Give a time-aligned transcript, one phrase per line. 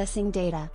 [0.00, 0.70] Accessing data.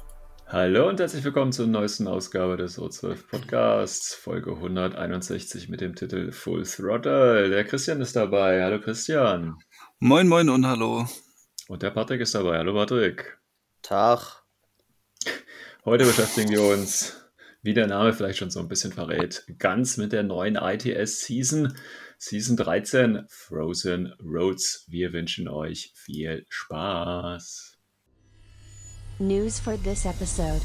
[0.46, 6.32] Hallo und herzlich willkommen zur neuesten Ausgabe des O12 Podcasts, Folge 161 mit dem Titel
[6.32, 7.50] Full Throttle.
[7.50, 8.64] Der Christian ist dabei.
[8.64, 9.56] Hallo Christian.
[9.98, 11.08] Moin, moin und hallo.
[11.68, 12.60] Und der Patrick ist dabei.
[12.60, 13.40] Hallo Patrick.
[13.82, 14.44] Tag.
[15.86, 17.28] Heute beschäftigen wir uns,
[17.64, 21.76] wie der Name vielleicht schon so ein bisschen verrät, ganz mit der neuen ITS Season,
[22.20, 24.86] Season 13, Frozen Roads.
[24.88, 27.65] Wir wünschen euch viel Spaß.
[29.20, 30.60] News for this episode.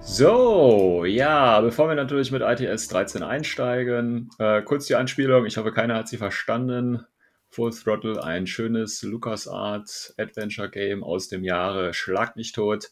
[0.00, 5.44] So, ja, bevor wir natürlich mit ITS 13 einsteigen, äh, kurz die Anspielung.
[5.44, 7.04] Ich hoffe, keiner hat sie verstanden.
[7.50, 12.90] Full Throttle, ein schönes LucasArts Adventure Game aus dem Jahre Schlag mich tot.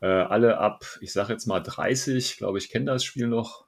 [0.00, 3.66] Äh, alle ab, ich sag jetzt mal 30, glaube ich, kennen das Spiel noch.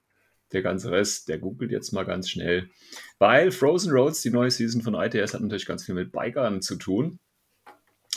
[0.53, 2.71] Der ganze Rest, der googelt jetzt mal ganz schnell.
[3.19, 6.77] Weil Frozen Roads, die neue Season von ITS, hat natürlich ganz viel mit Bikern zu
[6.77, 7.19] tun.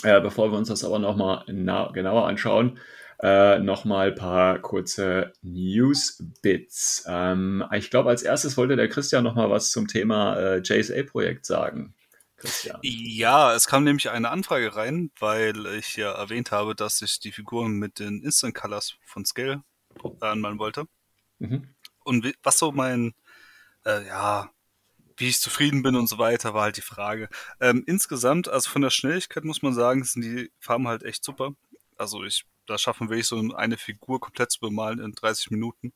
[0.04, 2.80] Äh, bevor wir uns das aber nochmal genauer anschauen,
[3.22, 7.06] äh, nochmal ein paar kurze News-Bits.
[7.08, 11.96] Ähm, ich glaube, als erstes wollte der Christian nochmal was zum Thema äh, JSA-Projekt sagen.
[12.36, 12.80] Christian.
[12.82, 17.32] Ja, es kam nämlich eine Anfrage rein, weil ich ja erwähnt habe, dass ich die
[17.32, 19.64] Figuren mit den Instant Colors von Scale
[20.20, 20.86] anmalen wollte.
[21.40, 21.70] Mhm.
[22.04, 23.14] Und was so mein,
[23.86, 24.50] äh, ja,
[25.18, 27.30] wie ich zufrieden bin und so weiter, war halt die Frage.
[27.60, 31.56] Ähm, insgesamt, also von der Schnelligkeit muss man sagen, sind die Farben halt echt super.
[31.98, 35.94] Also ich, da schaffen wir so eine Figur komplett zu bemalen in 30 Minuten.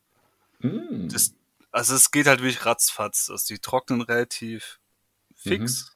[0.59, 1.07] Mm.
[1.09, 1.33] Das,
[1.71, 3.29] also es geht halt wirklich ratzfatz.
[3.29, 4.79] Also die trocknen relativ
[5.35, 5.95] fix,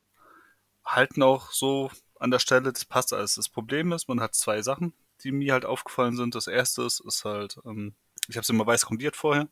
[0.86, 3.36] halten auch so an der Stelle, das passt alles.
[3.36, 4.94] Das Problem ist, man hat zwei Sachen,
[5.24, 6.36] die mir halt aufgefallen sind.
[6.36, 7.96] Das erste ist, ist halt, ähm,
[8.28, 9.48] ich habe es immer weiß grundiert vorher.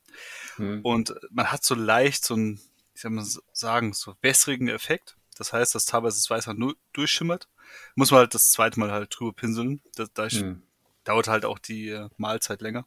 [0.57, 0.81] Mhm.
[0.83, 2.59] Und man hat so leicht so ein,
[2.99, 5.15] ich soll mal sagen, so wässrigen Effekt.
[5.37, 7.47] Das heißt, dass teilweise das Weiß halt nur durchschimmert.
[7.95, 9.81] Muss man halt das zweite Mal halt drüber pinseln.
[9.95, 10.63] Da, da Mhm.
[11.05, 12.85] dauert halt auch die äh, Mahlzeit länger.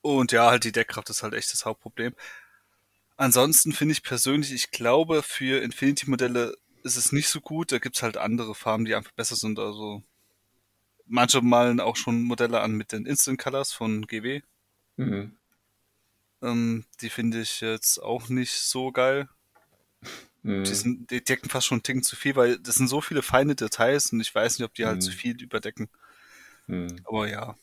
[0.00, 2.14] Und ja, halt die Deckkraft ist halt echt das Hauptproblem.
[3.16, 7.70] Ansonsten finde ich persönlich, ich glaube, für Infinity-Modelle ist es nicht so gut.
[7.70, 9.60] Da gibt's halt andere Farben, die einfach besser sind.
[9.60, 10.02] Also
[11.06, 14.42] manche malen auch schon Modelle an mit den Instant Colors von GW.
[14.96, 15.36] Mhm.
[16.42, 19.28] Ähm, die finde ich jetzt auch nicht so geil.
[20.42, 20.64] Mhm.
[20.64, 23.22] Die, sind, die decken fast schon einen Ticken zu viel, weil das sind so viele
[23.22, 25.00] feine Details und ich weiß nicht, ob die halt Mhm.
[25.02, 25.88] zu viel überdecken.
[26.66, 27.04] Mhm.
[27.04, 27.56] Aber ja,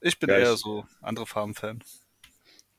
[0.00, 1.82] ich bin Ja, eher ich- so andere Farben-Fan.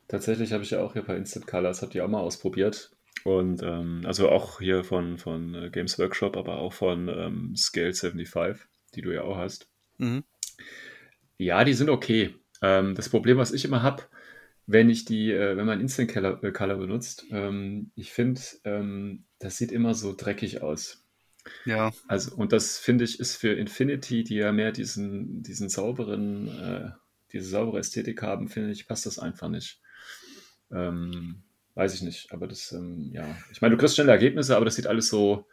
[0.07, 2.91] Tatsächlich habe ich ja auch hier bei Instant Colors, habe die auch mal ausprobiert.
[3.25, 7.93] Und ähm, also auch hier von, von äh, Games Workshop, aber auch von ähm, Scale
[7.93, 8.65] 75,
[8.95, 9.67] die du ja auch hast.
[9.99, 10.23] Mhm.
[11.37, 12.35] Ja, die sind okay.
[12.61, 14.03] Ähm, das Problem, was ich immer habe,
[14.65, 19.25] wenn ich die, äh, wenn man Instant Color, äh, Color benutzt, ähm, ich finde, ähm,
[19.39, 21.03] das sieht immer so dreckig aus.
[21.65, 26.47] Ja, Also, und das finde ich, ist für Infinity, die ja mehr diesen, diesen sauberen,
[26.47, 26.91] äh,
[27.33, 29.81] diese saubere Ästhetik haben, finde ich, passt das einfach nicht.
[30.71, 31.43] Ähm,
[31.75, 33.35] weiß ich nicht, aber das, ähm, ja.
[33.51, 35.45] Ich meine, du kriegst schnelle Ergebnisse, aber das sieht alles so.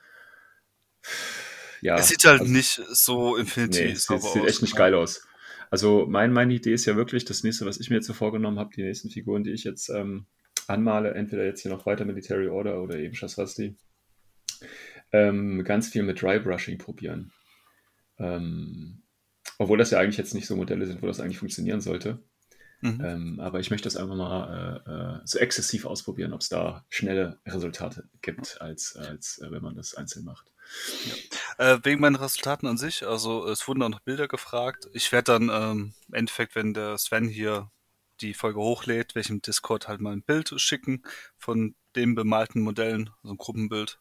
[1.81, 1.97] Ja.
[1.97, 4.49] es sieht halt also- nicht so Infinity Nee, es sieht, sauber sieht aus.
[4.49, 5.26] echt nicht geil aus.
[5.70, 8.58] Also mein, meine Idee ist ja wirklich, das nächste, was ich mir jetzt so vorgenommen
[8.58, 10.26] habe, die nächsten Figuren, die ich jetzt ähm,
[10.66, 13.76] anmale, entweder jetzt hier noch weiter Military Order oder eben Shaswasti,
[15.12, 17.32] ähm, ganz viel mit Dry Brushing probieren.
[18.19, 19.02] Ähm,
[19.58, 22.19] obwohl das ja eigentlich jetzt nicht so Modelle sind, wo das eigentlich funktionieren sollte.
[22.81, 23.00] Mhm.
[23.05, 26.84] Ähm, aber ich möchte das einfach mal äh, äh, so exzessiv ausprobieren, ob es da
[26.88, 30.50] schnelle Resultate gibt, als, als äh, wenn man das einzeln macht.
[31.61, 34.89] Äh, wegen meinen Resultaten an sich, also es wurden auch noch Bilder gefragt.
[34.95, 37.71] Ich werde dann ähm, im Endeffekt, wenn der Sven hier
[38.23, 41.03] die Folge hochlädt, im Discord halt mal ein Bild schicken
[41.37, 44.01] von den bemalten Modellen, so ein Gruppenbild.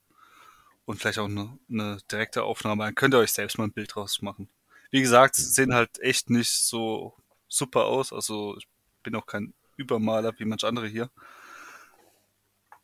[0.86, 2.86] Und vielleicht auch eine, eine direkte Aufnahme.
[2.86, 4.48] Dann könnt ihr euch selbst mal ein Bild draus machen.
[4.90, 7.14] Wie gesagt, sie sehen halt echt nicht so
[7.50, 8.14] super aus.
[8.14, 8.70] Also ich
[9.04, 11.10] bin auch kein Übermaler wie manch andere hier.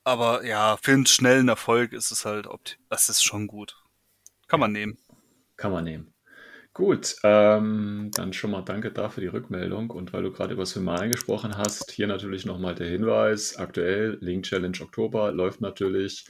[0.03, 2.49] Aber ja, für einen schnellen Erfolg ist es halt,
[2.89, 3.84] das ist schon gut.
[4.47, 4.97] Kann man nehmen.
[5.57, 6.13] Kann man nehmen.
[6.73, 9.89] Gut, ähm, dann schon mal danke dafür die Rückmeldung.
[9.91, 13.55] Und weil du gerade über das Bemalen gesprochen hast, hier natürlich nochmal der Hinweis.
[13.55, 16.25] Aktuell, Link Challenge Oktober läuft natürlich.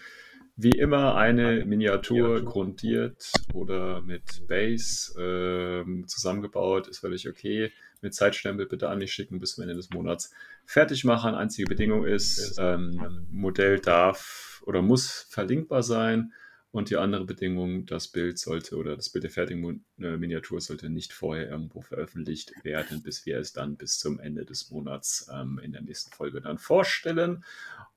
[0.55, 7.71] Wie immer eine Miniatur grundiert oder mit Base ähm, zusammengebaut, ist völlig okay.
[8.01, 10.31] Mit Zeitstempel bitte an mich schicken bis zum Ende des Monats.
[10.65, 11.33] Fertig machen.
[11.33, 16.33] Einzige Bedingung ist, ähm, Modell darf oder muss verlinkbar sein.
[16.75, 20.89] Und die andere Bedingung, das Bild sollte oder das Bild der fertigen äh, Miniatur sollte
[20.89, 25.57] nicht vorher irgendwo veröffentlicht werden, bis wir es dann bis zum Ende des Monats ähm,
[25.63, 27.45] in der nächsten Folge dann vorstellen.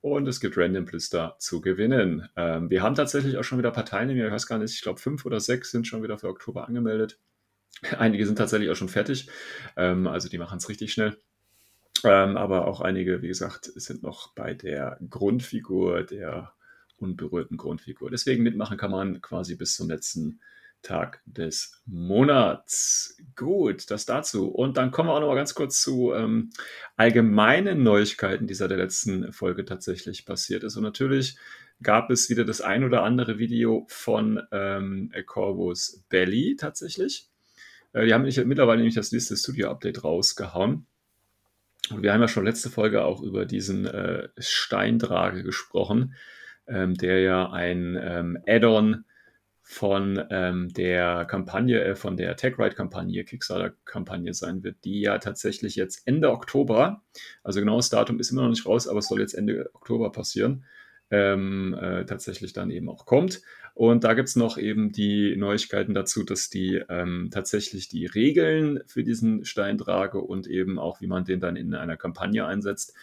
[0.00, 2.28] Und es gibt Random Blister zu gewinnen.
[2.36, 5.26] Ähm, wir haben tatsächlich auch schon wieder Parteien, ich weiß gar nicht, ich glaube fünf
[5.26, 7.18] oder sechs sind schon wieder für Oktober angemeldet.
[7.98, 9.28] Einige sind tatsächlich auch schon fertig,
[9.76, 11.16] ähm, also die machen es richtig schnell.
[12.04, 16.52] Ähm, aber auch einige, wie gesagt, sind noch bei der Grundfigur der
[16.98, 18.10] unberührten Grundfigur.
[18.10, 20.40] Deswegen mitmachen kann man quasi bis zum letzten
[20.82, 23.16] Tag des Monats.
[23.34, 24.48] Gut, das dazu.
[24.48, 26.50] Und dann kommen wir auch noch mal ganz kurz zu ähm,
[26.96, 30.76] allgemeinen Neuigkeiten, die seit der letzten Folge tatsächlich passiert ist.
[30.76, 31.36] Und natürlich
[31.82, 37.28] gab es wieder das ein oder andere Video von ähm, Corvus Belly tatsächlich.
[37.92, 40.86] Äh, die haben nicht, mittlerweile nämlich das nächste Studio-Update rausgehauen.
[41.90, 46.14] Und wir haben ja schon letzte Folge auch über diesen äh, Steindrage gesprochen
[46.68, 49.04] ähm, der ja ein ähm, Add-on
[49.70, 56.06] von ähm, der Kampagne, äh, von der TechRide-Kampagne, Kickstarter-Kampagne sein wird, die ja tatsächlich jetzt
[56.06, 57.02] Ende Oktober,
[57.42, 60.64] also genaues Datum ist immer noch nicht raus, aber es soll jetzt Ende Oktober passieren,
[61.10, 63.42] ähm, äh, tatsächlich dann eben auch kommt.
[63.74, 68.80] Und da gibt es noch eben die Neuigkeiten dazu, dass die ähm, tatsächlich die Regeln
[68.86, 72.94] für diesen Steindrage und eben auch, wie man den dann in einer Kampagne einsetzt,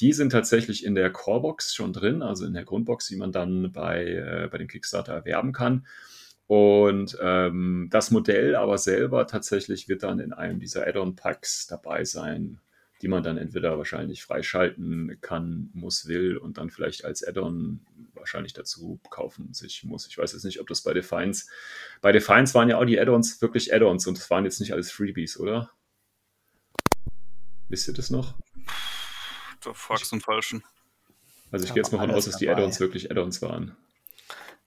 [0.00, 3.72] die sind tatsächlich in der Corebox schon drin, also in der Grundbox, die man dann
[3.72, 5.86] bei, äh, bei dem Kickstarter erwerben kann.
[6.46, 12.58] Und ähm, das Modell aber selber tatsächlich wird dann in einem dieser Add-on-Packs dabei sein,
[13.02, 17.80] die man dann entweder wahrscheinlich freischalten kann, muss, will und dann vielleicht als Add-on
[18.14, 20.06] wahrscheinlich dazu kaufen sich muss.
[20.08, 21.46] Ich weiß jetzt nicht, ob das bei Defiance.
[22.00, 24.90] Bei Defiance waren ja auch die Add-ons wirklich Add-ons und das waren jetzt nicht alles
[24.90, 25.70] Freebies, oder?
[27.68, 28.34] Wisst ihr das noch?
[29.62, 30.62] Da fragst du einen Falschen.
[31.50, 33.76] Also ich gehe jetzt mal davon aus, dass die Add-ons wirklich Add-ons waren.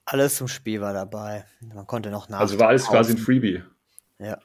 [0.06, 1.46] Alles zum Spiel war dabei.
[1.62, 2.40] Man konnte noch nach.
[2.40, 3.64] Also war alles quasi ein Freebie.
[4.20, 4.38] Ja.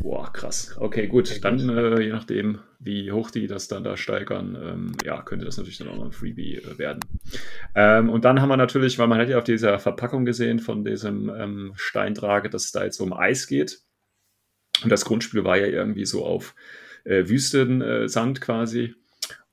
[0.00, 0.76] Boah, krass.
[0.78, 1.44] Okay, gut.
[1.44, 5.56] Dann, äh, je nachdem, wie hoch die das dann da steigern, ähm, ja, könnte das
[5.56, 7.00] natürlich dann auch noch ein Freebie äh, werden.
[7.74, 10.84] Ähm, und dann haben wir natürlich, weil man hat ja auf dieser Verpackung gesehen von
[10.84, 13.80] diesem ähm, Steindrage, dass es da jetzt um Eis geht.
[14.84, 16.54] Und das Grundspiel war ja irgendwie so auf
[17.04, 18.94] äh, Wüstensand quasi.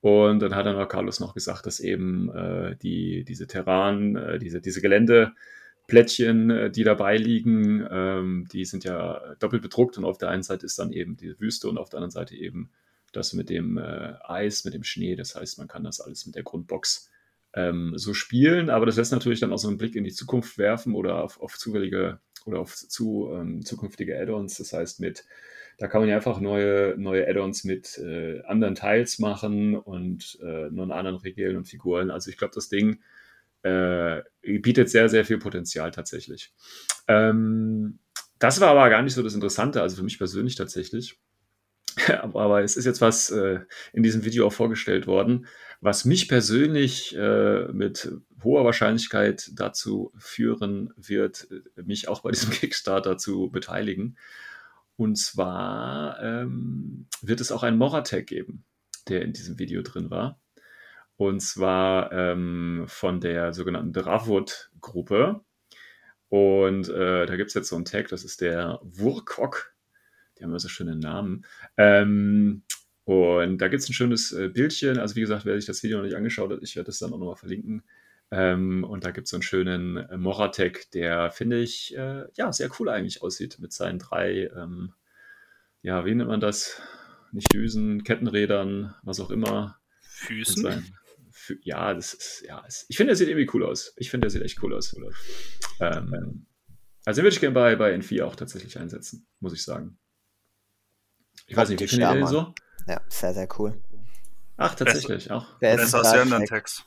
[0.01, 4.40] Und dann hat dann auch Carlos noch gesagt, dass eben äh, die, diese Terran, äh,
[4.40, 10.18] diese, diese Geländeplättchen, äh, die dabei liegen, ähm, die sind ja doppelt bedruckt und auf
[10.18, 12.69] der einen Seite ist dann eben die Wüste und auf der anderen Seite eben
[13.12, 15.16] das mit dem äh, Eis, mit dem Schnee.
[15.16, 17.10] Das heißt, man kann das alles mit der Grundbox
[17.54, 20.57] ähm, so spielen, aber das lässt natürlich dann auch so einen Blick in die Zukunft
[20.57, 24.57] werfen oder auf, auf zufällige oder auf zu, ähm, zukünftige Add-ons.
[24.57, 25.25] Das heißt, mit
[25.80, 30.70] da kann man ja einfach neue, neue Add-ons mit äh, anderen Teils machen und äh,
[30.70, 32.12] nur anderen Regeln und Figuren.
[32.12, 33.00] Also ich glaube, das Ding
[33.64, 36.53] äh, bietet sehr, sehr viel Potenzial tatsächlich.
[37.08, 38.00] Ähm,
[38.39, 41.18] das war aber gar nicht so das Interessante, also für mich persönlich tatsächlich.
[42.22, 43.60] aber, es ist jetzt was äh,
[43.94, 45.48] in diesem Video auch vorgestellt worden,
[45.82, 48.12] was mich persönlich äh, mit
[48.44, 54.18] hoher Wahrscheinlichkeit dazu führen wird, mich auch bei diesem Kickstarter zu beteiligen.
[55.00, 58.65] Und zwar ähm, wird es auch einen Moratec geben,
[59.08, 60.41] der in diesem Video drin war.
[61.15, 65.39] Und zwar ähm, von der sogenannten Dravot-Gruppe.
[66.27, 69.74] Und äh, da gibt es jetzt so einen Tag, das ist der Wurkok.
[70.38, 71.46] Die haben ja so schöne Namen.
[71.77, 72.63] Ähm,
[73.06, 75.00] und da gibt es ein schönes äh, Bildchen.
[75.00, 77.13] Also wie gesagt, wer sich das Video noch nicht angeschaut hat, ich werde das dann
[77.13, 77.84] auch nochmal verlinken.
[78.31, 82.51] Ähm, und da gibt es so einen schönen äh, Moratek, der, finde ich, äh, ja,
[82.53, 84.93] sehr cool eigentlich aussieht mit seinen drei, ähm,
[85.81, 86.81] ja, wie nennt man das?
[87.31, 89.79] Nicht Düsen, Kettenrädern, was auch immer.
[90.01, 90.93] Füßen?
[91.62, 93.93] Ja, das ist, ja, es, ich finde, der sieht irgendwie cool aus.
[93.98, 94.95] Ich finde, der sieht echt cool aus.
[95.79, 96.45] Ähm,
[97.05, 99.98] also den würde ich gerne bei, bei N4 auch tatsächlich einsetzen, muss ich sagen.
[101.48, 102.53] Ich weiß nicht, wie findet ihr den so?
[102.88, 103.81] Ja, sehr, sehr cool.
[104.57, 105.59] Ach, tatsächlich, auch.
[105.62, 106.83] Als die anderen Tags.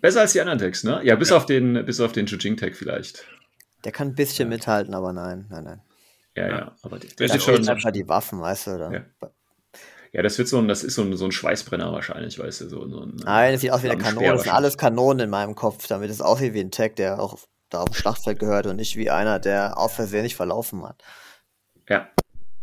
[0.00, 1.00] Besser als die anderen Tags, ne?
[1.04, 1.36] Ja, bis ja.
[1.36, 3.26] auf den, bis auf den Jujing-Tag vielleicht.
[3.84, 4.56] Der kann ein bisschen ja.
[4.56, 5.82] mithalten, aber nein, nein, nein.
[6.36, 7.68] Ja, ja, aber der, der ist schon.
[7.68, 8.92] einfach die Waffen, weißt du, oder?
[8.92, 9.30] Ja.
[10.12, 10.22] ja.
[10.22, 12.88] das wird so ein, das ist so ein, so ein Schweißbrenner wahrscheinlich, weißt du, so,
[12.88, 14.28] so ein, Nein, das sieht aus wie eine Kanone.
[14.28, 17.38] Das sind alles Kanonen in meinem Kopf, damit es aussieht wie ein Tag, der auch
[17.68, 21.02] da auf dem Schlachtfeld gehört und nicht wie einer, der auf Versehen nicht verlaufen hat.
[21.88, 22.08] Ja.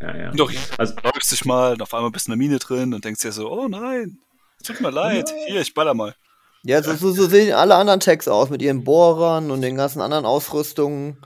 [0.02, 0.32] Ja, ja.
[0.32, 3.04] Doch, also läufst dich mal und auf einmal bist du in der Mine drin und
[3.04, 4.20] denkst dir so, oh nein,
[4.64, 6.16] tut mir leid, oh hier, ich baller mal.
[6.64, 10.02] Ja, so, so, so sehen alle anderen Tags aus mit ihren Bohrern und den ganzen
[10.02, 11.18] anderen Ausrüstungen.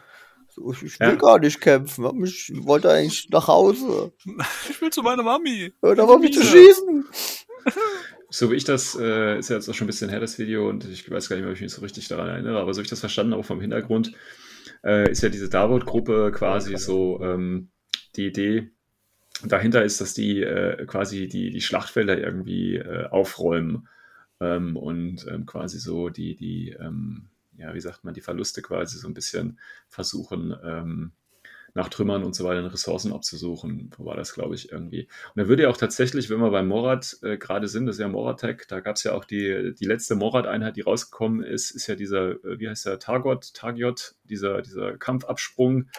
[0.49, 1.15] So, ich, ich will ja.
[1.15, 2.23] gar nicht kämpfen.
[2.23, 4.11] Ich wollte eigentlich nach Hause.
[4.69, 5.73] Ich will zu meiner Mami.
[5.81, 7.05] Hör doch auf mich zu schießen.
[8.33, 10.69] So wie ich das, äh, ist ja jetzt auch schon ein bisschen her, das Video,
[10.69, 12.79] und ich weiß gar nicht mehr, ob ich mich so richtig daran erinnere, aber so
[12.79, 14.13] wie ich das verstanden habe vom Hintergrund,
[14.85, 17.71] äh, ist ja diese Davut-Gruppe quasi so ähm,
[18.15, 18.71] die Idee,
[19.43, 23.87] dahinter ist, dass die äh, quasi die, die Schlachtfelder irgendwie äh, aufräumen
[24.41, 28.97] ähm, und ähm, quasi so die, die ähm, ja, wie sagt man, die Verluste quasi
[28.97, 31.11] so ein bisschen versuchen, ähm,
[31.73, 33.91] nach Trümmern und so weiter Ressourcen abzusuchen.
[33.95, 35.03] Wo war das, glaube ich, irgendwie.
[35.03, 38.01] Und da würde ja auch tatsächlich, wenn wir beim Morat äh, gerade sind, das ist
[38.01, 41.87] ja Moratec, da gab es ja auch die, die letzte Morat-Einheit, die rausgekommen ist, ist
[41.87, 45.89] ja dieser, äh, wie heißt der, Targot, Tagiot, dieser, dieser Kampfabsprung.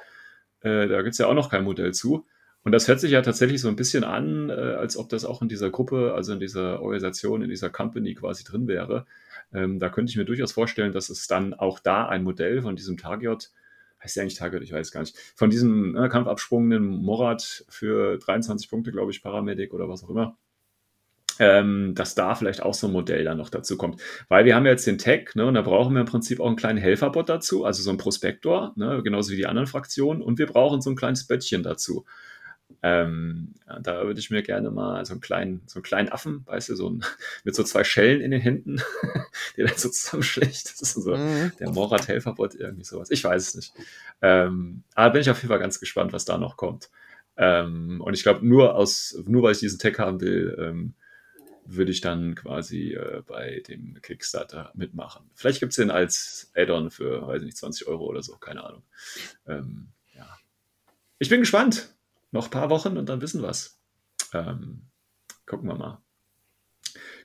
[0.61, 2.27] Äh, da gibt es ja auch noch kein Modell zu.
[2.65, 5.43] Und das hört sich ja tatsächlich so ein bisschen an, äh, als ob das auch
[5.43, 9.07] in dieser Gruppe, also in dieser Organisation, in dieser Company quasi drin wäre.
[9.53, 12.77] Ähm, da könnte ich mir durchaus vorstellen, dass es dann auch da ein Modell von
[12.77, 13.51] diesem Target,
[14.03, 18.71] heißt ja eigentlich Target, ich weiß gar nicht, von diesem äh, kampfabsprungenden Morat für 23
[18.71, 20.37] Punkte, glaube ich, Paramedic oder was auch immer,
[21.41, 24.01] ähm, dass da vielleicht auch so ein Modell dann noch dazu kommt.
[24.29, 26.47] Weil wir haben ja jetzt den Tag, ne, und da brauchen wir im Prinzip auch
[26.47, 30.39] einen kleinen Helferbot dazu, also so ein Prospektor, ne, genauso wie die anderen Fraktionen, und
[30.39, 32.05] wir brauchen so ein kleines Böttchen dazu.
[32.83, 36.71] Ähm, da würde ich mir gerne mal so einen kleinen, so einen kleinen Affen, weißt
[36.71, 37.05] du, so ein,
[37.45, 38.81] mit so zwei Schellen in den Händen,
[39.57, 40.81] der dann so zusammenschlägt.
[40.81, 41.53] Das ist so mhm.
[41.59, 43.11] der Morat Helferbot, irgendwie sowas.
[43.11, 43.75] Ich weiß es nicht.
[44.21, 46.91] Ähm, aber bin ich auf jeden Fall ganz gespannt, was da noch kommt.
[47.37, 50.95] Ähm, und ich glaube, nur aus, nur weil ich diesen Tech haben will, ähm,
[51.65, 55.31] würde ich dann quasi äh, bei dem Kickstarter mitmachen.
[55.35, 58.83] Vielleicht gibt es den als Add-on für, weiß nicht, 20 Euro oder so, keine Ahnung.
[59.47, 60.39] Ähm, ja.
[61.19, 61.92] Ich bin gespannt
[62.33, 63.81] noch ein paar Wochen und dann wissen wir es.
[64.33, 64.89] Ähm,
[65.47, 66.03] gucken wir mal.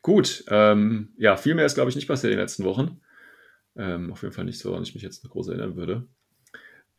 [0.02, 3.02] Gut, ähm, ja, viel mehr ist, glaube ich, nicht passiert in den letzten Wochen.
[3.76, 6.08] Ähm, auf jeden Fall nicht so, an ich mich jetzt groß erinnern würde.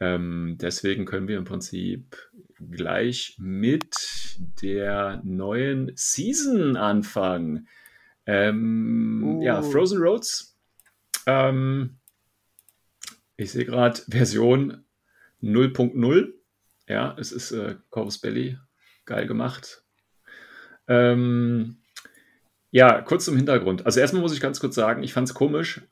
[0.00, 2.16] Ähm, deswegen können wir im Prinzip
[2.70, 3.94] gleich mit
[4.62, 7.68] der neuen Season anfangen.
[8.28, 9.40] Uh.
[9.42, 9.62] Ja, oh.
[9.62, 10.58] Frozen Roads.
[11.26, 11.98] Ähm,
[13.36, 14.84] ich sehe gerade Version
[15.42, 16.32] 0.0.
[16.88, 18.58] Ja, es ist äh, Corvus Belly.
[19.04, 19.84] Geil gemacht.
[20.86, 21.82] Ähm,
[22.70, 23.86] ja, kurz zum Hintergrund.
[23.86, 25.82] Also erstmal muss ich ganz kurz sagen, ich fand es komisch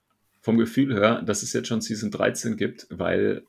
[0.41, 3.45] vom Gefühl her, dass es jetzt schon Season 13 gibt, weil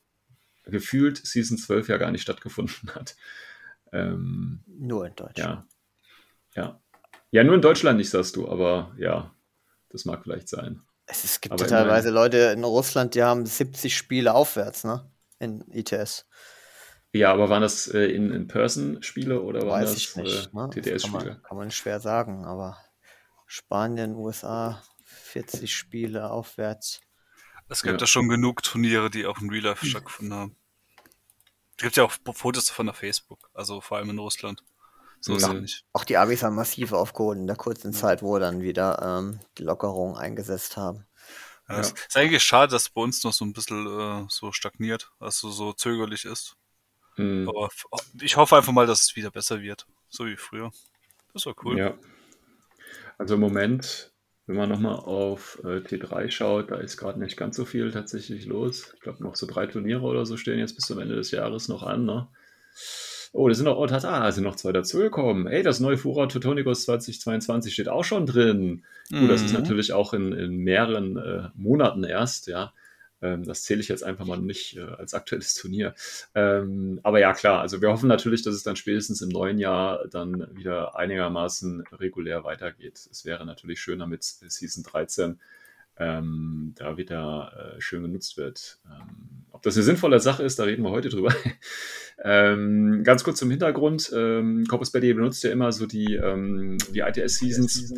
[0.65, 3.15] gefühlt Season 12 ja gar nicht stattgefunden hat.
[3.91, 5.37] Ähm, nur in Deutschland.
[5.37, 5.67] Ja.
[6.55, 6.81] ja.
[7.31, 9.33] Ja, nur in Deutschland nicht, sagst du, aber ja,
[9.89, 10.81] das mag vielleicht sein.
[11.05, 15.09] Es, es gibt ja teilweise Leute in Russland, die haben 70 Spiele aufwärts, ne?
[15.39, 16.25] In ITS.
[17.13, 20.69] Ja, aber waren das äh, In-Person-Spiele oder waren Weiß das ich nicht, äh, ne?
[20.69, 21.25] TTS-Spiele?
[21.25, 22.77] Kann, kann, man schwer sagen, aber
[23.45, 27.01] Spanien, USA, 40 Spiele aufwärts.
[27.69, 30.55] Es gibt ja, ja schon genug Turniere, die auch in Real Life stattgefunden haben.
[31.77, 34.63] Es gibt ja auch Fotos davon auf Facebook, also vor allem in Russland.
[35.19, 35.53] So ist ja.
[35.53, 35.85] nicht.
[35.93, 39.63] Auch die Abis haben massiv aufgeholt in der kurzen Zeit, wo dann wieder ähm, die
[39.63, 41.05] Lockerungen eingesetzt haben.
[41.67, 45.11] Ja, Es ist eigentlich schade, dass bei uns noch so ein bisschen äh, so stagniert,
[45.19, 46.55] also so zögerlich ist.
[47.17, 47.49] Mhm.
[47.49, 47.69] Aber
[48.21, 49.85] ich hoffe einfach mal, dass es wieder besser wird.
[50.09, 50.71] So wie früher.
[51.33, 51.77] Das war cool.
[51.77, 51.93] Ja.
[53.17, 54.11] Also im Moment,
[54.45, 58.45] wenn man nochmal auf äh, T3 schaut, da ist gerade nicht ganz so viel tatsächlich
[58.45, 58.93] los.
[58.95, 61.67] Ich glaube, noch so drei Turniere oder so stehen jetzt bis zum Ende des Jahres
[61.67, 62.05] noch an.
[62.05, 62.27] Ne?
[63.33, 65.47] Oh, da sind noch, oh, tata, sind noch zwei dazugekommen.
[65.47, 68.83] Ey, das neue Fura Teutonicus 2022 steht auch schon drin.
[69.09, 69.19] Mhm.
[69.19, 69.59] Gut, das ist mhm.
[69.59, 72.73] natürlich auch in, in mehreren äh, Monaten erst, ja.
[73.21, 75.95] Ähm, das zähle ich jetzt einfach mal nicht äh, als aktuelles Turnier.
[76.35, 80.07] Ähm, aber ja, klar, also wir hoffen natürlich, dass es dann spätestens im neuen Jahr
[80.07, 83.07] dann wieder einigermaßen regulär weitergeht.
[83.11, 85.39] Es wäre natürlich schöner mit Season 13
[85.99, 88.79] ähm, da wieder äh, schön genutzt wird.
[88.85, 91.33] Ähm, ob das eine sinnvolle Sache ist, da reden wir heute drüber.
[92.23, 94.11] ähm, ganz kurz zum Hintergrund.
[94.15, 97.93] Ähm, Corpus Belli benutzt ja immer so die, ähm, die ITS-Seasons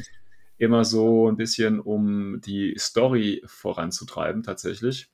[0.60, 5.10] immer so ein bisschen, um die Story voranzutreiben tatsächlich.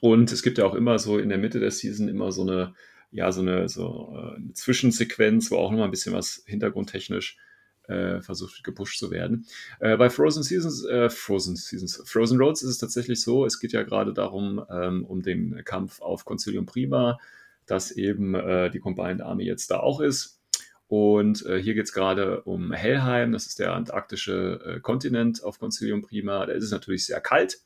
[0.00, 2.74] Und es gibt ja auch immer so in der Mitte der Season immer so eine,
[3.10, 7.38] ja, so eine, so äh, eine Zwischensequenz, wo auch noch mal ein bisschen was hintergrundtechnisch
[7.88, 9.46] äh, versucht gepusht zu werden.
[9.80, 13.72] Äh, bei Frozen Seasons, äh, Frozen Seasons, Frozen Roads ist es tatsächlich so, es geht
[13.72, 17.18] ja gerade darum, ähm, um den Kampf auf Concilium Prima,
[17.64, 20.35] dass eben äh, die Combined Army jetzt da auch ist.
[20.88, 25.58] Und äh, hier geht es gerade um Helheim, das ist der antarktische äh, Kontinent auf
[25.58, 26.46] Concilium Prima.
[26.46, 27.58] Da ist es natürlich sehr kalt.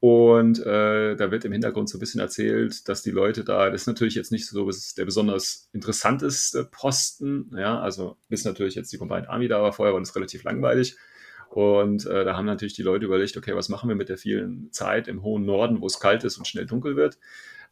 [0.00, 3.82] Und äh, da wird im Hintergrund so ein bisschen erzählt, dass die Leute da, das
[3.82, 8.98] ist natürlich jetzt nicht so der besonders interessanteste Posten, ja, also bis natürlich jetzt die
[8.98, 10.96] Combined Army da war, vorher war das relativ langweilig.
[11.48, 14.70] Und äh, da haben natürlich die Leute überlegt, okay, was machen wir mit der vielen
[14.72, 17.16] Zeit im hohen Norden, wo es kalt ist und schnell dunkel wird?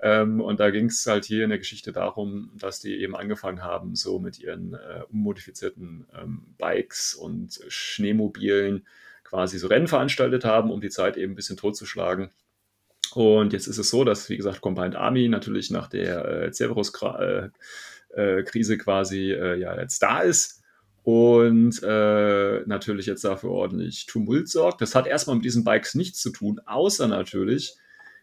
[0.03, 3.63] Ähm, und da ging es halt hier in der Geschichte darum, dass die eben angefangen
[3.63, 8.85] haben, so mit ihren äh, unmodifizierten ähm, Bikes und Schneemobilen
[9.23, 12.31] quasi so Rennen veranstaltet haben, um die Zeit eben ein bisschen totzuschlagen.
[13.15, 17.53] Und jetzt ist es so, dass, wie gesagt, Combined Army natürlich nach der äh, Cerberus-Krise
[18.75, 20.63] äh, quasi äh, ja jetzt da ist
[21.05, 24.81] und äh, natürlich jetzt dafür ordentlich Tumult sorgt.
[24.81, 27.77] Das hat erstmal mit diesen Bikes nichts zu tun, außer natürlich,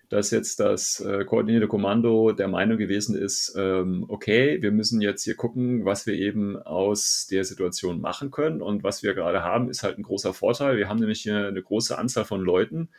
[0.09, 5.23] dass jetzt das äh, koordinierte Kommando der Meinung gewesen ist, ähm, okay, wir müssen jetzt
[5.23, 8.63] hier gucken, was wir eben aus der Situation machen können.
[8.63, 10.77] Und was wir gerade haben, ist halt ein großer Vorteil.
[10.77, 12.89] Wir haben nämlich hier eine große Anzahl von Leuten,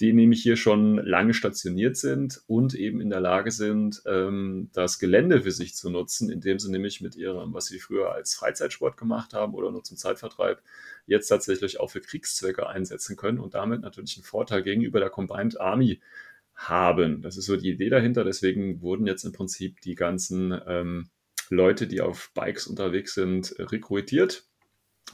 [0.00, 4.98] die nämlich hier schon lange stationiert sind und eben in der Lage sind, ähm, das
[4.98, 8.96] Gelände für sich zu nutzen, indem sie nämlich mit ihrem, was sie früher als Freizeitsport
[8.96, 10.60] gemacht haben oder nur zum Zeitvertreib,
[11.06, 15.60] jetzt tatsächlich auch für Kriegszwecke einsetzen können und damit natürlich einen Vorteil gegenüber der Combined
[15.60, 16.00] Army
[16.58, 17.22] haben.
[17.22, 18.24] Das ist so die Idee dahinter.
[18.24, 21.08] Deswegen wurden jetzt im Prinzip die ganzen ähm,
[21.48, 24.44] Leute, die auf Bikes unterwegs sind, rekrutiert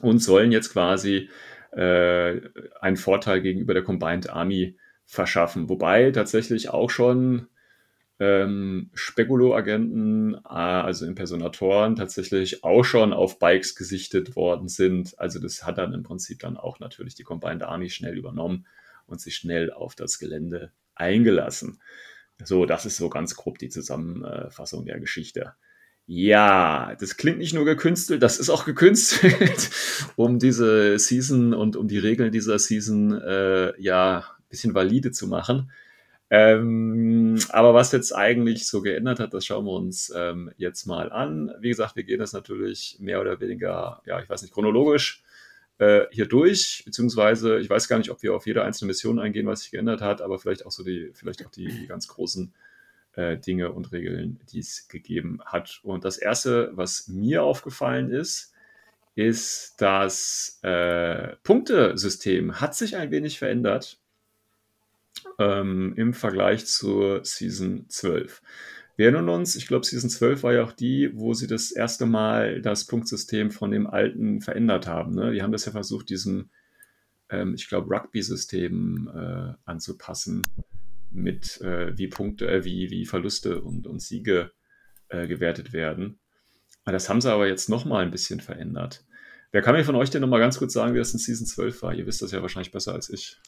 [0.00, 1.28] und sollen jetzt quasi
[1.72, 2.40] äh,
[2.80, 5.68] einen Vorteil gegenüber der Combined Army verschaffen.
[5.68, 7.48] Wobei tatsächlich auch schon
[8.18, 15.18] ähm, Spekulo-Agenten, äh, also Impersonatoren, tatsächlich auch schon auf Bikes gesichtet worden sind.
[15.18, 18.66] Also das hat dann im Prinzip dann auch natürlich die Combined Army schnell übernommen
[19.06, 21.80] und sich schnell auf das Gelände eingelassen.
[22.42, 25.54] So, das ist so ganz grob die Zusammenfassung der Geschichte.
[26.06, 29.70] Ja, das klingt nicht nur gekünstelt, das ist auch gekünstelt,
[30.16, 35.28] um diese Season und um die Regeln dieser Season äh, ja ein bisschen valide zu
[35.28, 35.70] machen.
[36.28, 41.10] Ähm, aber was jetzt eigentlich so geändert hat, das schauen wir uns ähm, jetzt mal
[41.10, 41.52] an.
[41.60, 45.22] Wie gesagt, wir gehen das natürlich mehr oder weniger, ja, ich weiß nicht, chronologisch
[45.78, 49.46] äh, hier durch, beziehungsweise ich weiß gar nicht, ob wir auf jede einzelne Mission eingehen,
[49.46, 52.52] was sich geändert hat, aber vielleicht auch so die, vielleicht auch die, die ganz großen
[53.16, 55.80] äh, Dinge und Regeln, die es gegeben hat.
[55.82, 58.52] Und das erste, was mir aufgefallen ist,
[59.14, 63.98] ist das äh, Punktesystem hat sich ein wenig verändert
[65.38, 68.42] ähm, im Vergleich zur Season 12.
[68.96, 72.06] Wir erinnern uns, ich glaube, Season 12 war ja auch die, wo sie das erste
[72.06, 75.14] Mal das Punktsystem von dem alten verändert haben.
[75.14, 75.32] Ne?
[75.32, 76.50] Die haben das ja versucht, diesem,
[77.28, 80.42] ähm, ich glaube, Rugby-System äh, anzupassen,
[81.10, 84.52] mit äh, wie Punkte, äh, wie, wie Verluste und, und Siege
[85.08, 86.18] äh, gewertet werden.
[86.84, 89.04] Das haben sie aber jetzt nochmal ein bisschen verändert.
[89.52, 91.82] Wer kann mir von euch denn nochmal ganz kurz sagen, wie das in Season 12
[91.82, 91.94] war?
[91.94, 93.38] Ihr wisst das ja wahrscheinlich besser als ich.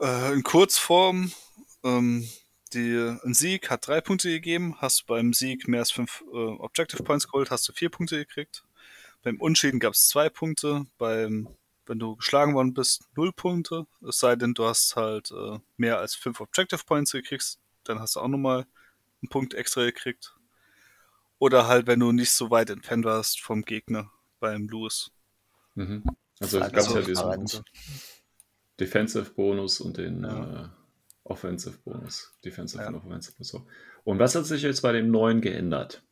[0.00, 1.32] Äh, in Kurzform,
[1.84, 2.26] ähm,
[2.74, 4.76] die, ein Sieg hat drei Punkte gegeben.
[4.78, 8.18] Hast du beim Sieg mehr als fünf äh, Objective Points geholt, hast du vier Punkte
[8.18, 8.64] gekriegt.
[9.22, 10.84] Beim Unschieden gab es zwei Punkte.
[10.98, 11.48] Beim,
[11.86, 13.86] wenn du geschlagen worden bist, null Punkte.
[14.06, 18.16] Es sei denn, du hast halt äh, mehr als fünf Objective Points gekriegt, dann hast
[18.16, 18.66] du auch nochmal
[19.22, 20.34] einen Punkt extra gekriegt.
[21.38, 24.10] Oder halt, wenn du nicht so weit entfernt warst vom Gegner
[24.40, 25.10] beim Lewis.
[25.74, 26.04] Mhm.
[26.40, 27.62] Also es gab ja diesen
[28.80, 30.64] Defensive Bonus und den ja.
[30.64, 30.68] äh,
[31.24, 32.32] Offensive Bonus.
[32.44, 32.88] Defensive ja.
[32.88, 33.66] und Offensive Bonus.
[34.04, 36.02] Und was hat sich jetzt bei dem neuen geändert?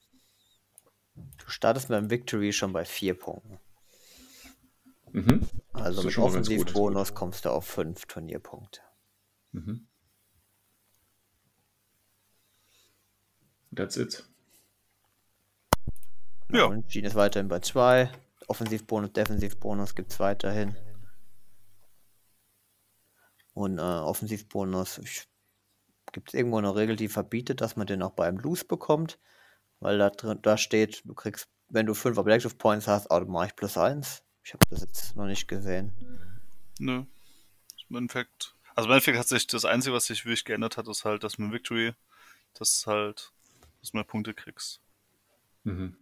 [1.14, 3.58] Du startest beim Victory schon bei vier Punkten.
[5.12, 5.46] Mhm.
[5.74, 8.80] Also mit Offensivbonus kommst du auf fünf Turnierpunkte.
[9.52, 9.86] Mhm.
[13.74, 14.24] That's it.
[16.50, 16.64] Ja.
[16.64, 18.10] Und Gene ist weiterhin bei zwei.
[18.46, 20.76] Offensivbonus, Defensivbonus gibt es weiterhin.
[23.54, 25.00] Und äh, Offensivbonus,
[26.12, 29.18] gibt es irgendwo eine Regel, die verbietet, dass man den auch beim Loose bekommt?
[29.80, 33.76] Weil da, drin, da steht, du kriegst, wenn du 5 Objective Points hast, automatisch plus
[33.76, 34.22] 1.
[34.44, 35.92] Ich habe das jetzt noch nicht gesehen.
[36.78, 37.04] Nö.
[37.88, 38.54] Im Endeffekt.
[38.74, 41.38] Also im Endeffekt hat sich das Einzige, was sich wirklich geändert hat, ist halt, dass
[41.38, 41.94] man Victory,
[42.54, 43.32] das halt,
[43.80, 44.80] dass man Punkte kriegst.
[45.64, 45.96] Mhm.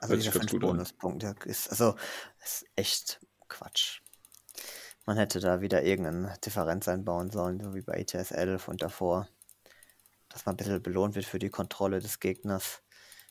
[0.00, 1.96] Also dieser 5 Bonuspunkt, ist, also,
[2.42, 4.02] ist echt Quatsch.
[5.08, 9.26] Man hätte da wieder irgendeine Differenz einbauen sollen, so wie bei ETS 11 und davor.
[10.28, 12.82] Dass man ein bisschen belohnt wird für die Kontrolle des Gegners.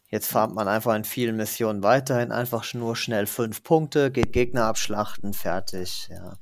[0.08, 4.64] Jetzt farmt man einfach in vielen Missionen weiterhin einfach nur schnell fünf Punkte, geht Gegner
[4.64, 6.40] abschlachten, fertig, ja.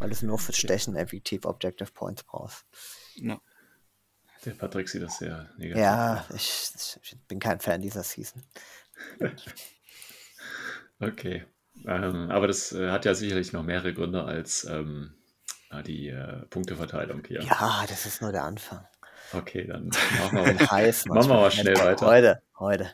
[0.00, 2.66] Weil es nur fürs Stechen effektiv Objective Points brauchst.
[3.14, 3.40] Ja.
[4.44, 5.82] Der Patrick sieht das sehr negativ.
[5.82, 8.42] Ja, ich, ich bin kein Fan dieser Season.
[11.00, 11.46] okay.
[11.86, 15.14] Ähm, aber das äh, hat ja sicherlich noch mehrere Gründe als ähm,
[15.86, 17.42] die äh, Punkteverteilung hier.
[17.42, 18.86] Ja, das ist nur der Anfang.
[19.32, 22.06] Okay, dann machen wir, mal, heiß machen wir mal schnell weiter.
[22.06, 22.90] Heute, heute.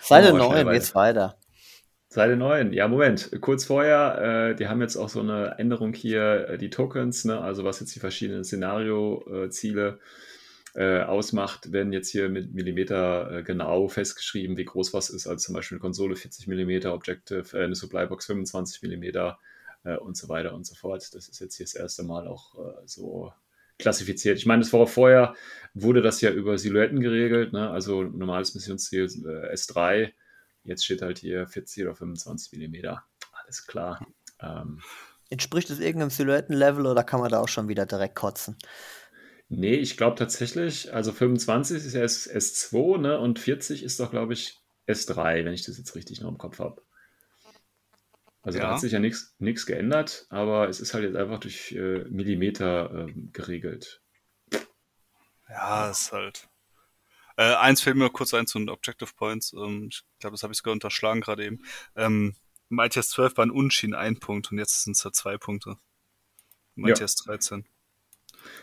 [0.00, 1.28] Seite 9 geht's weiter.
[1.28, 1.48] Seite
[2.10, 6.48] Seite 9, ja, Moment, kurz vorher, äh, die haben jetzt auch so eine Änderung hier,
[6.48, 10.37] äh, die Tokens, ne, also was jetzt die verschiedenen Szenario-Ziele äh,
[11.02, 15.54] ausmacht, werden jetzt hier mit Millimeter äh, genau festgeschrieben, wie groß was ist, also zum
[15.54, 19.38] Beispiel eine Konsole 40 Millimeter, Objective, äh, eine Supplybox 25 Millimeter
[19.84, 21.02] äh, und so weiter und so fort.
[21.14, 22.54] Das ist jetzt hier das erste Mal auch
[22.86, 23.32] so
[23.78, 24.38] klassifiziert.
[24.38, 25.34] Ich meine, das war vorher,
[25.74, 27.70] wurde das ja über Silhouetten geregelt, ne?
[27.70, 30.12] also normales Missionsziel S3
[30.68, 33.02] Jetzt steht halt hier 40 oder 25 Millimeter.
[33.32, 34.06] Alles klar.
[34.40, 34.82] Ähm,
[35.30, 38.56] Entspricht es irgendeinem Silhouettenlevel oder kann man da auch schon wieder direkt kotzen?
[39.48, 44.10] Nee, ich glaube tatsächlich, also 25 ist ja S S2 ne, und 40 ist doch,
[44.10, 46.82] glaube ich, S3, wenn ich das jetzt richtig noch im Kopf habe.
[48.42, 48.66] Also ja.
[48.66, 53.08] da hat sich ja nichts geändert, aber es ist halt jetzt einfach durch äh, Millimeter
[53.08, 54.02] äh, geregelt.
[55.48, 56.48] Ja, ist halt.
[57.36, 59.52] Äh, eins fällt mir kurz ein zu den Objective Points.
[59.52, 61.62] Ähm, ich glaube, das habe ich sogar unterschlagen gerade eben.
[61.96, 62.36] Ähm,
[62.68, 65.76] Im ITS 12 waren Unschieden ein Punkt und jetzt sind es ja zwei Punkte.
[66.76, 66.94] Im ja.
[66.94, 67.66] ITS 13.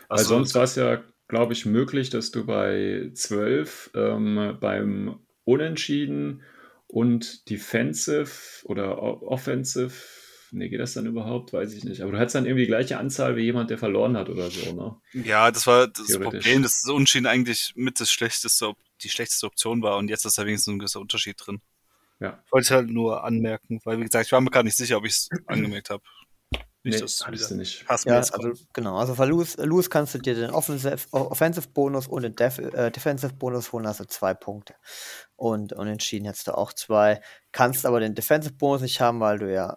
[0.08, 6.42] Weil sonst war es ja, glaube ich, möglich, dass du bei 12 ähm, beim Unentschieden
[6.86, 9.92] und Defensive oder Offensive
[10.52, 11.52] Nee, geht das dann überhaupt?
[11.52, 12.00] Weiß ich nicht.
[12.00, 14.72] Aber du hattest dann irgendwie die gleiche Anzahl wie jemand, der verloren hat oder so,
[14.72, 15.24] ne?
[15.24, 19.82] Ja, das war das Problem, dass das Unschien eigentlich mit das schlechteste, die schlechteste Option
[19.82, 21.60] war und jetzt ist da wenigstens ein gewisser Unterschied drin.
[22.20, 22.42] Ja.
[22.50, 25.04] Wollte ich halt nur anmerken, weil wie gesagt, ich war mir gar nicht sicher, ob
[25.04, 26.02] ich es angemerkt habe.
[26.86, 27.84] Nicht, nee, das du nicht.
[28.04, 32.22] ja, also, genau, also für Lose, Lose kannst du dir den Offensive, Offensive Bonus und
[32.22, 34.74] den Def, äh, Defensive Bonus holen, also zwei Punkte.
[35.34, 37.20] Und unentschieden hättest du auch zwei.
[37.52, 39.76] Kannst aber den Defensive Bonus nicht haben, weil du ja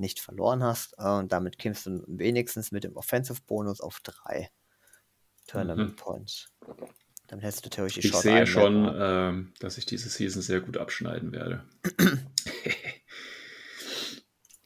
[0.00, 0.94] nicht verloren hast.
[0.98, 4.50] Äh, und damit kämpfst du wenigstens mit dem Offensive-Bonus auf drei
[5.46, 5.96] Tournament mhm.
[5.96, 6.48] Points.
[7.28, 10.78] Dann hättest du theoretisch die Ich sehe schon, äh, dass ich diese Season sehr gut
[10.78, 11.64] abschneiden werde.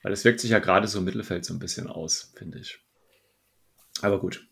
[0.04, 2.78] Weil es wirkt sich ja gerade so im Mittelfeld so ein bisschen aus, finde ich.
[4.02, 4.46] Aber gut.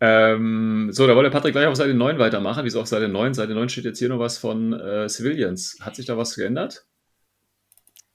[0.00, 2.64] Ähm, so, da wollte Patrick gleich auf Seite 9 weitermachen.
[2.64, 3.34] Wieso auf Seite 9?
[3.34, 5.76] Seite 9 steht jetzt hier noch was von äh, Civilians.
[5.80, 6.86] Hat sich da was geändert?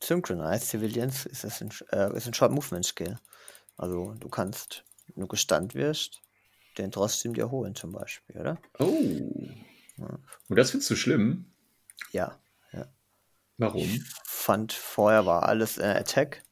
[0.02, 3.20] Synchronized Civilians ist, das ein, äh, ist ein Short Movement Skill.
[3.76, 6.22] Also du kannst, wenn du gestunt wirst,
[6.78, 8.62] den trotzdem dir holen zum Beispiel, oder?
[8.80, 9.12] Oh.
[9.98, 10.20] Ja.
[10.48, 11.52] Und das findest du schlimm?
[12.14, 12.40] Ja,
[12.72, 12.88] ja.
[13.58, 13.82] Warum?
[13.82, 16.45] Ich fand vorher war alles äh, Attack.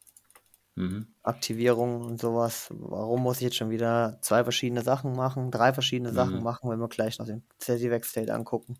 [0.75, 1.07] Mhm.
[1.21, 2.67] Aktivierung und sowas.
[2.71, 6.15] Warum muss ich jetzt schon wieder zwei verschiedene Sachen machen, drei verschiedene mhm.
[6.15, 8.77] Sachen machen, wenn wir gleich noch den Cesivac State angucken?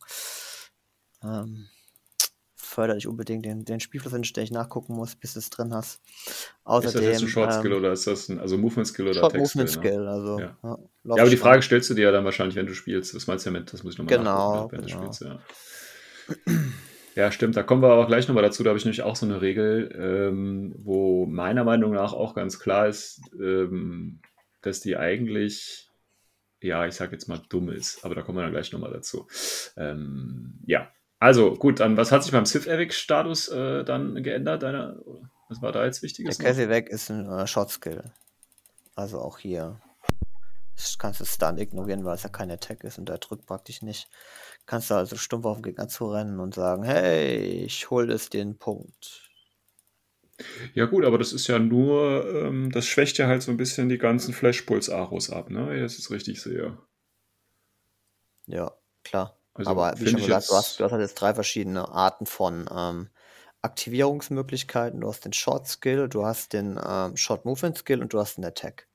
[1.24, 1.68] Ähm,
[2.56, 6.02] fördert nicht unbedingt den, den Spielfluss, den ich nachgucken muss, bis du es drin hast.
[6.64, 9.08] Außerdem, ist das jetzt ein Short Skill ähm, oder ist das ein also Movement Skill
[9.08, 10.10] oder Short Text Movement Skill, ne?
[10.10, 10.40] also.
[10.40, 10.58] Ja.
[10.64, 10.78] Ja,
[11.16, 13.14] ja, aber die Frage stellst du dir ja dann wahrscheinlich, wenn du spielst.
[13.14, 13.72] Was meinst du damit?
[13.72, 15.00] Das muss ich nochmal genau, nachgucken, wenn genau.
[15.00, 15.40] du spielst, ja.
[17.16, 17.56] Ja, stimmt.
[17.56, 18.64] Da kommen wir aber gleich nochmal dazu.
[18.64, 22.60] Da habe ich nämlich auch so eine Regel, ähm, wo meiner Meinung nach auch ganz
[22.60, 24.20] klar ist, ähm,
[24.62, 25.90] dass die eigentlich,
[26.62, 28.04] ja, ich sage jetzt mal dumm ist.
[28.04, 29.28] Aber da kommen wir dann gleich nochmal dazu.
[29.78, 34.64] Ähm, ja, also gut, dann was hat sich beim Sith-Evic-Status äh, dann geändert?
[34.64, 35.02] Deine,
[35.50, 36.38] was war da jetzt wichtiges?
[36.38, 38.12] Der Cassie ist ein äh, Shot-Skill.
[38.96, 39.80] Also auch hier
[41.00, 44.10] kannst du Stun ignorieren, weil es ja kein Attack ist und der drückt praktisch nicht.
[44.66, 48.58] Kannst du also stumpf auf den Gegner zurennen und sagen, hey, ich hole es den
[48.58, 49.30] Punkt.
[50.74, 53.88] Ja gut, aber das ist ja nur, ähm, das schwächt ja halt so ein bisschen
[53.90, 55.78] die ganzen Flash-Puls-Aros ab, ne?
[55.78, 56.78] Jetzt richtig sehe.
[58.48, 59.38] Ja, klar.
[59.54, 62.68] Also Aber wie schon gesagt, du hast, du hast halt jetzt drei verschiedene Arten von
[62.76, 63.10] ähm,
[63.62, 65.02] Aktivierungsmöglichkeiten.
[65.02, 68.38] Du hast den Short Skill, du hast den ähm, Short Movement Skill und du hast
[68.38, 68.88] den Attack.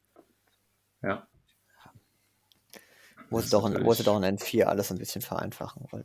[1.02, 1.27] Ja.
[3.30, 5.86] Muss doch, in, muss doch in N4 alles ein bisschen vereinfachen.
[5.90, 6.04] Weil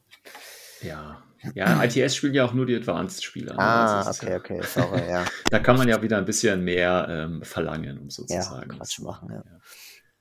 [0.81, 1.23] ja.
[1.55, 3.53] Ja, ITS spielen ja auch nur die Advanced-Spieler.
[3.53, 3.59] Ne?
[3.59, 5.25] Ah, also okay, ja, okay, sorry, ja.
[5.51, 8.71] da kann man ja wieder ein bisschen mehr ähm, verlangen, um sozusagen.
[8.71, 9.43] Ja, Quatsch machen, ja.
[9.45, 9.59] ja.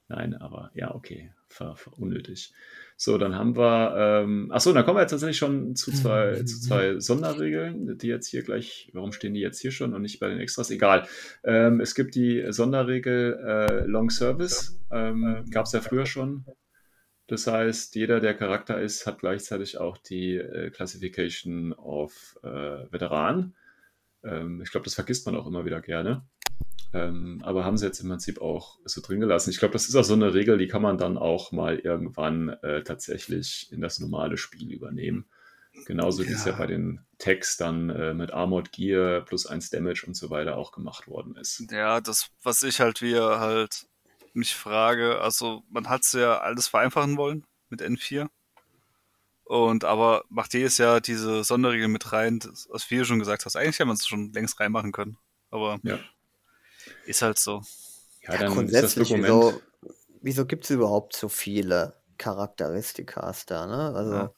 [0.09, 2.53] Nein, aber ja, okay, ver, ver unnötig.
[2.97, 6.61] So, dann haben wir, ähm, achso, dann kommen wir jetzt tatsächlich schon zu zwei, zu
[6.61, 10.29] zwei Sonderregeln, die jetzt hier gleich, warum stehen die jetzt hier schon und nicht bei
[10.29, 10.71] den Extras?
[10.71, 11.07] Egal.
[11.45, 16.45] Ähm, es gibt die Sonderregel äh, Long Service, ähm, gab es ja früher schon.
[17.33, 23.55] Das heißt, jeder, der Charakter ist, hat gleichzeitig auch die äh, Classification of äh, Veteran.
[24.23, 26.27] Ähm, ich glaube, das vergisst man auch immer wieder gerne.
[26.93, 29.49] Ähm, aber haben sie jetzt im Prinzip auch so drin gelassen.
[29.49, 32.51] Ich glaube, das ist auch so eine Regel, die kann man dann auch mal irgendwann
[32.51, 35.25] äh, tatsächlich in das normale Spiel übernehmen.
[35.87, 40.05] Genauso wie es ja bei den Tags dann äh, mit Armored Gear plus 1 Damage
[40.07, 41.65] und so weiter auch gemacht worden ist.
[41.71, 43.87] Ja, das, was ich halt wieder halt
[44.35, 48.29] mich frage, also man hat es ja alles vereinfachen wollen mit N4.
[49.45, 53.57] Und aber macht jedes Jahr diese Sonderregel mit rein, das, was du schon gesagt hast.
[53.57, 55.19] Eigentlich hätte man es schon längst reinmachen können.
[55.51, 55.99] Aber ja.
[57.05, 57.63] ist halt so.
[58.23, 59.61] Ja, dann grundsätzlich, ist das Dokument...
[59.83, 59.93] wieso,
[60.23, 63.95] wieso gibt es überhaupt so viele Charakteristikas da, ne?
[63.95, 64.13] Also.
[64.15, 64.33] Ja.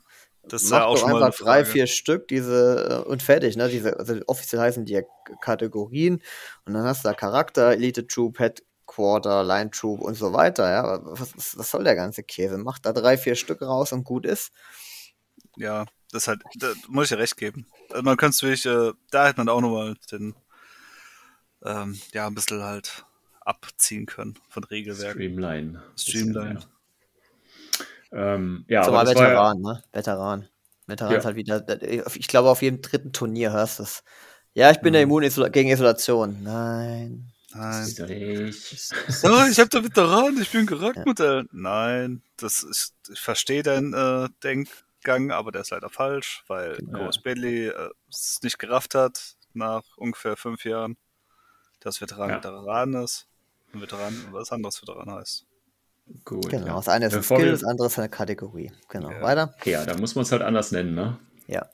[0.46, 3.68] Das ist ja auch schon einfach drei, vier Stück, diese äh, und fertig, ne?
[3.68, 5.00] Diese, also offiziell heißen die ja
[5.40, 6.20] Kategorien
[6.66, 8.38] und dann hast du da Charakter, Elite Troop,
[8.84, 11.00] Headquarter, Line Troop und so weiter, ja.
[11.02, 12.58] Was, was soll der ganze Käse?
[12.58, 14.52] Macht da drei, vier Stück raus und gut ist.
[15.56, 17.66] Ja, das halt, da muss ich ja recht geben.
[17.90, 20.34] Also man könnte es wirklich, äh, da hätte man auch nochmal den,
[21.64, 23.04] ähm, ja, ein bisschen halt
[23.40, 25.20] abziehen können von Regelwerken.
[25.20, 25.82] Streamline.
[25.96, 26.60] Streamline.
[28.12, 29.82] Ähm, ja, Zumal Veteran, ja, ne?
[29.92, 30.48] Veteran.
[30.86, 31.18] Veteran ja.
[31.18, 31.64] ist halt wieder,
[32.14, 34.04] ich glaube, auf jedem dritten Turnier hörst du es.
[34.52, 34.94] Ja, ich bin mhm.
[34.96, 36.42] ja immun gegen Isolation.
[36.42, 37.33] Nein.
[37.54, 37.94] Nein.
[37.96, 41.42] Das ist oh, ich habe da Veteran, ich bin Charaktermodell.
[41.42, 41.48] Ja.
[41.52, 46.98] Nein, das ist, ich verstehe deinen äh, Denkgang, aber der ist leider falsch, weil ja.
[46.98, 50.96] Ghost Bailey äh, es nicht gerafft hat nach ungefähr fünf Jahren,
[51.80, 52.36] dass Veteran ja.
[52.38, 53.28] Veteran ist.
[53.72, 55.46] Ein Veteran was anderes Veteran heißt.
[56.24, 56.48] Gut.
[56.50, 56.74] Genau, ja.
[56.76, 58.72] das eine ist ein Skill, das andere ist eine Kategorie.
[58.88, 59.10] Genau.
[59.10, 59.22] Ja.
[59.22, 59.54] Weiter?
[59.64, 61.18] Ja, da muss man es halt anders nennen, ne?
[61.46, 61.68] Ja.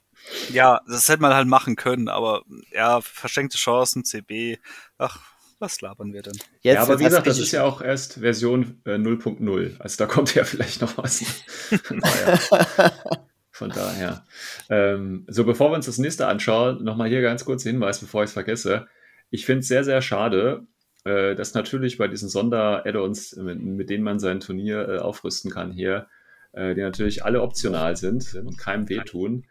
[0.51, 4.59] Ja, das hätte man halt machen können, aber ja, verschenkte Chancen, CB,
[4.99, 5.21] ach,
[5.61, 6.37] was labern wir denn?
[6.63, 9.79] Jetzt, ja, aber wie gesagt, das ist ja auch erst Version äh, 0.0.
[9.79, 11.25] Also da kommt ja vielleicht noch was.
[13.51, 14.25] Von daher.
[14.71, 18.29] Ähm, so, bevor wir uns das nächste anschauen, nochmal hier ganz kurz Hinweis, bevor ich
[18.29, 18.87] es vergesse.
[19.29, 20.67] Ich finde es sehr, sehr schade,
[21.05, 25.73] äh, dass natürlich bei diesen Sonder-Add-ons, mit, mit, denen man sein Turnier äh, aufrüsten kann
[25.73, 26.09] hier,
[26.53, 29.45] äh, die natürlich alle optional sind und keinem wehtun,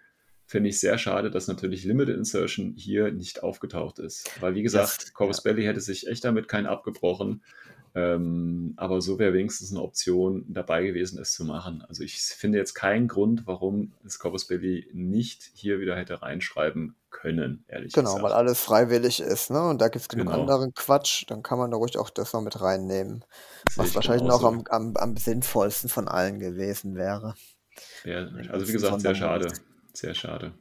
[0.50, 4.32] finde ich sehr schade, dass natürlich Limited Insertion hier nicht aufgetaucht ist.
[4.42, 5.52] Weil, wie gesagt, Corvus ja.
[5.52, 7.44] Belly hätte sich echt damit keinen abgebrochen.
[7.94, 11.84] Ähm, aber so wäre wenigstens eine Option dabei gewesen, es zu machen.
[11.88, 16.96] Also ich finde jetzt keinen Grund, warum das Corpus Belli nicht hier wieder hätte reinschreiben
[17.12, 18.18] können, ehrlich genau, gesagt.
[18.18, 19.68] Genau, weil alles freiwillig ist, ne?
[19.68, 20.40] Und da gibt es genug genau.
[20.40, 23.24] anderen Quatsch, dann kann man da ruhig auch das noch mit reinnehmen.
[23.66, 27.36] Das was wahrscheinlich noch am, am, am, sinnvollsten von allen gewesen wäre.
[28.04, 29.52] Ja, also wie gesagt, sehr schade.
[29.93, 30.54] Sehr schade.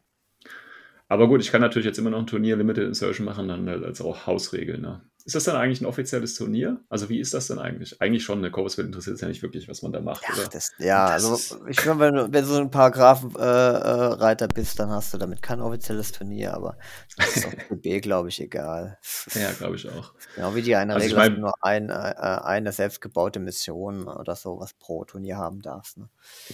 [1.08, 4.00] Aber gut, ich kann natürlich jetzt immer noch ein Turnier Limited Insertion machen, dann als
[4.00, 5.02] auch Hausregel, ne?
[5.28, 6.80] Ist das dann eigentlich ein offizielles Turnier?
[6.88, 8.00] Also wie ist das denn eigentlich?
[8.00, 8.50] Eigentlich schon, ne?
[8.50, 10.48] Corvusville interessiert es ja nicht wirklich, was man da macht, ja, oder?
[10.48, 14.54] Das, ja, das also ich glaube, wenn, du, wenn du so ein Paragraphenreiter äh, äh,
[14.54, 16.78] bist, dann hast du damit kein offizielles Turnier, aber
[17.18, 18.96] das ist auch B, glaube ich, egal.
[19.34, 20.14] Ja, glaube ich auch.
[20.34, 23.38] Genau wie die eine also Regel, ich mein, dass du nur ein, äh, eine selbstgebaute
[23.38, 25.98] Mission oder sowas pro Turnier haben darfst.
[25.98, 26.08] Ne?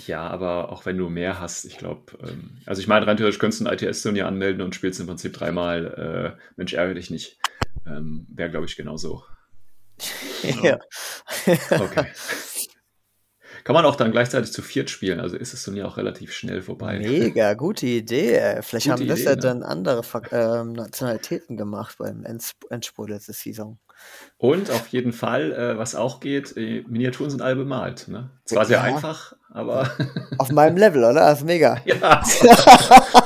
[0.09, 3.39] Ja, aber auch wenn du mehr hast, ich glaube, ähm, also ich meine, rein theoretisch
[3.39, 7.39] könntest du ein ITS-Turnier anmelden und spielst im Prinzip dreimal äh, Mensch, ärgere dich nicht
[7.87, 9.23] ähm, wäre, glaube ich, genauso.
[10.63, 10.79] ja.
[11.47, 12.07] okay.
[13.65, 16.33] Kann man auch dann gleichzeitig zu viert spielen, also ist es dann ja auch relativ
[16.33, 16.99] schnell vorbei.
[16.99, 18.61] Mega, gute Idee.
[18.61, 19.41] Vielleicht gute haben das Idee, ja ne?
[19.41, 23.79] dann andere ähm, Nationalitäten gemacht beim Endspurt letzte Saison.
[24.37, 28.09] Und auf jeden Fall, äh, was auch geht, äh, Miniaturen sind alle bemalt.
[28.09, 28.31] Ne?
[28.45, 28.69] Zwar ja.
[28.69, 29.91] sehr einfach, aber.
[30.39, 31.15] Auf meinem Level, oder?
[31.15, 31.81] Das ist mega.
[31.85, 32.23] Ja.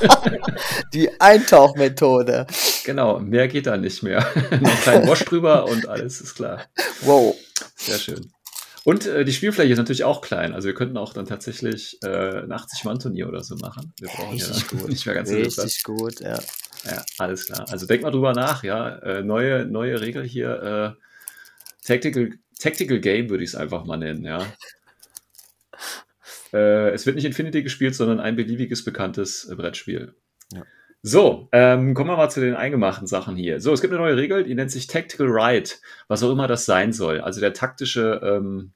[0.95, 2.47] Die Eintauchmethode.
[2.85, 4.21] Genau, mehr geht da nicht mehr.
[4.61, 6.61] Noch ein kleinen Wasch drüber und alles ist klar.
[7.03, 7.35] Wow.
[7.75, 8.31] Sehr schön.
[8.85, 10.55] Und äh, die Spielfläche ist natürlich auch klein.
[10.55, 13.93] Also wir könnten auch dann tatsächlich äh, ein 80-Mann-Turnier oder so machen.
[13.99, 14.89] Wir brauchen Richtig ja gut.
[14.89, 16.39] nicht mehr ganz Richtig gut, ja.
[16.85, 17.67] Ja, alles klar.
[17.71, 18.97] Also denk mal drüber nach, ja.
[18.99, 20.97] Äh, neue, neue Regel hier.
[20.99, 24.45] Äh, Tactical, Tactical Game würde ich es einfach mal nennen, ja.
[26.51, 30.15] Äh, es wird nicht Infinity gespielt, sondern ein beliebiges bekanntes Brettspiel.
[30.51, 30.63] Ja.
[31.03, 33.61] So, ähm, kommen wir mal zu den eingemachten Sachen hier.
[33.61, 35.71] So, es gibt eine neue Regel, die nennt sich Tactical Ride,
[36.09, 37.21] was auch immer das sein soll.
[37.21, 38.73] Also der taktische, ähm,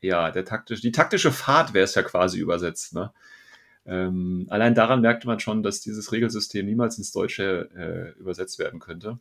[0.00, 3.12] ja, der taktische, die taktische Fahrt wäre es ja quasi übersetzt, ne?
[3.86, 8.80] Ähm, allein daran merkte man schon, dass dieses Regelsystem niemals ins Deutsche äh, übersetzt werden
[8.80, 9.18] könnte,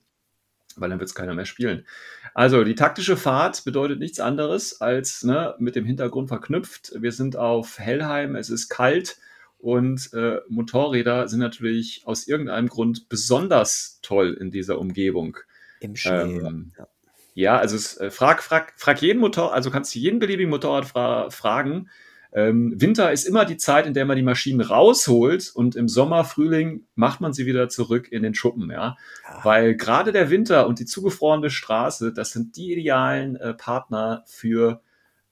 [0.76, 1.86] weil dann wird es keiner mehr spielen.
[2.34, 6.94] Also die taktische Fahrt bedeutet nichts anderes als ne, mit dem Hintergrund verknüpft.
[7.00, 9.18] Wir sind auf Hellheim, es ist kalt
[9.60, 15.38] und äh, Motorräder sind natürlich aus irgendeinem Grund besonders toll in dieser Umgebung.
[15.80, 16.40] Im Schnee.
[16.40, 16.88] Ähm, ja.
[17.36, 17.58] ja.
[17.58, 21.30] also es, äh, frag, frag, frag jeden Motor, also kannst du jeden beliebigen Motorrad fra
[21.30, 21.90] fragen,
[22.36, 26.26] ähm, Winter ist immer die Zeit, in der man die Maschinen rausholt und im Sommer,
[26.26, 28.98] Frühling macht man sie wieder zurück in den Schuppen, ja.
[29.24, 29.40] ja.
[29.44, 34.82] Weil gerade der Winter und die zugefrorene Straße, das sind die idealen äh, Partner für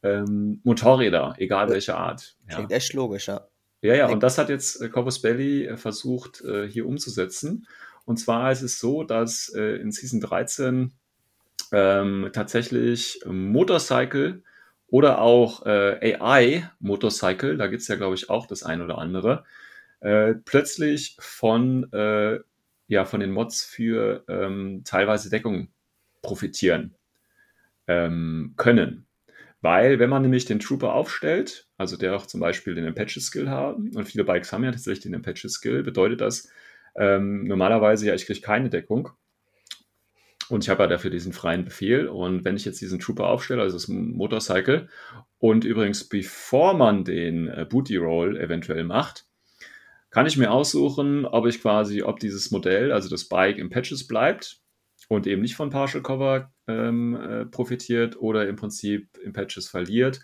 [0.01, 2.37] ähm, Motorräder, egal welche Art.
[2.47, 2.55] Ja.
[2.55, 3.47] Klingt echt logisch, ja.
[3.81, 7.67] Ja, ja, und das hat jetzt äh, Corpus Belli äh, versucht äh, hier umzusetzen.
[8.05, 10.93] Und zwar ist es so, dass äh, in Season 13
[11.73, 14.41] ähm, tatsächlich Motorcycle
[14.93, 18.99] oder auch äh, AI Motorcycle, da gibt es ja, glaube ich, auch das ein oder
[18.99, 19.43] andere,
[20.01, 22.37] äh, plötzlich von, äh,
[22.85, 25.69] ja, von den Mods für ähm, teilweise Deckung
[26.21, 26.93] profitieren
[27.87, 29.07] ähm, können.
[29.61, 33.95] Weil, wenn man nämlich den Trooper aufstellt, also der auch zum Beispiel den Apache-Skill haben,
[33.95, 36.49] und viele Bikes haben ja tatsächlich den Apache-Skill, bedeutet das
[36.95, 39.09] ähm, normalerweise ja, ich kriege keine Deckung.
[40.53, 42.07] Und ich habe ja dafür diesen freien Befehl.
[42.07, 44.87] Und wenn ich jetzt diesen Trooper aufstelle, also das Motorcycle,
[45.39, 49.25] und übrigens, bevor man den äh, Booty Roll eventuell macht,
[50.11, 54.05] kann ich mir aussuchen, ob ich quasi, ob dieses Modell, also das Bike im Patches
[54.05, 54.61] bleibt
[55.09, 60.19] und eben nicht von Partial Cover ähm, äh, profitiert oder im Prinzip im Patches verliert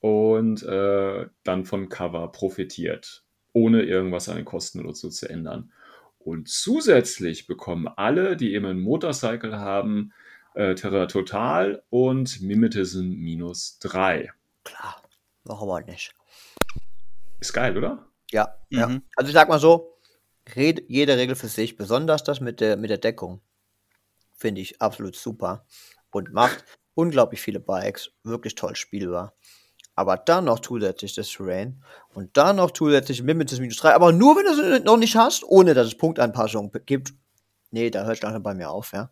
[0.00, 5.70] und äh, dann von Cover profitiert, ohne irgendwas an den Kosten oder so zu ändern.
[6.18, 10.12] Und zusätzlich bekommen alle, die eben ein Motorcycle haben,
[10.54, 14.30] äh, Terra Total und Mimetism minus 3.
[14.64, 15.02] Klar,
[15.44, 16.12] warum auch nicht?
[17.40, 18.06] Ist geil, oder?
[18.30, 18.78] Ja, mhm.
[18.78, 19.00] ja.
[19.16, 19.96] Also ich sag mal so,
[20.56, 23.40] red, jede Regel für sich, besonders das mit der, mit der Deckung.
[24.36, 25.66] Finde ich absolut super.
[26.10, 29.34] Und macht unglaublich viele Bikes wirklich toll spielbar.
[29.98, 31.82] Aber dann noch zusätzlich das Terrain
[32.14, 33.94] und dann noch zusätzlich Mimetis minus 3.
[33.94, 37.14] Aber nur wenn du es noch nicht hast, ohne dass es Punktanpassungen gibt.
[37.72, 39.10] Nee, da hört es langsam bei mir auf, ja.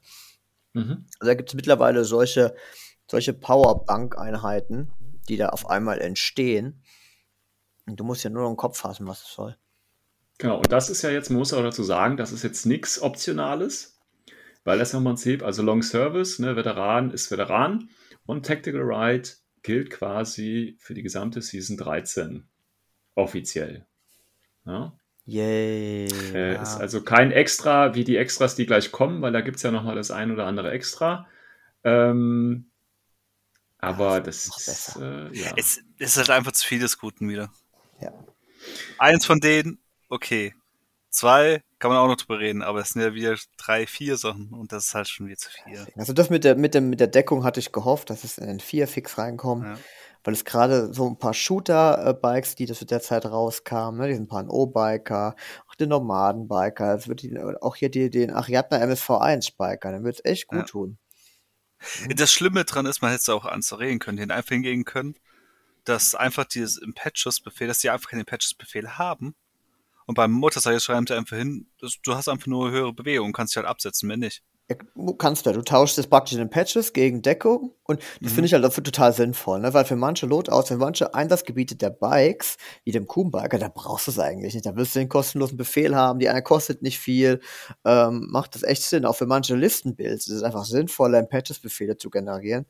[0.75, 1.07] Mhm.
[1.19, 2.55] Also da gibt es mittlerweile solche,
[3.11, 4.93] solche Powerbank-Einheiten,
[5.29, 6.81] die da auf einmal entstehen.
[7.89, 9.57] Und du musst ja nur noch im Kopf fassen, was es soll.
[10.39, 13.03] Genau, und das ist ja jetzt, man muss auch dazu sagen, das ist jetzt nichts
[13.03, 13.99] Optionales,
[14.63, 17.91] weil das im Prinzip, also Long Service, ne, Veteran ist Veteran
[18.25, 19.31] und Tactical Ride
[19.67, 22.47] gilt quasi für die gesamte Season 13
[23.17, 23.85] offiziell.
[24.65, 24.97] Ja?
[25.25, 26.07] Yay.
[26.07, 26.63] Äh, ja.
[26.63, 29.73] Ist also kein Extra wie die Extras, die gleich kommen, weil da gibt es ja
[29.73, 31.27] nochmal das ein oder andere Extra.
[31.83, 32.71] Ähm,
[33.79, 34.97] aber ja, das, das ist.
[34.97, 35.53] Äh, ja.
[35.57, 37.53] Es, es, ist halt einfach zu viel des Guten wieder.
[38.01, 38.13] Ja.
[38.99, 40.55] Eins von denen, okay.
[41.11, 44.53] Zwei kann man auch noch drüber reden, aber es sind ja wieder drei, vier Sachen
[44.53, 45.87] und das ist halt schon wieder zu viel.
[45.97, 48.47] Also das mit der, mit der, mit der Deckung hatte ich gehofft, dass es in
[48.47, 49.65] den vier Fix reinkommt.
[49.65, 49.79] Ja.
[50.25, 54.27] Weil es gerade so ein paar Shooter-Bikes, die das zu der Zeit rauskamen, ne, diesen
[54.27, 55.37] Pan-O-Biker,
[55.69, 60.25] auch den Nomaden-Biker, es wird die, auch hier die, den Ariadna MSV1-Biker, dann wird es
[60.25, 60.65] echt gut ja.
[60.65, 60.99] tun.
[62.17, 65.15] Das Schlimme dran ist, man hätte es auch anserieren können, den einfach hingehen können,
[65.85, 69.37] dass einfach dieses im Patches-Befehl, dass die einfach keinen Patches-Befehl haben,
[70.07, 71.69] und beim Motorcycle schreibt er einfach hin,
[72.03, 74.43] du hast einfach nur höhere Bewegung, kannst dich halt absetzen, wenn nicht.
[74.69, 74.75] Ja,
[75.17, 78.35] kannst du, du tauschst das praktisch in den Patches gegen Deckung und das mhm.
[78.35, 79.73] finde ich halt dafür total sinnvoll, ne?
[79.75, 84.11] weil für manche Loadouts, für manche Einsatzgebiete der Bikes, wie dem Kuhn-Biker, da brauchst du
[84.11, 84.67] es eigentlich nicht.
[84.67, 87.41] Da wirst du den kostenlosen Befehl haben, die eine kostet nicht viel,
[87.85, 89.05] ähm, macht das echt Sinn.
[89.05, 92.67] Auch für manche Listenbuilds ist es einfach sinnvoller, in Patches Befehle zu generieren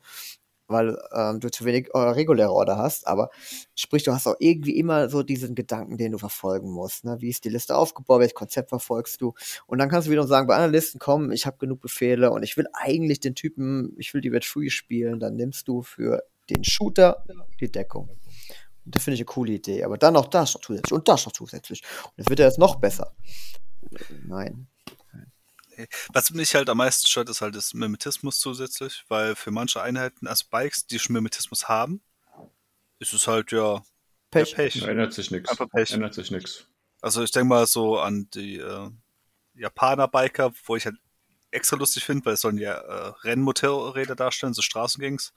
[0.67, 3.07] weil ähm, du zu wenig äh, reguläre Order hast.
[3.07, 3.29] Aber
[3.75, 7.05] sprich, du hast auch irgendwie immer so diesen Gedanken, den du verfolgen musst.
[7.05, 7.17] Ne?
[7.19, 8.19] Wie ist die Liste aufgebaut?
[8.19, 9.33] Welches Konzept verfolgst du?
[9.65, 12.43] Und dann kannst du wiederum sagen, bei anderen Listen, komm, ich habe genug Befehle und
[12.43, 15.19] ich will eigentlich den Typen, ich will die Red Free spielen.
[15.19, 17.23] Dann nimmst du für den Shooter
[17.59, 18.09] die Deckung.
[18.85, 19.83] Und das finde ich eine coole Idee.
[19.83, 21.83] Aber dann noch das noch zusätzlich und das noch zusätzlich.
[22.05, 23.13] Und das wird ja jetzt noch besser.
[24.25, 24.67] Nein.
[26.13, 30.27] Was mich halt am meisten stört, ist halt das Mimetismus zusätzlich, weil für manche Einheiten,
[30.27, 32.01] also Bikes, die schon Mimetismus haben,
[32.99, 33.83] ist es halt ja
[34.31, 34.51] Pech.
[34.51, 34.81] Ja, Pech.
[34.83, 35.51] ändert sich nichts.
[35.91, 36.67] Ändert sich nichts.
[37.01, 38.89] Also ich denke mal so an die äh,
[39.55, 40.97] Japaner-Biker, wo ich halt
[41.51, 45.33] extra lustig finde, weil es sollen ja äh, Rennmotorräder darstellen, so Straßengangs.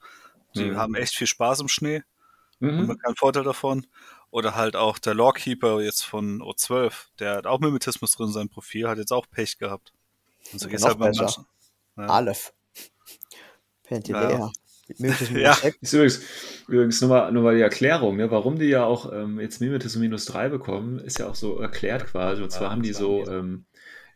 [0.55, 0.77] Die mhm.
[0.77, 2.03] haben echt viel Spaß im Schnee.
[2.59, 2.79] Mhm.
[2.79, 3.87] Und man keinen Vorteil davon.
[4.29, 8.49] Oder halt auch der Lawkeeper jetzt von O12, der hat auch Mimetismus drin in seinem
[8.49, 9.93] Profil, hat jetzt auch Pech gehabt.
[10.53, 11.45] Und so geht's halt bei manchen.
[11.97, 12.05] Ja.
[12.05, 12.53] Aleph.
[13.83, 14.29] Pentilea.
[14.31, 14.51] Ja.
[15.35, 15.57] ja.
[15.79, 16.21] Ist übrigens,
[16.67, 20.01] übrigens nur, mal, nur mal die Erklärung, ne, warum die ja auch ähm, jetzt Mimetism
[20.01, 22.41] minus 3 bekommen, ist ja auch so erklärt quasi.
[22.41, 23.65] Und zwar ja, haben die so ähm,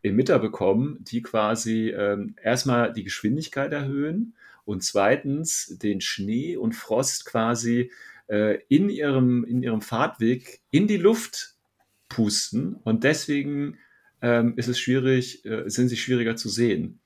[0.03, 7.25] Emitter bekommen, die quasi ähm, erstmal die Geschwindigkeit erhöhen und zweitens den Schnee und Frost
[7.25, 7.91] quasi
[8.27, 11.55] äh, in, ihrem, in ihrem Fahrtweg in die Luft
[12.09, 13.77] pusten und deswegen
[14.25, 16.99] ähm, ist es schwierig, äh, sind sie schwieriger zu sehen.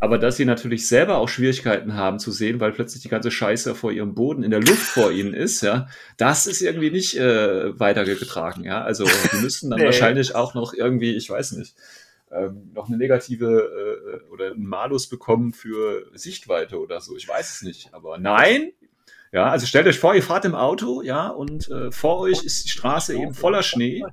[0.00, 3.74] Aber dass sie natürlich selber auch Schwierigkeiten haben zu sehen, weil plötzlich die ganze Scheiße
[3.74, 5.88] vor ihrem Boden in der Luft vor ihnen ist, ja,
[6.18, 8.82] das ist irgendwie nicht äh, weitergetragen, ja.
[8.82, 9.86] Also die müssten dann nee.
[9.86, 11.74] wahrscheinlich auch noch irgendwie, ich weiß nicht,
[12.30, 17.16] ähm, noch eine negative äh, oder einen Malus bekommen für Sichtweite oder so.
[17.16, 17.94] Ich weiß es nicht.
[17.94, 18.72] Aber nein,
[19.32, 22.64] ja, also stellt euch vor, ihr fahrt im Auto, ja, und äh, vor euch ist
[22.64, 24.04] die Straße eben voller Schnee.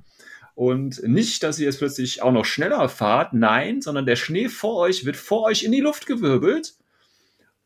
[0.56, 4.76] Und nicht, dass ihr jetzt plötzlich auch noch schneller fahrt, nein, sondern der Schnee vor
[4.76, 6.74] euch wird vor euch in die Luft gewirbelt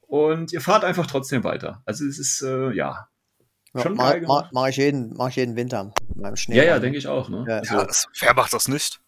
[0.02, 1.82] und ihr fahrt einfach trotzdem weiter.
[1.86, 3.08] Also es ist, äh, ja,
[3.74, 6.56] Ja, Schon mach, mach, mach, ich jeden, mach ich jeden Winter beim Schnee.
[6.56, 7.28] Ja, ja, denke ich auch.
[7.28, 7.44] Ne?
[7.46, 7.58] Ja.
[7.58, 8.99] Also, ja, das, wer macht das nicht?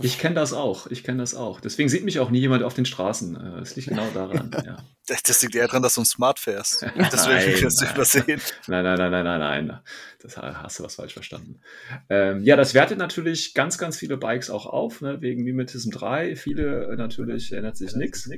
[0.00, 0.86] Ich kenne das auch.
[0.88, 1.60] Ich kenne das auch.
[1.60, 3.36] Deswegen sieht mich auch nie jemand auf den Straßen.
[3.36, 4.50] Äh, das liegt genau daran.
[4.66, 4.76] Ja.
[5.24, 6.82] Das liegt eher daran, dass du ein Smart fährst.
[7.12, 8.40] Deswegen nein, das übersehen.
[8.66, 9.80] Nein, nein, nein, nein, nein, nein.
[10.20, 11.60] Das hast du was falsch verstanden.
[12.10, 15.20] Ähm, ja, das wertet natürlich ganz, ganz viele Bikes auch auf, ne?
[15.20, 16.34] wegen Mimetism 3.
[16.34, 18.28] Viele äh, natürlich ändert sich nichts.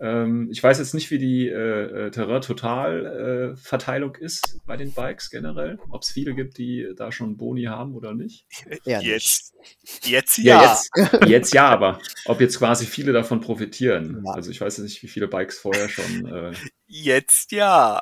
[0.00, 5.30] Ähm, ich weiß jetzt nicht, wie die äh, äh Terrain-Total-Verteilung äh, ist bei den Bikes
[5.30, 5.80] generell.
[5.90, 8.46] Ob es viele gibt, die da schon Boni haben oder nicht.
[8.84, 9.54] Ja, jetzt,
[10.04, 10.62] jetzt ja.
[10.62, 10.90] ja jetzt,
[11.26, 14.22] jetzt, ja, aber ob jetzt quasi viele davon profitieren.
[14.24, 14.32] Ja.
[14.32, 16.26] Also ich weiß jetzt nicht, wie viele Bikes vorher schon.
[16.26, 16.52] Äh,
[16.86, 18.00] jetzt ja.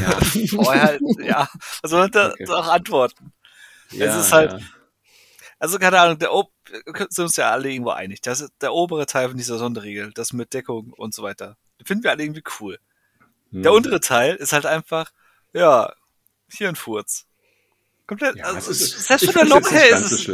[0.00, 0.10] Ja.
[0.50, 1.48] vorher, ja.
[1.90, 2.46] Man da okay.
[2.48, 3.32] auch antworten?
[3.92, 4.60] Ja, es ist halt.
[5.58, 6.52] Also keine Ahnung, der Ob
[7.10, 8.20] sind uns ja alle irgendwo einig.
[8.20, 11.56] Das ist der obere Teil von dieser Sonderregel, das mit Deckung und so weiter.
[11.80, 12.78] Den finden wir alle irgendwie cool.
[13.50, 13.62] Hm.
[13.62, 15.10] Der untere Teil ist halt einfach,
[15.52, 15.92] ja,
[16.50, 17.26] hier ein Furz.
[18.06, 20.30] Komplett, ja, also, ist, selbst von der Look her ist es.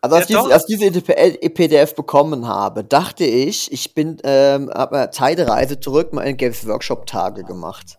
[0.00, 4.96] Also als, ja, diese, als diese EPDF bekommen habe, dachte ich, ich bin, ähm, habe
[4.96, 7.98] eine Zeitreise zurück mal in Games Workshop Tage gemacht.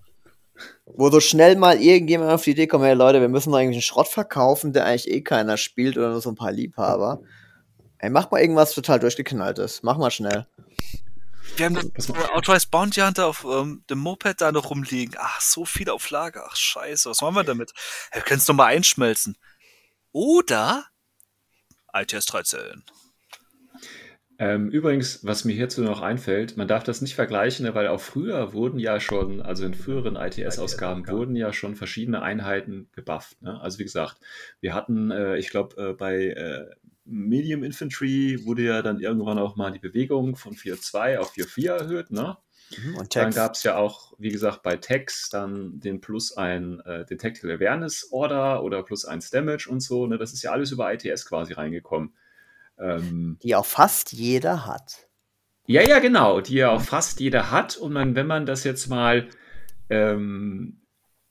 [0.86, 3.76] Wo so schnell mal irgendjemand auf die Idee kommt, hey Leute, wir müssen noch irgendwie
[3.76, 7.22] einen Schrott verkaufen, der eigentlich eh keiner spielt oder nur so ein paar Liebhaber.
[8.00, 9.84] Ey, mach mal irgendwas total durchgeknalltes.
[9.84, 10.48] Mach mal schnell.
[11.58, 15.16] Wir haben das Authorized Bounty Hunter auf ähm, dem Moped da noch rumliegen.
[15.20, 16.46] Ach, so viel auf Lager.
[16.50, 17.74] Ach, scheiße, was machen wir damit?
[18.14, 19.38] Wir können es doch mal einschmelzen.
[20.12, 20.86] Oder
[21.94, 22.84] ITS 13.
[24.42, 28.00] Ähm, übrigens, was mir hierzu noch einfällt, man darf das nicht vergleichen, ne, weil auch
[28.00, 33.42] früher wurden ja schon, also in früheren ITS-Ausgaben ITS wurden ja schon verschiedene Einheiten gebufft.
[33.42, 33.60] Ne?
[33.60, 34.16] Also wie gesagt,
[34.62, 36.68] wir hatten, äh, ich glaube, äh, bei äh,
[37.10, 42.12] Medium Infantry wurde ja dann irgendwann auch mal die Bewegung von 4.2 auf 4.4 erhöht.
[42.12, 42.38] Ne?
[42.78, 46.80] Mhm, und dann gab es ja auch, wie gesagt, bei Tex dann den plus ein
[46.82, 50.06] äh, Detectable Awareness Order oder plus eins Damage und so.
[50.08, 50.18] Ne?
[50.18, 52.14] Das ist ja alles über ITS quasi reingekommen.
[52.78, 55.08] Ähm, die auch fast jeder hat.
[55.66, 57.78] Ja, ja, genau, die ja auch fast jeder hat.
[57.78, 59.28] Und man, wenn man das jetzt mal,
[59.90, 60.79] ähm,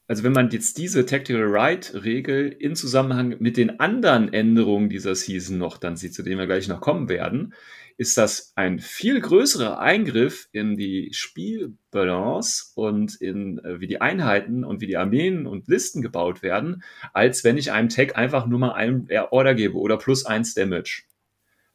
[0.09, 5.59] also wenn man jetzt diese Tactical Right-Regel in Zusammenhang mit den anderen Änderungen dieser Season
[5.59, 7.53] noch dann sieht, zu denen wir gleich noch kommen werden,
[7.99, 14.65] ist das ein viel größerer Eingriff in die Spielbalance und in äh, wie die Einheiten
[14.65, 16.83] und wie die Armeen und Listen gebaut werden,
[17.13, 21.08] als wenn ich einem Tag einfach nur mal einen Order gebe oder plus eins Damage.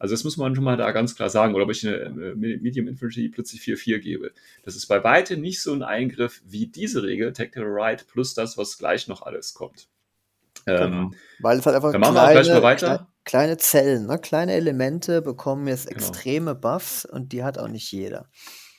[0.03, 1.55] Also das muss man schon mal da ganz klar sagen.
[1.55, 4.33] Oder ob ich eine äh, Medium Infantry plötzlich 4-4 gebe.
[4.65, 8.57] Das ist bei weitem nicht so ein Eingriff wie diese Regel, Tactical Right, plus das,
[8.57, 9.87] was gleich noch alles kommt.
[10.65, 10.81] Genau.
[10.83, 13.07] Ähm, Weil es halt einfach dann machen kleine, wir auch gleich mal weiter.
[13.23, 14.19] kleine Zellen, ne?
[14.19, 16.05] kleine Elemente bekommen jetzt genau.
[16.05, 16.73] extreme genau.
[16.73, 18.27] Buffs und die hat auch nicht jeder.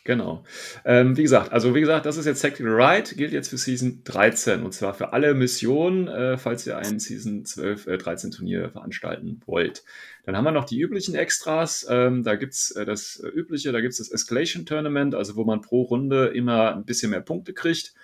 [0.04, 0.44] Genau.
[0.84, 4.02] Ähm, wie gesagt, also wie gesagt, das ist jetzt Tactical Right, gilt jetzt für Season
[4.04, 8.68] 13 und zwar für alle Missionen, äh, falls ihr ein Season 12, äh, 13 Turnier
[8.68, 9.82] veranstalten wollt.
[10.24, 11.86] Dann haben wir noch die üblichen Extras.
[11.88, 15.80] Ähm, da gibt's äh, das übliche, da gibt's das Escalation Tournament, also wo man pro
[15.82, 17.94] Runde immer ein bisschen mehr Punkte kriegt.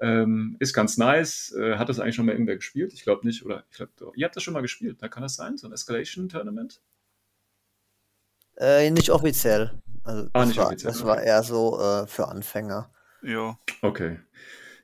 [0.00, 1.52] Ähm, ist ganz nice.
[1.58, 2.92] Äh, hat das eigentlich schon mal irgendwer gespielt?
[2.92, 3.64] Ich glaube nicht, oder?
[3.72, 4.98] Ich glaube, ihr habt das schon mal gespielt.
[5.00, 6.80] Da kann das sein, so ein Escalation Tournament?
[8.56, 9.72] Äh, nicht offiziell.
[10.04, 10.92] Also ah, nicht war, offiziell.
[10.92, 11.08] Das okay.
[11.08, 12.90] war eher so äh, für Anfänger.
[13.22, 13.56] Ja.
[13.82, 14.18] Okay.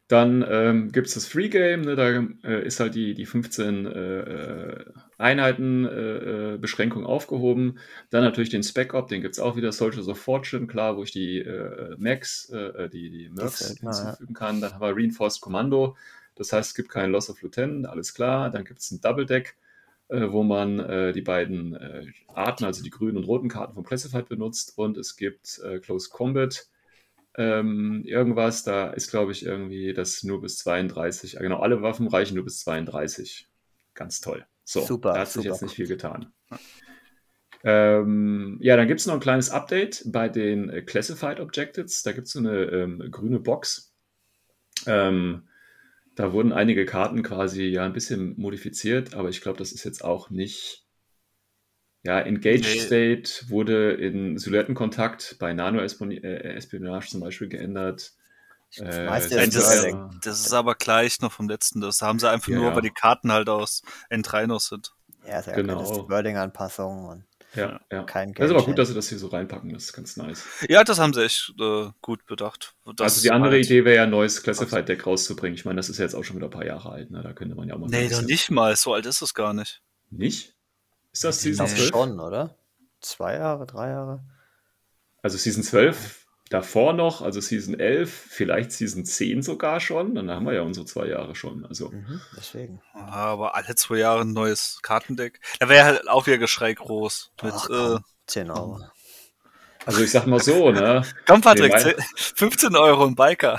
[0.08, 2.10] Dann ähm, gibt es das Free Game, ne, da
[2.46, 4.84] äh, ist halt die, die 15 äh, äh,
[5.16, 7.78] Einheiten äh, äh, Beschränkung aufgehoben.
[8.10, 11.04] Dann natürlich den Spec Op, den gibt es auch wieder, Soldiers of Fortune, klar, wo
[11.04, 12.52] ich die äh, Max,
[12.92, 14.60] die, die Mercs hinzufügen kann.
[14.60, 15.96] Dann haben wir Reinforced Commando,
[16.34, 18.50] das heißt, es gibt keinen Loss of Lieutenant, alles klar.
[18.50, 19.56] Dann gibt es ein Double Deck,
[20.08, 21.76] wo man die beiden
[22.28, 24.76] Arten, also die grünen und roten Karten vom Classified benutzt.
[24.76, 26.68] Und es gibt Close Combat
[27.36, 31.36] ähm, irgendwas, da ist, glaube ich, irgendwie das nur bis 32.
[31.38, 33.48] Genau, alle Waffen reichen nur bis 32.
[33.94, 34.46] Ganz toll.
[34.64, 36.32] So, super, da hat sich jetzt nicht viel getan.
[37.64, 42.02] Ähm, ja, dann gibt es noch ein kleines Update bei den äh, Classified Objectives.
[42.02, 43.92] Da gibt es so eine ähm, grüne Box.
[44.86, 45.48] Ähm,
[46.14, 50.04] da wurden einige Karten quasi ja ein bisschen modifiziert, aber ich glaube, das ist jetzt
[50.04, 50.84] auch nicht
[52.04, 52.80] ja, Engaged nee.
[52.80, 58.12] State wurde in Silhouettenkontakt bei Nano-Espionage zum Beispiel geändert.
[58.76, 61.80] Äh, das, das, das, ist aber gleich noch vom letzten.
[61.80, 64.94] Das haben sie einfach ja, nur, weil die Karten halt aus N3 noch sind.
[65.26, 66.08] Ja, ist ja genau.
[66.08, 67.24] Wording-Anpassung
[67.54, 68.02] ja, ja.
[68.04, 69.72] Kein das ist aber gut, dass sie das hier so reinpacken.
[69.72, 70.44] Das ist ganz nice.
[70.68, 72.74] Ja, das haben sie echt äh, gut bedacht.
[72.96, 75.54] Das also die andere halt Idee wäre ja, ein neues Classified Deck rauszubringen.
[75.54, 77.10] Ich meine, das ist jetzt auch schon wieder ein paar Jahre alt.
[77.10, 77.22] Ne?
[77.22, 77.88] Da könnte man ja auch mal.
[77.88, 78.74] Nee, doch nicht mal.
[78.76, 79.82] So alt ist es gar nicht.
[80.10, 80.54] Nicht?
[81.12, 81.88] Ist das Season 12?
[81.88, 82.56] schon, oder?
[83.00, 84.24] Zwei Jahre, drei Jahre?
[85.22, 90.14] Also Season 12 davor noch, also Season 11, vielleicht Season 10 sogar schon.
[90.14, 91.64] Dann haben wir ja unsere zwei Jahre schon.
[91.66, 91.90] Also.
[91.90, 92.80] Mhm, deswegen.
[92.92, 95.40] Aber alle zwei Jahre ein neues Kartendeck.
[95.60, 97.32] Da wäre halt auch wieder Geschrei groß.
[97.42, 98.80] Mit, Ach, äh, komm, 10 Euro.
[99.86, 101.02] Also ich sag mal so, ne?
[101.26, 103.58] komm, Patrick, Nee, mein- 15 Euro im Biker.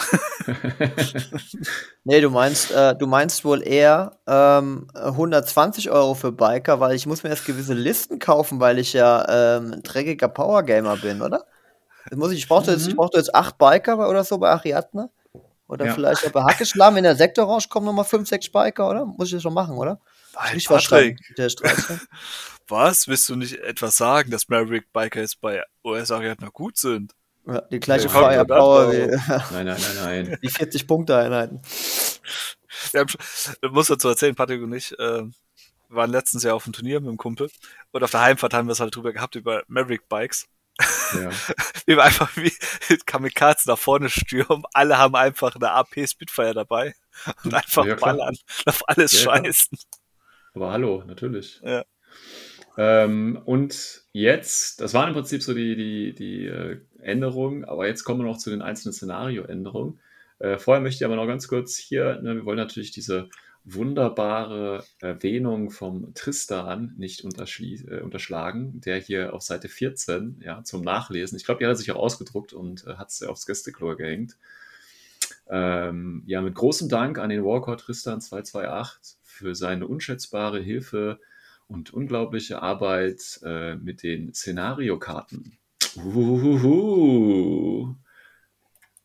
[2.04, 7.06] Nee, du meinst, äh, du meinst wohl eher ähm, 120 Euro für Biker, weil ich
[7.06, 11.46] muss mir jetzt gewisse Listen kaufen, weil ich ja ähm, ein dreckiger Powergamer bin, oder?
[12.14, 12.98] Muss ich, ich brauchte jetzt, ich Mhm.
[12.98, 15.10] brauchte jetzt acht Biker oder so bei Ariadne.
[15.68, 15.94] Oder Ja.
[15.96, 19.06] vielleicht auch bei Hackeschlamm in der Sektorange kommen nochmal 5, 6 Biker, oder?
[19.06, 20.00] Muss ich das schon machen, oder?
[20.36, 22.02] Nein, Nicht Patrick, der Streitchen.
[22.68, 23.08] was?
[23.08, 27.14] Willst du nicht etwas sagen, dass Maverick Biker jetzt bei OS Ariadna gut sind?
[27.48, 29.78] ja, die gleiche Firepower wie, Nein, nein, nein,
[30.28, 30.38] nein.
[30.42, 31.62] wie 40 Punkte-Einheiten.
[32.92, 33.22] Wir haben schon,
[33.62, 35.24] ich muss dazu erzählen, Patrick und ich äh,
[35.90, 37.50] waren letztens ja auf einem Turnier mit dem Kumpel
[37.92, 40.46] und auf der Heimfahrt haben wir es halt drüber gehabt über Maverick Bikes.
[41.14, 41.30] Ja.
[41.86, 42.52] Wie wir einfach wie
[43.06, 44.64] Kamikaze nach vorne stürmen.
[44.74, 46.96] Alle haben einfach eine AP Spitfire dabei
[47.44, 49.78] und einfach Ja, ballern, auf alles Ja, scheißen.
[50.54, 51.62] Aber hallo, natürlich.
[51.64, 51.86] Ja.
[52.78, 58.04] Ähm, und jetzt, das waren im Prinzip so die, die, die äh, Änderungen, aber jetzt
[58.04, 60.00] kommen wir noch zu den einzelnen Szenarioänderungen.
[60.40, 63.30] Äh, vorher möchte ich aber noch ganz kurz hier, ne, wir wollen natürlich diese
[63.66, 71.36] wunderbare Erwähnung vom Tristan nicht äh, unterschlagen, der hier auf Seite 14 ja, zum Nachlesen,
[71.36, 74.38] ich glaube, die hat er sich auch ausgedruckt und äh, hat es aufs Gästeklo gehängt.
[75.48, 81.20] Ähm, ja, mit großem Dank an den Walker Tristan 228 für seine unschätzbare Hilfe
[81.68, 85.58] und unglaubliche Arbeit äh, mit den Szenariokarten.
[85.98, 87.96] Uhuhu.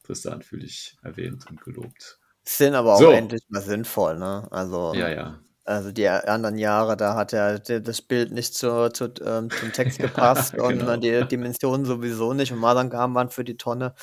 [0.04, 2.19] Tristan fühle ich erwähnt und gelobt.
[2.56, 3.10] Sind aber auch So.
[3.12, 4.46] endlich mal sinnvoll, ne?
[4.50, 5.38] Also, Ja, ja.
[5.64, 9.98] also die anderen Jahre, da hat ja das Bild nicht zu, zu, ähm, zum Text
[10.00, 10.92] gepasst und Genau.
[10.94, 13.94] äh, die Dimensionen sowieso nicht und Malangaben waren für die Tonne.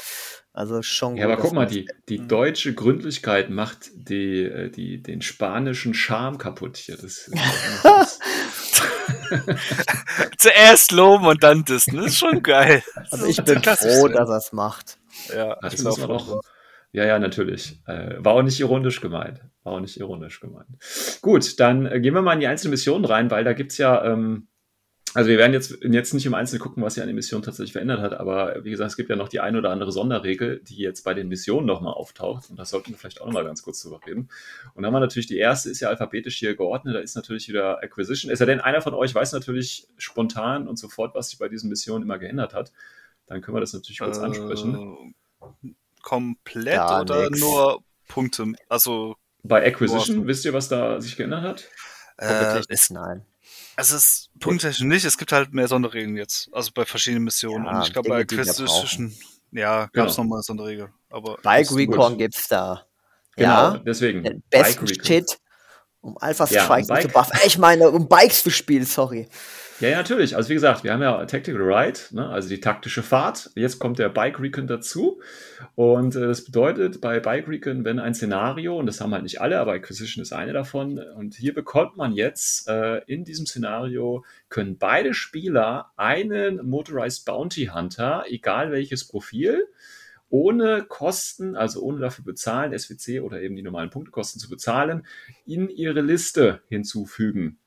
[0.53, 5.03] Also schon Ja, aber guck mal, man- die, die deutsche Gründlichkeit macht die, äh, die,
[5.03, 6.95] den spanischen Charme kaputt hier.
[6.97, 7.29] Das,
[7.83, 8.19] das
[10.37, 11.97] Zuerst loben und dann dissen.
[11.97, 12.81] Das ist schon geil.
[13.11, 14.97] Also ich bin froh, dass er es macht.
[15.35, 16.35] Ja, das ich bin muss auch man froh.
[16.37, 16.41] auch.
[16.91, 17.81] Ja, ja, natürlich.
[17.85, 19.41] Äh, war auch nicht ironisch gemeint.
[19.63, 20.67] War auch nicht ironisch gemeint.
[21.21, 24.03] Gut, dann äh, gehen wir mal in die einzelnen Missionen rein, weil da gibt's ja,
[24.05, 24.47] ähm,
[25.13, 27.71] also wir werden jetzt, jetzt nicht im Einzelnen gucken, was sich an den Missionen tatsächlich
[27.71, 30.77] verändert hat, aber wie gesagt, es gibt ja noch die ein oder andere Sonderregel, die
[30.77, 33.81] jetzt bei den Missionen nochmal auftaucht und das sollten wir vielleicht auch nochmal ganz kurz
[33.81, 34.29] drüber reden.
[34.73, 37.47] Und dann haben wir natürlich, die erste ist ja alphabetisch hier geordnet, da ist natürlich
[37.47, 38.31] wieder Acquisition.
[38.31, 41.69] Es sei denn, einer von euch weiß natürlich spontan und sofort, was sich bei diesen
[41.69, 42.71] Missionen immer geändert hat.
[43.27, 45.13] Dann können wir das natürlich kurz ansprechen.
[45.63, 45.69] Äh,
[46.07, 47.39] komplett Gar oder nix.
[47.39, 48.45] nur Punkte?
[48.69, 50.27] Also, Bei Acquisition, Boah.
[50.27, 51.63] wisst ihr, was da sich geändert hat?
[52.17, 53.25] äh, es, nein.
[53.75, 55.03] es ist punkttechnisch nicht.
[55.05, 56.49] Es gibt halt mehr Sonderregeln jetzt.
[56.53, 57.65] Also bei verschiedenen Missionen.
[57.65, 59.13] Ja, und ich glaube, bei Acquisition,
[59.51, 60.23] ja, gab es Genau.
[60.23, 60.89] nochmal eine Sonderregel.
[61.09, 61.75] Aber Bike ist.
[61.75, 62.85] Recon gibt's da.
[63.35, 64.23] Genau, Ja, deswegen.
[64.23, 65.05] den Bike besten.
[65.05, 65.37] Shit,
[66.01, 66.65] um Alpha Ja,
[67.01, 67.33] zu buffen.
[67.43, 69.27] Äh, Ich meine, um Bikes zu spielen, sorry.
[69.79, 70.35] Ja, ja, natürlich.
[70.35, 72.27] Also wie gesagt, wir haben ja Tactical Ride, ne?
[72.27, 73.51] also die taktische Fahrt.
[73.53, 75.21] Jetzt kommt der Bike Recon dazu.
[75.75, 79.39] Und äh, das bedeutet bei Bike Recon, wenn ein Szenario, und das haben halt nicht
[79.39, 84.25] alle, aber Acquisition ist eine davon, und hier bekommt man jetzt äh, in diesem Szenario,
[84.49, 89.67] können beide Spieler einen Motorized Bounty Hunter, egal welches Profil,
[90.29, 95.05] ohne Kosten, also ohne dafür bezahlen, SWC oder eben die normalen Punktekosten zu bezahlen,
[95.45, 97.59] in ihre Liste hinzufügen.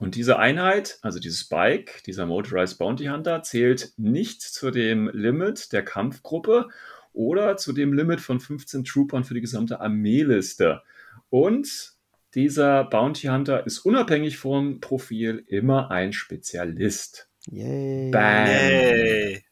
[0.00, 5.74] Und diese Einheit, also dieses Bike, dieser Motorized Bounty Hunter, zählt nicht zu dem Limit
[5.74, 6.68] der Kampfgruppe
[7.12, 10.80] oder zu dem Limit von 15 Troopern für die gesamte Armeeliste.
[11.28, 11.92] Und
[12.34, 17.28] dieser Bounty Hunter ist unabhängig vom Profil immer ein Spezialist.
[17.50, 18.10] Yay.
[18.10, 18.46] Bam.
[18.46, 19.44] Yay.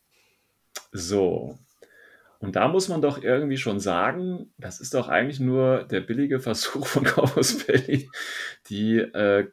[0.92, 1.58] So.
[2.38, 6.40] Und da muss man doch irgendwie schon sagen, das ist doch eigentlich nur der billige
[6.40, 8.08] Versuch von Corvus Belli,
[8.70, 9.48] die äh,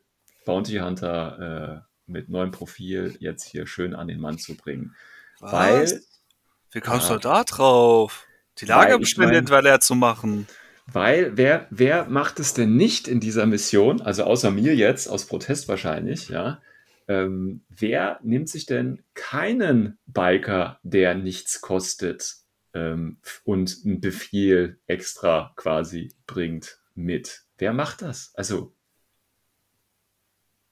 [0.46, 4.96] Bounty Hunter äh, mit neuem Profil jetzt hier schön an den Mann zu bringen.
[5.40, 5.52] Was?
[5.52, 6.02] Weil,
[6.72, 7.16] Wie kommst Ja.
[7.16, 8.26] du da drauf?
[8.60, 10.48] Die Weil ich Lagerbestände mein- leer zu machen.
[10.88, 15.26] weil wer, wer macht es denn nicht in dieser Mission, also außer mir jetzt, aus
[15.26, 16.62] Protest wahrscheinlich, ja,
[17.08, 22.36] ähm, wer nimmt sich denn keinen Biker, der nichts kostet
[22.74, 27.44] ähm, und einen Befehl extra quasi bringt mit?
[27.58, 28.32] Wer macht das?
[28.36, 28.74] Also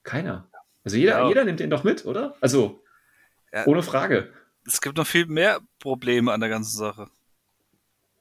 [0.04, 0.47] keiner.
[0.84, 1.28] Also jeder, Ja.
[1.28, 2.36] jeder nimmt den doch mit, oder?
[2.41, 2.84] Also
[3.54, 3.66] Ja.
[3.66, 4.32] ohne Frage.
[4.66, 7.08] Es gibt noch viel mehr Probleme an der ganzen Sache.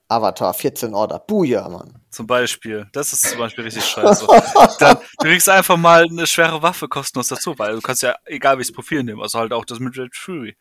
[0.08, 1.18] Avatar 14 Order.
[1.20, 1.94] Buja, Mann.
[2.10, 2.86] Zum Beispiel.
[2.92, 4.26] Das ist zum Beispiel richtig scheiße.
[4.78, 8.58] Dann, du kriegst einfach mal eine schwere Waffe kostenlos dazu, weil du kannst ja egal
[8.58, 10.54] welches Profil nehmen, also halt auch das mit Red Fury.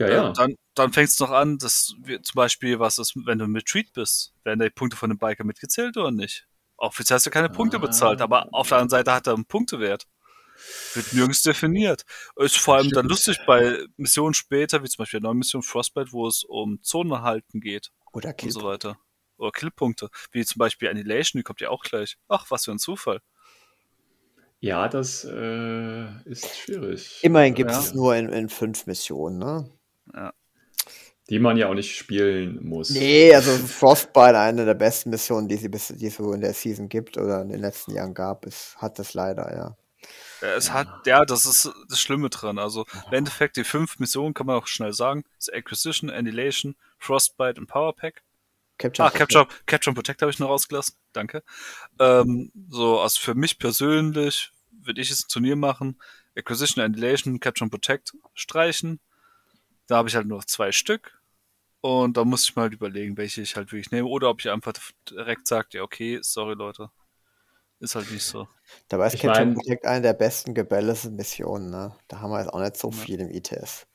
[0.00, 0.30] Ja, ja.
[0.30, 3.46] Äh, dann, dann fängt es noch an, dass wir, zum Beispiel, was ist, wenn du
[3.46, 6.46] mit Treat bist, werden die Punkte von dem Biker mitgezählt oder nicht?
[6.76, 7.80] Offiziell hast du keine Punkte Ah.
[7.80, 10.06] bezahlt, aber auf der anderen Seite hat er einen Punktewert.
[10.94, 12.02] Wird nirgends definiert.
[12.36, 16.12] Ist vor allem dann lustig bei Missionen später, wie zum Beispiel der neuen Mission Frostbite,
[16.12, 18.50] wo es um Zonen halten geht Oder und Kill.
[18.50, 18.98] so weiter.
[19.36, 22.16] Oder Killpunkte, wie zum Beispiel Annihilation, die kommt ja auch gleich.
[22.28, 23.20] Ach, was für ein Zufall.
[24.60, 27.20] Ja, das äh, ist schwierig.
[27.22, 27.78] Immerhin gibt Ja.
[27.78, 29.70] es nur in, in fünf Missionen, ne?
[31.30, 32.90] Die man ja auch nicht spielen muss.
[32.90, 36.54] Nee, also Frostbite, eine der besten Missionen, die sie bis, die es so in der
[36.54, 39.76] Season gibt oder in den letzten Jahren gab, ist, hat das leider, ja.
[40.40, 42.58] Ja, Es hat, ja, das ist das Schlimme dran.
[42.58, 45.24] Also im Endeffekt, die fünf Missionen kann man auch schnell sagen.
[45.38, 48.22] ist Acquisition, Annihilation, Frostbite und Powerpack.
[48.78, 50.94] Capture Ah, Capture, Capture and Protect habe ich noch rausgelassen.
[51.12, 51.42] Danke.
[51.98, 55.98] Ähm, so, also für mich persönlich würde ich jetzt ein Turnier machen.
[56.36, 59.00] Acquisition, Annihilation, Capture and Protect streichen.
[59.88, 61.20] Da habe ich halt nur noch zwei Stück.
[61.80, 64.08] Und da muss ich mal halt überlegen, welche ich halt wirklich nehme.
[64.08, 64.74] Oder ob ich einfach
[65.10, 66.90] direkt sage, ja, okay, sorry Leute.
[67.80, 68.48] Ist halt nicht so.
[68.88, 71.94] Dabei ist Ich Capture mein- Protect eine der besten gebalanced Missionen, ne?
[72.08, 72.96] Da haben wir jetzt auch nicht so Ja.
[72.96, 73.86] viel im ITS.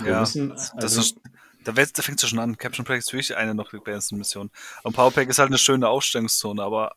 [0.00, 1.16] Wir müssen, das also, ist,
[1.64, 2.58] da, wär- da fängt es ja schon an.
[2.58, 4.50] Capture Pack ist wirklich eine noch besten Mission.
[4.82, 6.96] Und Powerpack ist halt eine schöne Ausstellungszone, aber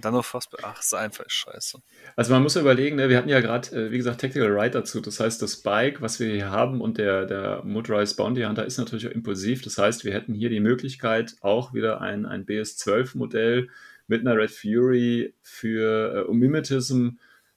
[0.00, 0.48] dann noch fast.
[0.62, 1.80] Ach, ist einfach scheiße.
[2.16, 4.70] also man muss ja überlegen, ne, wir hatten ja gerade, äh, wie gesagt, Tactical Ride
[4.70, 5.00] dazu.
[5.00, 8.78] Das heißt, das Bike, was wir hier haben und der, der Motorized Bounty Hunter ist
[8.78, 9.62] natürlich auch impulsiv.
[9.62, 13.68] Das heißt, wir hätten hier die Möglichkeit, auch wieder ein, ein BS12-Modell
[14.06, 17.10] mit einer Red Fury für äh, um Mimetism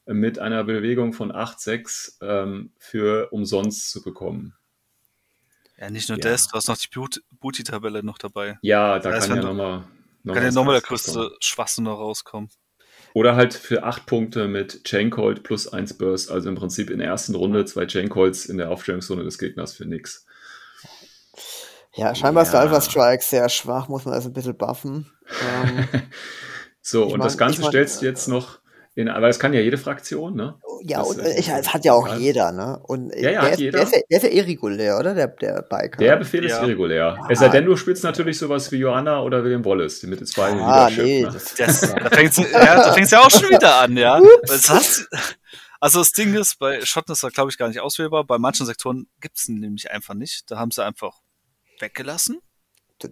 [0.06, 4.54] äh, mit einer Bewegung von 8,6 ähm, für umsonst zu bekommen.
[5.78, 6.30] Ja, nicht nur Ja.
[6.30, 8.58] das, du hast noch die Boot- Booty-Tabelle noch dabei.
[8.62, 9.84] Ja, da Das heißt, kann ja nochmal.
[10.22, 12.48] Noch Kann ja nochmal der größte Schwachsinn noch rauskommen.
[13.12, 17.06] Oder halt für 8 Punkte mit Chaincolt plus 1 Burst, also im Prinzip in der
[17.08, 20.26] ersten Runde zwei Chaincolts in der Aufstellungszone des Gegners für nix.
[21.96, 22.66] Ja, scheinbar ist der Ja.
[22.66, 25.10] Alpha Strike sehr schwach, muss man also ein bisschen buffen.
[25.64, 25.88] Ähm,
[26.82, 28.60] So, und mein- das Ganze ich mein, stellst du jetzt noch
[28.94, 30.54] in, aber das kann ja jede Fraktion, ne?
[30.84, 32.16] ja, Das und äh, ich, es hat ja auch Ja.
[32.16, 32.78] jeder, ne?
[32.84, 33.72] Und äh, Ja, ja, der, hat ist, jeder.
[33.78, 35.14] Der, ist ja, der ist ja irregulär, oder?
[35.14, 35.98] Der, der Biker.
[35.98, 36.62] Der Befehl ist Ja.
[36.62, 37.16] irregulär.
[37.18, 37.26] Ja.
[37.28, 40.26] Es sei denn, du spielst natürlich sowas wie Johanna oder William Wallace, die mit den
[40.28, 41.30] zwei ah, Leadership, nee, ne?
[41.32, 44.20] das, Das, da fängt's ja, da fängt's ja auch schon wieder an, ja.
[44.46, 45.08] Das hat,
[45.80, 48.22] also das Ding ist, bei Schotten ist das, glaube ich, gar nicht auswählbar.
[48.24, 50.48] Bei manchen Sektoren gibt's ihn nämlich einfach nicht.
[50.52, 51.18] Da haben sie einfach
[51.80, 52.40] weggelassen.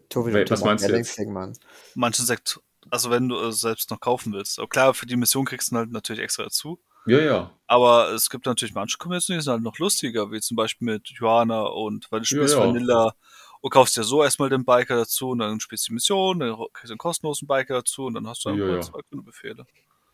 [0.09, 1.53] Tobi, Wait, was meinst du.
[1.95, 4.59] Manchen Sektoren, also wenn du es selbst noch kaufen willst.
[4.59, 6.81] Aber klar, für die Mission kriegst du ihn halt natürlich extra dazu.
[7.07, 7.51] Ja, ja.
[7.67, 11.09] Aber es gibt natürlich manche Kombinationen, die sind halt noch lustiger, wie zum Beispiel mit
[11.09, 12.67] Johanna und weil du spielst Ja, ja.
[12.67, 13.15] Vanilla
[13.61, 16.57] und kaufst dir so erstmal den Biker dazu und dann spielst du die Mission, dann
[16.73, 18.81] kriegst du einen kostenlosen Biker dazu und dann hast du Ja, einfach ja.
[18.81, 19.67] zwei grüne Befehle.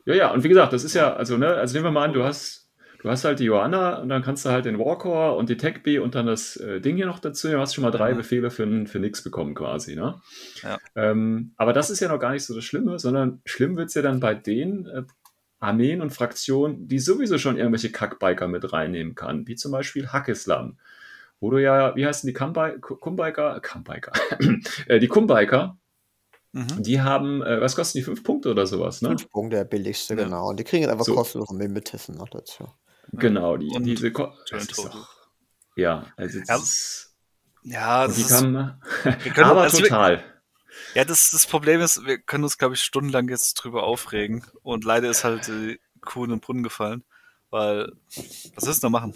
[0.05, 2.13] Ja, ja, und wie gesagt, das ist ja, also, ne, also nehmen wir mal an,
[2.13, 2.70] du hast,
[3.03, 5.83] du hast halt die Johanna und dann kannst du halt den Warcore und die Tech
[5.83, 7.49] B und dann das äh, Ding hier noch dazu.
[7.49, 8.19] Du hast schon mal drei Mhm.
[8.19, 10.21] Befehle für, für nix bekommen quasi, ne?
[10.63, 10.79] Ja.
[10.95, 14.03] Ähm, aber das ist ja noch gar nicht so das Schlimme, sondern schlimm wird's ja
[14.03, 15.03] dann bei den äh,
[15.59, 20.79] Armeen und Fraktionen, die sowieso schon irgendwelche Kackbiker mit reinnehmen kann, wie zum Beispiel Hackislam.
[21.39, 23.61] Wo du ja, wie heißen die Kumbi- Kumbiker?
[23.61, 24.13] Kumbiker.
[24.87, 25.77] Äh, die Kumbiker,
[26.53, 26.83] Mhm.
[26.83, 28.03] die haben, äh, was kosten die?
[28.03, 29.11] Fünf Punkte oder sowas, ne?
[29.11, 30.25] Fünf Punkte, der billigste, Ja.
[30.25, 30.49] genau.
[30.49, 31.15] Und die kriegen jetzt einfach So.
[31.15, 32.67] kostenlos Mimetism noch dazu.
[33.13, 35.09] Genau, die, Und diese Ko doch,
[35.77, 37.17] Ja, also Ja, ist,
[37.63, 40.25] Ja, das die ist, kann, wir können, aber also wir, total.
[40.95, 44.85] ja, das, das Problem ist, wir können uns, glaube ich, stundenlang jetzt drüber aufregen und
[44.85, 47.05] leider ist halt die Kuh in den Brunnen gefallen,
[47.51, 47.93] weil,
[48.55, 49.15] was ist denn da machen?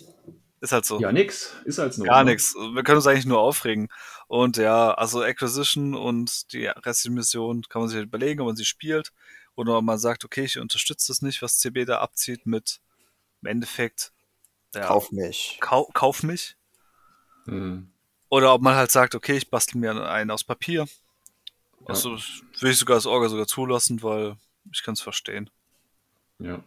[0.65, 0.99] Ist halt so.
[0.99, 2.07] Ja, nix, ist als nur.
[2.07, 2.31] Gar ne?
[2.31, 2.55] nichts.
[2.55, 3.89] Wir können uns eigentlich nur aufregen.
[4.29, 8.57] Und ja, also Acquisition und die restliche Mission kann man sich halt überlegen, ob man
[8.57, 9.13] sie spielt.
[9.57, 12.81] Oder ob man sagt, okay, ich unterstütze das nicht, was CB da abzieht mit
[13.45, 14.13] im Endeffekt
[14.75, 15.59] ja, Kauf mich.
[15.61, 16.57] kau kauf mich.
[17.45, 17.91] Hm.
[18.29, 20.87] Oder ob man halt sagt, okay, ich bastel mir einen aus Papier.
[21.81, 21.87] Ja.
[21.87, 22.19] Also
[22.61, 24.37] will ich sogar als Orga sogar zulassen, weil
[24.73, 25.51] ich kann es verstehen.
[26.39, 26.65] Ja.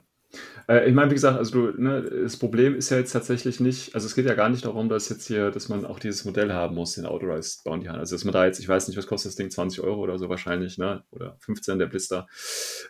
[0.67, 3.95] Äh, ich meine, wie gesagt, also du, ne, das Problem ist ja jetzt tatsächlich nicht,
[3.95, 6.51] also es geht ja gar nicht darum, dass jetzt hier, dass man auch dieses Modell
[6.51, 7.99] haben muss, den Authorized Bounty Hunter.
[7.99, 10.19] Also dass man da jetzt, ich weiß nicht, was kostet das Ding, 20 Euro oder
[10.19, 11.03] so wahrscheinlich, ne?
[11.11, 12.27] Oder 15 der Blister,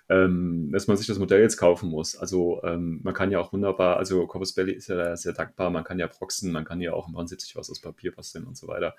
[0.09, 2.15] ähm, dass man sich das Modell jetzt kaufen muss.
[2.17, 5.69] Also ähm, man kann ja auch wunderbar, also Corpus Belly ist ja da sehr dankbar,
[5.69, 8.45] man kann ja proxen, man kann ja auch im Prinzip sich was aus Papier basteln
[8.45, 8.95] und so weiter.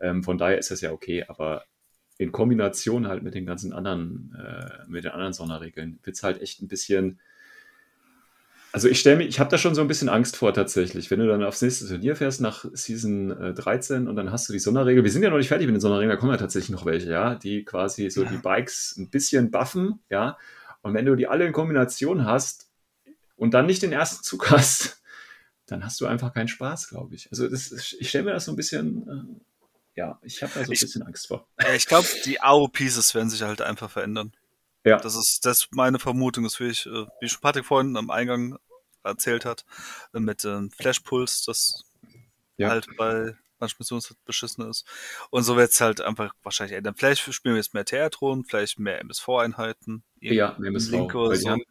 [0.00, 1.64] Ähm, von daher ist das ja okay, aber
[2.18, 6.40] in Kombination halt mit den ganzen anderen, äh, mit den anderen Sonderregeln, wird es halt
[6.40, 7.20] echt ein bisschen.
[8.72, 11.18] Also ich stelle mir, ich habe da schon so ein bisschen Angst vor tatsächlich, wenn
[11.20, 14.58] du dann aufs nächste Turnier fährst nach Season äh, 13 und dann hast du die
[14.58, 15.04] Sonderregel.
[15.04, 17.10] Wir sind ja noch nicht fertig mit den Sonderregeln, da kommen ja tatsächlich noch welche,
[17.10, 20.38] ja, die quasi so die Bikes ein bisschen buffen, ja.
[20.80, 22.70] Und wenn du die alle in Kombination hast
[23.36, 25.02] und dann nicht den ersten Zug hast,
[25.66, 27.28] dann hast du einfach keinen Spaß, glaube ich.
[27.30, 30.70] Also das, ich stelle mir das so ein bisschen, äh, ja, ich habe da so
[30.70, 31.46] ein Ich- bisschen Angst vor.
[31.60, 34.32] Ja, ich glaube, die AO-Pieces werden sich halt einfach verändern.
[34.84, 34.98] Ja.
[34.98, 36.44] Das ist, das ist meine Vermutung.
[36.44, 38.58] Das will ich, äh, wie schon Patrick vorhin am Eingang
[39.04, 39.64] erzählt hat,
[40.14, 41.84] äh, mit ähm, Flashpuls, das
[42.56, 42.70] Ja.
[42.70, 44.84] halt bei manchen Missionen beschissen ist.
[45.30, 46.94] Und so wird es halt einfach wahrscheinlich ändern.
[46.96, 50.02] Vielleicht spielen wir jetzt mehr Theatron, vielleicht mehr MSV-Einheiten.
[50.20, 50.90] Ja, MSV.
[50.90, 51.50] Link oder Weil die, so.
[51.50, 51.62] haben,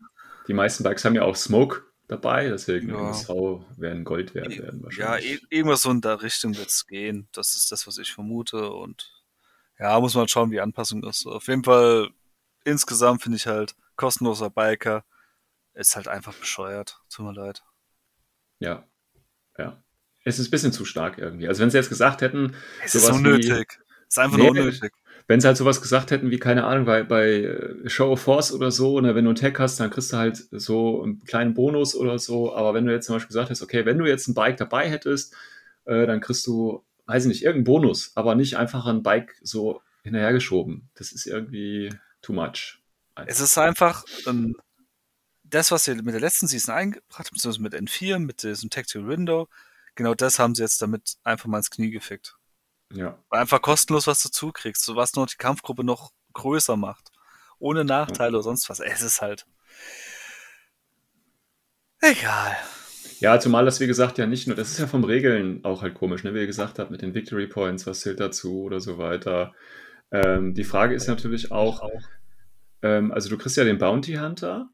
[0.47, 2.95] die meisten Bikes haben ja auch Smoke dabei, deswegen Ja.
[3.09, 3.30] MSV
[3.78, 5.43] werden Gold wert werden Ja, wahrscheinlich.
[5.43, 7.28] i- irgendwas so in der Richtung wird es gehen.
[7.34, 8.72] Das ist das, was ich vermute.
[8.72, 9.12] Und
[9.80, 11.26] ja, muss man schauen, wie die Anpassung ist.
[11.26, 12.09] Auf jeden Fall,
[12.64, 15.03] insgesamt finde ich halt, kostenloser Biker
[15.74, 17.01] ist halt einfach bescheuert.
[17.09, 17.64] Tut mir leid.
[18.59, 18.86] ja.
[19.57, 19.82] ja.
[20.24, 21.47] Es ist ein bisschen zu stark irgendwie.
[21.47, 22.53] Also wenn sie jetzt gesagt hätten,
[22.86, 23.80] Es ist Sowas wie- unnötig.
[24.07, 24.91] Es ist einfach Nee, nur unnötig.
[25.28, 28.51] wenn sie halt sowas gesagt hätten wie, keine Ahnung, bei, bei äh, Show of Force
[28.53, 31.55] oder so, ne, wenn du einen Tag hast, dann kriegst du halt so einen kleinen
[31.55, 32.53] Bonus oder so.
[32.55, 34.88] Aber wenn du jetzt zum Beispiel gesagt hast, okay, wenn du jetzt ein Bike dabei
[34.89, 35.34] hättest,
[35.86, 39.82] äh, dann kriegst du, weiß ich nicht, irgendeinen Bonus, aber nicht einfach ein Bike so
[40.03, 40.89] hinterhergeschoben.
[40.93, 41.89] Das ist irgendwie
[42.22, 42.80] too much.
[43.26, 44.56] Es ist einfach ähm,
[45.44, 49.08] das, was sie mit der letzten Season eingebracht haben, beziehungsweise mit N4, mit diesem Tactical
[49.08, 49.50] Window,
[49.96, 52.38] genau das haben sie jetzt damit einfach mal ins Knie gefickt.
[52.94, 53.18] Ja.
[53.30, 57.12] Weil einfach kostenlos was dazu kriegst, so was noch die Kampfgruppe noch größer macht.
[57.60, 58.80] Ohne Nachteile oder sonst was.
[58.80, 59.46] Es ist halt.
[62.02, 62.58] Egal.
[63.20, 65.94] Ja, zumal das, wie gesagt, ja nicht nur, das ist ja vom Regeln auch halt
[65.94, 66.34] komisch, ne?
[66.34, 69.54] wie ihr gesagt habt, mit den Victory Points, was zählt dazu oder so weiter.
[70.12, 71.89] Ähm, die Frage ist natürlich auch,
[72.82, 74.70] ähm, also du kriegst ja den Bounty Hunter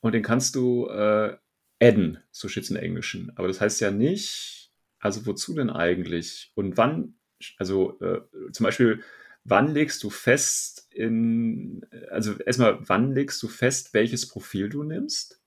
[0.00, 1.36] und den kannst du äh,
[1.80, 3.32] adden, so steht es in Englischen.
[3.36, 6.52] Aber das heißt ja nicht, also wozu denn eigentlich?
[6.54, 7.14] Und wann,
[7.58, 8.20] also äh,
[8.52, 9.02] zum Beispiel,
[9.44, 15.40] wann legst du fest in, also erstmal, wann legst du fest, welches Profil du nimmst?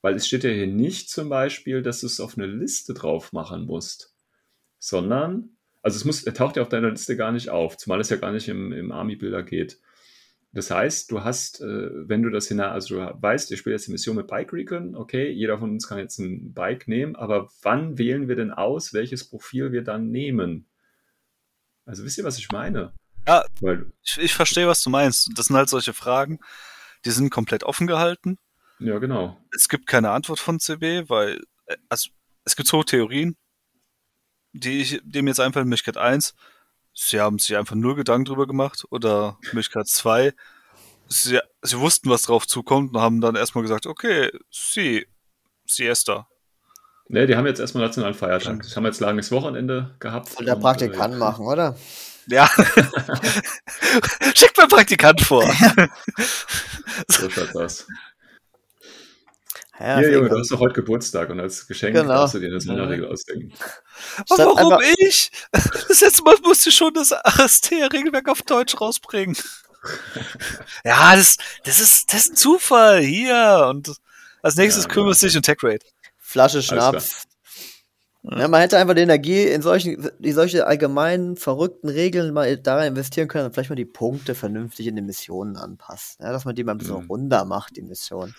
[0.00, 3.32] Weil es steht ja hier nicht zum Beispiel, dass du es auf eine Liste drauf
[3.32, 4.14] machen musst,
[4.78, 8.08] sondern, also es muss, er taucht ja auf deiner Liste gar nicht auf, zumal es
[8.08, 9.78] ja gar nicht im, im Army-Bilder geht.
[10.50, 13.86] Das heißt, du hast, äh, wenn du das hinein, also du weißt, ihr spielt jetzt
[13.88, 17.50] die Mission mit Bike Recon, okay, jeder von uns kann jetzt ein Bike nehmen, aber
[17.60, 20.66] wann wählen wir denn aus, welches Profil wir dann nehmen?
[21.84, 22.94] Also wisst ihr, was ich meine?
[23.26, 23.44] Ja.
[23.60, 25.28] Weil, Ich, ich verstehe, was du meinst.
[25.36, 26.40] Das sind halt solche Fragen,
[27.04, 28.38] die sind komplett offen gehalten.
[28.78, 29.38] ja, genau.
[29.54, 32.08] Es gibt keine Antwort von CB, weil äh, also,
[32.46, 33.36] es gibt so Theorien,
[34.54, 35.68] die ich, die mir jetzt einfallen.
[35.68, 36.34] Möglichkeit 1,
[36.94, 38.84] sie haben sich einfach nur Gedanken drüber gemacht.
[38.90, 40.32] Oder Möglichkeit 2,
[41.08, 45.06] sie, sie wussten, was drauf zukommt und haben dann erstmal gesagt, okay, sie,
[45.66, 46.28] Siesta.
[47.08, 48.62] Ne, die haben jetzt erstmal nationalen Feiertag.
[48.62, 50.30] Das haben jetzt langes Wochenende gehabt.
[50.30, 51.76] Soll der und, Praktikant äh, machen, oder?
[52.26, 52.48] Ja.
[54.34, 55.44] Schickt mal Praktikant vor.
[57.08, 57.86] So schaut das.
[59.80, 62.08] Ja, Hier, Junge, du hast doch heute Geburtstag und als Geschenk Genau.
[62.14, 63.52] darfst du dir eine Sonderregel ausdenken.
[64.18, 65.32] Aber Statt warum einfach- ich?
[65.88, 69.36] Das letzte Mal musste ich schon das AST-Regelwerk auf Deutsch rausbringen.
[70.84, 73.00] ja, das, das, ist, das ist ein Zufall.
[73.02, 73.66] Hier.
[73.68, 73.92] Und
[74.42, 75.84] als nächstes Ja, kümmerst dich um Tech Rate.
[76.18, 76.62] Flasche.
[76.62, 77.24] Schnaps.
[78.22, 82.76] Ja, man hätte einfach die Energie in solchen, in solche allgemeinen, verrückten Regeln mal da
[82.76, 86.24] rein investieren können und vielleicht mal die Punkte vernünftig in den Missionen anpassen.
[86.24, 87.06] Ja, dass man die mal ein bisschen Mhm.
[87.10, 88.34] runder macht, die Mission.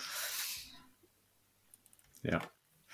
[2.29, 2.41] Ja.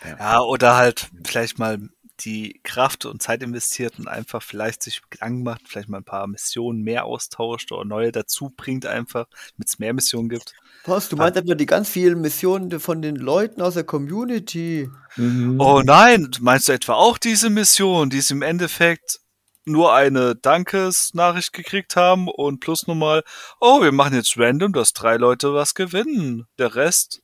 [0.04, 1.78] Ja, oder halt vielleicht mal
[2.26, 6.28] die Kraft und Zeit investiert und einfach vielleicht sich Gedanken macht, vielleicht mal ein paar
[6.28, 9.26] Missionen mehr austauscht oder neue dazu bringt einfach,
[9.56, 10.54] damit es mehr Missionen gibt.
[10.86, 14.90] Was, du meinst etwa die ganz vielen Missionen von den Leuten aus der Community?
[15.16, 15.60] Mhm.
[15.60, 19.20] Oh nein, meinst du etwa auch diese Mission, die sie im Endeffekt
[19.64, 23.24] nur eine Dankesnachricht gekriegt haben und plus nochmal,
[23.60, 26.48] oh, wir machen jetzt random, dass drei Leute was gewinnen.
[26.58, 27.21] Der Rest,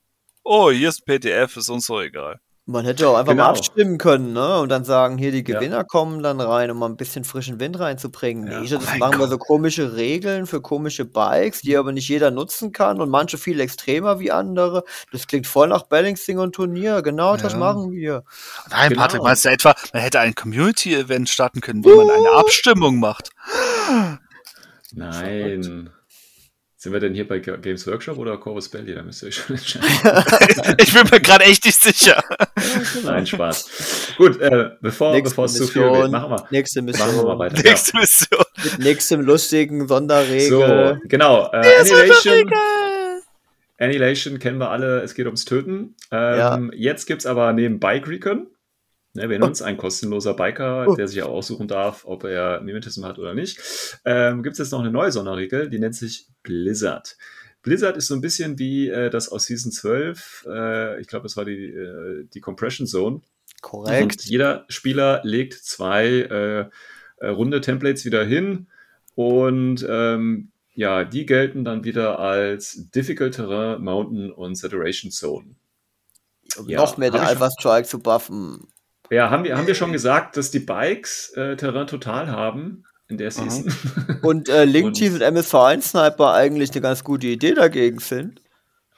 [0.48, 2.40] oh, hier ist ein PDF, ist uns so egal.
[2.70, 3.46] Man hätte auch einfach mal Genau.
[3.48, 4.60] abstimmen können, ne?
[4.60, 5.58] Und dann sagen, hier die Ja.
[5.58, 8.46] Gewinner kommen dann rein, um mal ein bisschen frischen Wind reinzubringen.
[8.52, 8.60] Ja.
[8.60, 9.30] Nee, Oh das mein machen wir Gott.
[9.30, 13.62] so komische Regeln für komische Bikes, die aber nicht jeder nutzen kann und manche viel
[13.62, 14.84] extremer wie andere.
[15.14, 17.02] Das klingt voll nach Balancing und Turnier.
[17.04, 17.58] Genau das Ja.
[17.60, 18.24] machen wir.
[18.70, 19.02] Nein, Genau.
[19.02, 23.30] Patrick, meinst du etwa, man hätte ein Community-Event starten können, wo man eine Abstimmung macht?
[24.92, 25.90] Nein.
[26.80, 28.94] Sind wir denn hier bei Ga- Games Workshop oder Corvus Belli?
[28.94, 29.88] Da müsst ihr euch schon entscheiden.
[30.80, 32.24] ich bin mir gerade echt nicht sicher.
[33.04, 34.14] Nein, Spaß.
[34.18, 36.02] Gut, äh, bevor, bevor es zu viel Mission.
[36.04, 37.40] wird, machen wir, Nächste machen wir mal Mission.
[37.40, 37.64] weiter.
[37.64, 38.44] Nächste Mission.
[38.64, 39.88] Mit nächstem lustigen Ja.
[39.88, 40.50] Sonderregel.
[40.50, 41.50] So, genau.
[41.52, 42.52] Äh, Annihilation,
[43.80, 45.96] Annihilation kennen wir alle, es geht ums Töten.
[46.12, 48.48] Ähm, Jetzt gibt es aber neben Bike Recon,
[49.18, 50.96] ne, wir nennen uns ein kostenloser Biker, Oh.
[50.96, 53.60] der sich auch aussuchen darf, ob er Mimetism hat oder nicht.
[54.06, 57.18] Ähm, gibt es jetzt noch eine neue Sonderregel, die nennt sich Blizzard.
[57.64, 61.36] Blizzard ist so ein bisschen wie äh, das aus Season 12, äh, ich glaube, das
[61.36, 63.22] war die, äh, die Compression Zone.
[63.62, 64.02] Korrekt.
[64.04, 66.70] Und jeder Spieler legt zwei äh,
[67.18, 68.68] äh, runde Templates wieder hin
[69.16, 75.56] und ähm, ja, die gelten dann wieder als Difficult Terrain, Mountain und Saturation Zone.
[76.56, 78.68] Um ja, noch mehr den Alpha Strike zu buffen.
[79.10, 83.18] Ja, haben wir, haben wir schon gesagt, dass die Bikes äh, Terrain total haben in
[83.18, 83.74] der Season.
[84.22, 88.42] Und äh, Link Team und MSV1 Sniper eigentlich eine ganz gute Idee dagegen sind.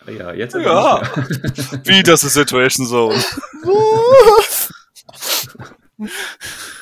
[0.07, 1.01] Ja, jetzt ja.
[1.83, 3.19] Wie das ist Situation Zone.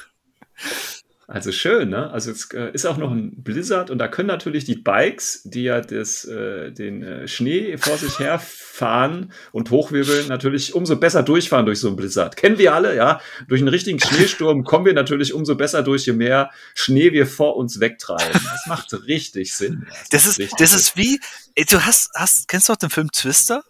[1.30, 2.10] Also schön, ne?
[2.10, 5.64] Also es äh, ist auch noch ein Blizzard und da können natürlich die Bikes, die
[5.64, 11.66] ja das, äh, den äh, Schnee vor sich herfahren und hochwirbeln, natürlich umso besser durchfahren
[11.66, 12.38] durch so ein Blizzard.
[12.38, 13.20] Kennen wir alle, ja?
[13.50, 17.58] Durch einen richtigen Schneesturm kommen wir natürlich umso besser durch, je mehr Schnee wir vor
[17.58, 18.32] uns wegtreiben.
[18.32, 19.86] Das macht richtig Sinn.
[20.10, 21.20] Das, das ist, das ist wie,
[21.56, 23.66] ey, du hast, hast, kennst du auch den Film Twister?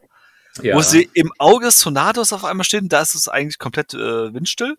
[0.61, 0.75] Ja.
[0.75, 4.33] Wo sie im Auge des Tornados auf einmal stehen, da ist es eigentlich komplett äh,
[4.33, 4.75] windstill.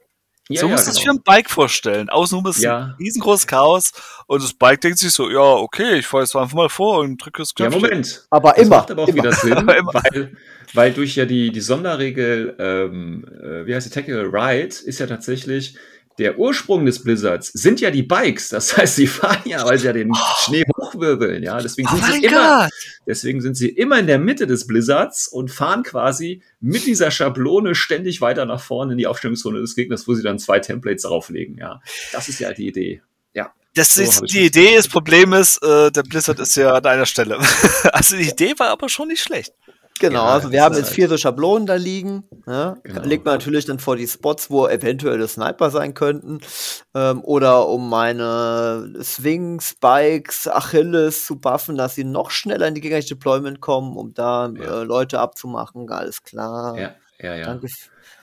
[0.49, 1.03] Ja, so ja, musst du genau.
[1.03, 2.09] dir ein Bike vorstellen.
[2.09, 2.79] Außenrum ist ja.
[2.79, 3.93] ein riesengroßes Chaos
[4.27, 7.19] und das Bike denkt sich so, ja, okay, ich fahre jetzt einfach mal vor und
[7.19, 7.83] drücke das Knöpfchen.
[7.83, 8.27] Ja, Moment.
[8.31, 8.77] Aber das immer.
[8.77, 9.19] macht aber auch immer.
[9.19, 10.33] wieder Sinn, weil,
[10.73, 15.07] weil durch ja die, die Sonderregel, ähm, äh, wie heißt die, Tackle Ride, ist ja
[15.07, 15.77] tatsächlich,
[16.19, 18.49] der Ursprung des Blizzards sind ja die Bikes.
[18.49, 20.17] Das heißt, sie fahren ja, weil sie ja den oh.
[20.45, 21.43] Schnee hochwirbeln.
[21.43, 22.69] Ja, deswegen sind, oh sie immer,
[23.07, 27.75] deswegen sind sie immer in der Mitte des Blizzards und fahren quasi mit dieser Schablone
[27.75, 31.57] ständig weiter nach vorne in die Aufstellungszone des Gegners, wo sie dann zwei Templates drauflegen.
[31.59, 31.81] Ja,
[32.13, 33.03] das ist ja die Idee.
[33.35, 33.53] Ja.
[33.75, 34.75] Das so ist die Idee.
[34.75, 37.39] Das Problem ist, äh, der Blizzard ist ja an einer Stelle.
[37.93, 39.53] also die Idee war aber schon nicht schlecht.
[39.99, 42.25] Genau, ja, also wir haben jetzt halt vier so Schablonen da liegen.
[42.47, 42.77] Ja?
[42.83, 43.03] Genau.
[43.03, 46.41] Legt man natürlich dann vor die Spots, wo eventuelle Sniper sein könnten.
[46.95, 52.81] Ähm, oder um meine Swing, Spikes, Achilles zu buffen, dass sie noch schneller in die
[52.81, 54.81] gegnerische Deployment kommen, um da ja.
[54.81, 55.91] äh, Leute abzumachen.
[55.91, 56.79] Alles klar.
[56.79, 57.45] Ja, ja, ja.
[57.47, 57.69] Danke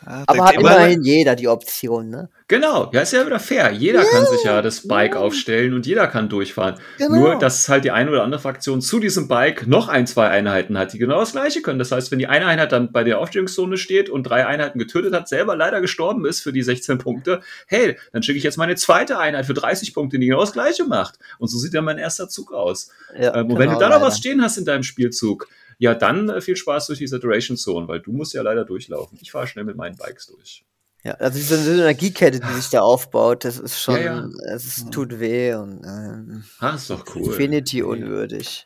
[0.06, 2.30] aber hat immerhin jeder die Option, ne?
[2.48, 3.72] Genau, ja, ist ja wieder fair.
[3.72, 4.12] Jeder yeah.
[4.12, 5.24] kann sich ja das Bike yeah.
[5.24, 6.76] aufstellen und jeder kann durchfahren.
[7.00, 7.16] Genau.
[7.16, 10.78] Nur, dass halt die eine oder andere Fraktion zu diesem Bike noch ein, zwei Einheiten
[10.78, 11.80] hat, die genau das gleiche können.
[11.80, 15.14] Das heißt, wenn die eine Einheit dann bei der Aufstellungszone steht und drei Einheiten getötet
[15.16, 18.76] hat, selber leider gestorben ist für die 16 Punkte, hey, dann schicke ich jetzt meine
[18.76, 21.18] zweite Einheit für 30 Punkte, die genau das gleiche macht.
[21.40, 22.92] Und so sieht dann mein erster Zug aus.
[23.20, 25.94] Ja, ähm, und genau, wenn du da noch was stehen hast in deinem Spielzug, ja,
[25.94, 29.18] dann äh, viel Spaß durch die Saturation Zone, weil du musst ja leider durchlaufen.
[29.22, 30.66] Ich fahre schnell mit meinen Bikes durch.
[31.06, 34.30] Ja, also diese Energiekette, die sich da aufbaut, das ist schon, ja, ja.
[34.56, 37.28] es tut weh und ähm, ah, ist doch cool.
[37.28, 38.66] Infinity unwürdig.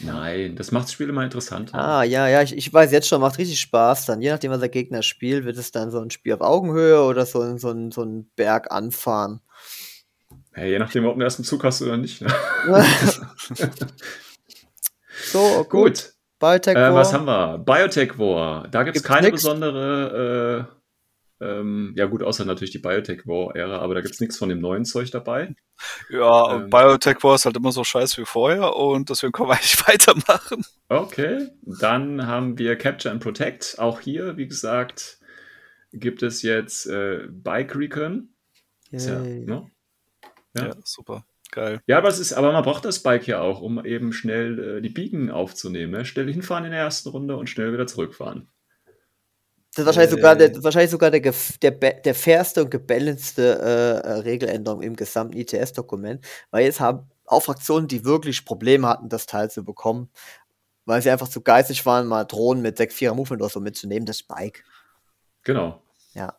[0.00, 1.74] Nein, das macht das Spiel immer interessant.
[1.74, 4.20] Ah, ja, ja, ich, ich weiß jetzt schon, macht richtig Spaß dann.
[4.20, 7.24] Je nachdem, was der Gegner spielt, wird es dann so ein Spiel auf Augenhöhe oder
[7.24, 9.40] so, ein, so, ein, so ein Berg anfahren.
[10.54, 12.20] Ja, je nachdem, ob du den ersten Zug hast oder nicht.
[12.20, 12.28] Ne?
[15.24, 15.70] so, gut.
[15.70, 16.12] gut.
[16.38, 16.94] Biotech äh, War.
[16.94, 17.58] was haben wir?
[17.58, 18.68] Biotech War.
[18.68, 19.42] Da gibt es keine nix?
[19.42, 20.78] besondere, äh,
[21.40, 24.60] ähm, ja gut, außer natürlich die Biotech War-Ära, aber da gibt es nichts von dem
[24.60, 25.54] neuen Zeug dabei.
[26.10, 29.54] Ja, ähm, Biotech War ist halt immer so scheiße wie vorher und deswegen können wir
[29.54, 30.64] eigentlich weitermachen.
[30.88, 33.76] Okay, dann haben wir Capture and Protect.
[33.78, 35.18] Auch hier, wie gesagt,
[35.92, 38.30] gibt es jetzt äh, Bike Recon.
[38.90, 39.70] Ja, ne?
[40.56, 41.24] ja, ja, super.
[41.50, 41.80] Geil.
[41.86, 44.80] Ja, aber, es ist, aber man braucht das Bike ja auch, um eben schnell äh,
[44.82, 45.92] die Beacon aufzunehmen.
[45.92, 46.04] Ne?
[46.04, 48.48] Schnell hinfahren in der ersten Runde und schnell wieder zurückfahren.
[49.74, 51.32] Das ist wahrscheinlich äh, sogar, der, wahrscheinlich sogar der,
[51.62, 57.88] der, der fairste und gebalancete äh, Regeländerung im gesamten ITS-Dokument, weil jetzt haben auch Fraktionen,
[57.88, 60.10] die wirklich Probleme hatten, das Teil zu bekommen,
[60.84, 64.22] weil sie einfach zu geistig waren, mal Drohnen mit 6-4er Movement oder so mitzunehmen, das
[64.22, 64.64] Bike.
[65.44, 65.82] Genau.
[66.14, 66.36] Ja.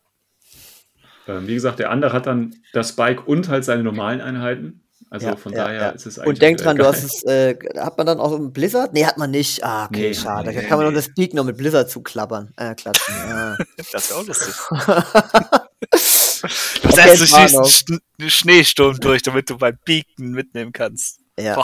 [1.28, 4.84] Ähm, wie gesagt, der andere hat dann das Bike und halt seine normalen Einheiten.
[5.12, 5.90] Also ja, von ja, daher ja.
[5.90, 6.30] ist es eigentlich.
[6.30, 8.94] Und denk dran, du hast es, äh, hat man dann auch ein Blizzard?
[8.94, 9.64] Nee, hat man nicht.
[9.64, 10.50] Ah, okay, nee, schade.
[10.50, 10.92] Nee, da kann man nee.
[10.92, 12.54] noch das Peak noch mit Blizzard zuklappern.
[12.58, 13.16] Äh, klatschen.
[13.16, 13.58] Ah.
[13.92, 14.54] das wäre auch lustig.
[16.84, 17.86] du setzt durch
[18.20, 21.20] den Schneesturm durch, damit du beim Beacon mitnehmen kannst.
[21.40, 21.56] Ja.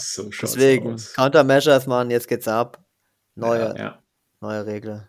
[0.00, 1.14] so Deswegen, aus.
[1.14, 2.84] Countermeasures, Mann, jetzt geht's ab.
[3.34, 3.96] Neue,
[4.40, 5.08] neue Regel.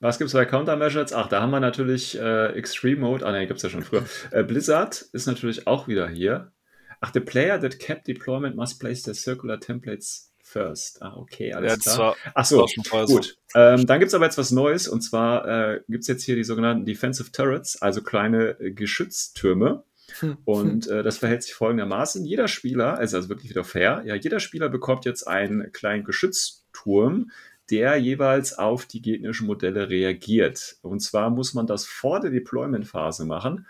[0.00, 1.14] Was gibt es bei Countermeasures?
[1.14, 3.24] Ach, da haben wir natürlich äh, Extreme Mode.
[3.24, 4.04] Ah, ne, gibt es ja schon früher.
[4.30, 6.52] Äh, Blizzard ist natürlich auch wieder hier.
[7.00, 11.02] Ach, the player that kept deployment must place the circular templates first.
[11.02, 12.16] Ah, okay, alles ja, klar.
[12.34, 12.66] Ach so,
[13.06, 13.36] gut.
[13.54, 16.36] Ähm, dann gibt es aber jetzt was Neues und zwar äh, gibt es jetzt hier
[16.36, 19.82] die sogenannten Defensive Turrets, also kleine äh, Geschütztürme.
[20.20, 20.38] Hm.
[20.44, 22.24] Und äh, das verhält sich folgendermaßen.
[22.24, 27.30] Jeder Spieler, also, also wirklich wieder fair, ja, jeder Spieler bekommt jetzt einen kleinen Geschützturm,
[27.70, 30.76] der jeweils auf die gegnerischen Modelle reagiert.
[30.82, 33.66] Und zwar muss man das vor der Deployment-Phase machen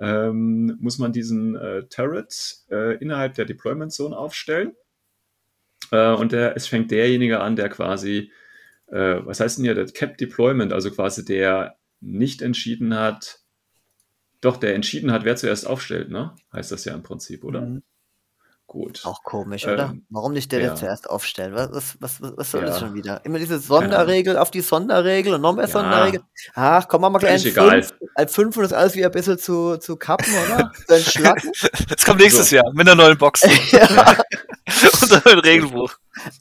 [0.00, 4.72] ähm, muss man diesen äh, Turret äh, innerhalb der Deployment Zone aufstellen.
[5.90, 8.32] Äh, und der, es fängt derjenige an, der quasi,
[8.88, 13.40] äh, was heißt denn hier, der Cap Deployment, also quasi der nicht entschieden hat,
[14.40, 16.36] doch, der entschieden hat, wer zuerst aufstellt, ne?
[16.52, 17.62] Heißt das ja im Prinzip, oder?
[17.62, 17.82] Mhm.
[18.68, 19.00] Gut.
[19.04, 19.92] Auch komisch, oder?
[19.92, 21.54] Ähm, Warum nicht der, der zuerst aufstellt?
[21.54, 22.66] Was, was, was, was soll ja.
[22.66, 23.24] das schon wieder?
[23.24, 25.70] Immer diese Sonderregel auf die Sonderregel und noch mehr ja.
[25.70, 26.20] Sonderregel.
[26.54, 27.82] Ach, komm mal mal gleich egal.
[27.82, 30.70] Fünf, als fünf und das alles wieder ein bisschen zu, zu kappen, oder?
[31.88, 32.56] Das kommt nächstes so.
[32.56, 33.42] Jahr mit einer neuen Box.
[33.70, 33.88] ja.
[35.02, 35.94] und einem neuen Regelbuch.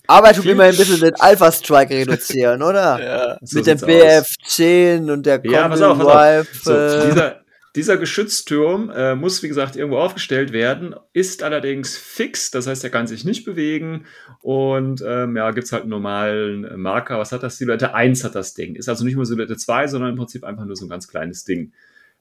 [0.07, 3.01] Aber tut immer ein bisschen den Alpha-Strike reduzieren, oder?
[3.01, 6.47] Ja, so Mit dem BF10 und der ja, pass auf, pass auf.
[6.61, 7.41] So, dieser,
[7.77, 12.89] dieser Geschützturm äh, muss, wie gesagt, irgendwo aufgestellt werden, ist allerdings fix, das heißt, er
[12.89, 14.05] kann sich nicht bewegen
[14.41, 17.19] und ähm, ja, gibt es halt einen normalen Marker.
[17.19, 17.57] Was hat das?
[17.57, 18.75] Silhouette 1 hat das Ding.
[18.75, 21.45] Ist also nicht nur Silhouette 2, sondern im Prinzip einfach nur so ein ganz kleines
[21.45, 21.71] Ding.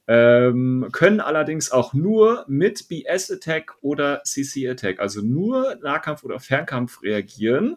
[0.07, 7.77] Ähm, können allerdings auch nur mit BS-Attack oder CC-Attack, also nur Nahkampf oder Fernkampf reagieren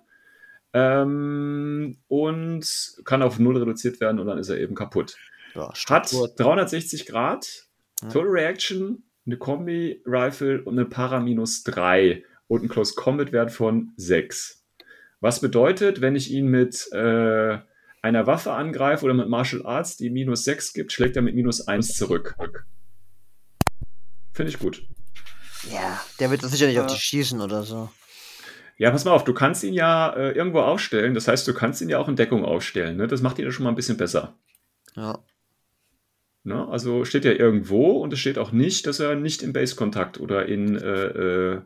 [0.73, 5.15] ähm, und kann auf 0 reduziert werden und dann ist er eben kaputt.
[5.55, 7.68] Ja, Hat 360 Grad,
[8.01, 13.91] Total Reaction, eine Kombi-Rifle und eine Para minus 3 und einen Close Combat Wert von
[13.97, 14.65] 6.
[15.19, 17.57] Was bedeutet, wenn ich ihn mit äh,
[18.01, 21.67] einer Waffe angreife oder mit Martial Arts, die minus 6 gibt, schlägt er mit minus
[21.67, 22.35] 1 zurück.
[24.33, 24.83] Finde ich gut.
[25.69, 26.85] Ja, der wird sicher nicht ja.
[26.85, 27.89] auf dich schießen oder so.
[28.77, 31.13] Ja, pass mal auf, du kannst ihn ja äh, irgendwo aufstellen.
[31.13, 32.95] Das heißt, du kannst ihn ja auch in Deckung aufstellen.
[32.95, 33.07] Ne?
[33.07, 34.37] Das macht ihn ja schon mal ein bisschen besser.
[34.95, 35.19] Ja.
[36.43, 36.67] Ne?
[36.67, 40.45] Also steht ja irgendwo und es steht auch nicht, dass er nicht im Base-Kontakt oder
[40.45, 41.61] in äh, äh,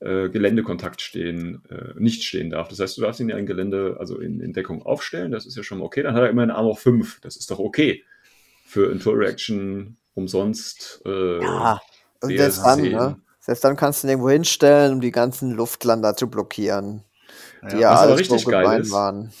[0.00, 2.68] äh, Geländekontakt stehen, äh, nicht stehen darf.
[2.68, 5.56] Das heißt, du darfst ihn ja in Gelände, also in, in, Deckung aufstellen, das ist
[5.56, 6.02] ja schon mal okay.
[6.02, 7.20] Dann hat er immer einen Arm auf 5.
[7.20, 8.04] Das ist doch okay.
[8.66, 11.02] Für Intour Reaction umsonst.
[11.04, 11.80] Äh, ja,
[12.22, 13.20] und selbst dann, ne?
[13.40, 17.02] Selbst dann kannst du ihn irgendwo hinstellen, um die ganzen Luftlander zu blockieren.
[17.62, 19.32] Die ja, ja aber richtig geil waren.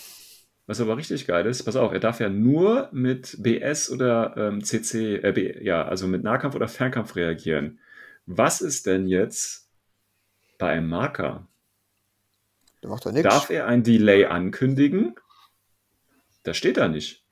[0.70, 4.62] Was aber richtig geil ist, pass auf, er darf ja nur mit BS oder ähm,
[4.62, 7.80] CC, äh, B, ja, also mit Nahkampf oder Fernkampf reagieren.
[8.26, 9.68] Was ist denn jetzt
[10.58, 11.48] bei einem Marker?
[12.84, 13.28] Der macht doch nichts.
[13.28, 15.16] Darf er ein Delay ankündigen?
[16.44, 17.24] Das steht da nicht.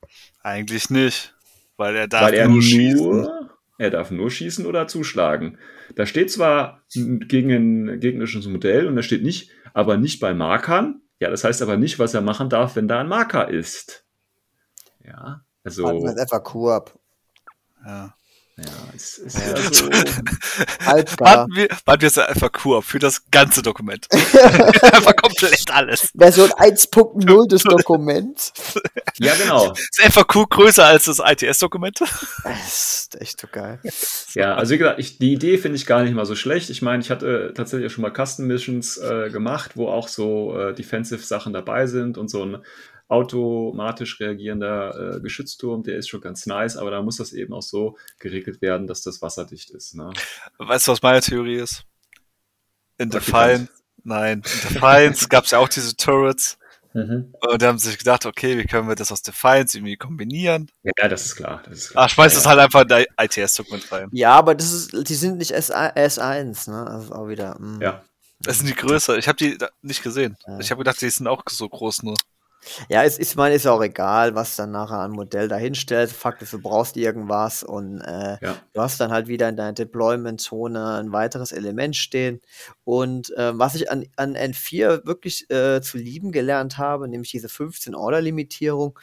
[0.43, 1.33] Eigentlich nicht,
[1.77, 3.25] weil er darf weil er nur, schießen.
[3.77, 5.57] Er darf nur schießen oder zuschlagen.
[5.95, 11.03] Da steht zwar gegen ein gegnerisches Modell und da steht nicht, aber nicht bei Markern.
[11.19, 14.05] Ja, das heißt aber nicht, was er machen darf, wenn da ein Marker ist.
[15.03, 15.83] Ja, also.
[15.83, 16.97] Wir einfach Koop.
[17.85, 18.15] Ja.
[18.65, 19.89] Ja, es ist ja so
[21.19, 24.07] Warten wir, warten wir es einfach Kur für das ganze Dokument.
[24.11, 26.11] einfach komplett alles.
[26.17, 28.53] Version 1.0 des Dokuments.
[29.17, 29.71] Ja, genau.
[29.71, 31.99] Ist FAQ größer als das ITS-Dokument?
[31.99, 33.79] Das ist echt so geil.
[34.33, 36.69] Ja, also wie gesagt, ich, die Idee finde ich gar nicht mal so schlecht.
[36.69, 40.73] Ich meine, ich hatte tatsächlich schon mal Custom Missions äh, gemacht, wo auch so äh,
[40.73, 42.57] Defensive-Sachen dabei sind und so ein
[43.09, 47.63] automatisch reagierender äh, Geschützturm, der ist schon ganz nice, aber da muss das eben auch
[47.63, 49.95] so geregelt werden, dass das wasserdicht ist.
[49.95, 50.13] Ne?
[50.59, 51.83] Weißt du, was meine Theorie ist?
[52.99, 53.69] In Defiance,
[54.03, 56.59] nein, in Defiance gab es ja auch diese Turrets.
[56.93, 57.33] Mhm.
[57.47, 60.69] Und da haben sie sich gedacht, okay, wie können wir das aus Defiance irgendwie kombinieren?
[60.83, 61.61] Ja, das ist klar.
[61.65, 62.05] Das ist klar.
[62.05, 64.09] Ach, schmeiß ja, das halt einfach in der ITS-Dokument rein.
[64.11, 66.87] Ja, aber das ist, die sind nicht S1, ne?
[66.87, 67.57] Also auch wieder.
[67.59, 67.77] Mh.
[67.77, 67.81] Mm.
[67.81, 68.03] Ja.
[68.41, 69.17] Das sind die größer.
[69.17, 70.37] Ich habe die nicht gesehen.
[70.47, 70.59] Ja.
[70.59, 72.15] Ich habe gedacht, die sind auch so groß nur.
[72.89, 76.11] Ja, es ist, meine, ist auch egal, was dann nachher an Modell dahinstellt.
[76.11, 78.57] Fakt ist, du brauchst irgendwas und äh, ja.
[78.73, 82.41] du hast dann halt wieder in deiner Deployment-Zone ein weiteres Element stehen.
[82.83, 87.47] Und äh, was ich an, an N4 wirklich äh, zu lieben gelernt habe, nämlich diese
[87.47, 88.99] 15-Order-Limitierung,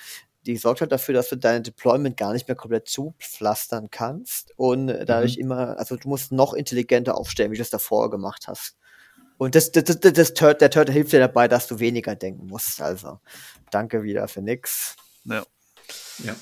[0.47, 4.87] die sorgt halt dafür, dass du dein Deployment gar nicht mehr komplett zupflastern kannst und
[4.87, 5.43] dadurch mhm.
[5.43, 8.77] immer, also du musst noch intelligenter aufstellen, wie du das davor gemacht hast.
[9.39, 12.47] Und das, das, das, das Turtle, der Turtle hilft dir dabei, dass du weniger denken
[12.47, 12.81] musst.
[12.81, 13.21] Also,
[13.71, 14.97] danke wieder für nix.
[15.25, 15.45] Ja.
[16.25, 16.35] ja.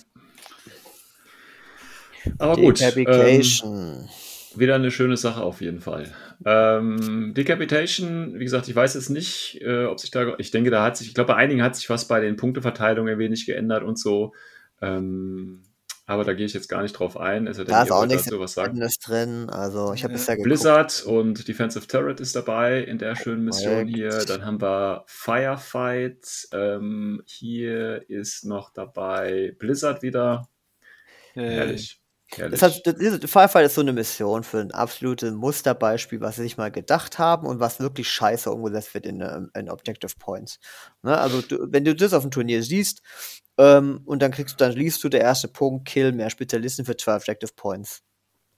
[2.38, 2.80] Aber gut.
[2.80, 4.08] Ähm,
[4.56, 6.12] wieder eine schöne Sache auf jeden Fall.
[6.44, 10.84] Ähm, Decapitation, wie gesagt, ich weiß jetzt nicht, äh, ob sich da, ich denke, da
[10.84, 13.82] hat sich, ich glaube, bei einigen hat sich was bei den Punkteverteilungen ein wenig geändert
[13.82, 14.32] und so.
[14.80, 15.64] Ähm,
[16.06, 17.48] aber da gehe ich jetzt gar nicht drauf ein.
[17.48, 18.78] Also, da ist auch nichts was sagen.
[19.06, 19.48] drin.
[19.48, 24.10] Also ich habe ja Blizzard und Defensive Turret ist dabei in der schönen Mission hier.
[24.26, 26.48] Dann haben wir Firefight.
[26.52, 30.48] Ähm, hier ist noch dabei Blizzard wieder.
[31.32, 31.56] Hey.
[31.56, 32.00] Herrlich.
[32.36, 36.56] Das hat, das, Firefight ist so eine Mission für ein absolutes Musterbeispiel, was sie sich
[36.56, 40.58] mal gedacht haben und was wirklich scheiße umgesetzt wird in, ähm, in Objective Points.
[41.02, 41.16] Ne?
[41.16, 43.02] Also, du, wenn du das auf dem Turnier siehst,
[43.58, 46.96] ähm, und dann kriegst du, dann liest du der erste Punkt, Kill, mehr Spezialisten für
[46.96, 48.02] 12 Objective Points.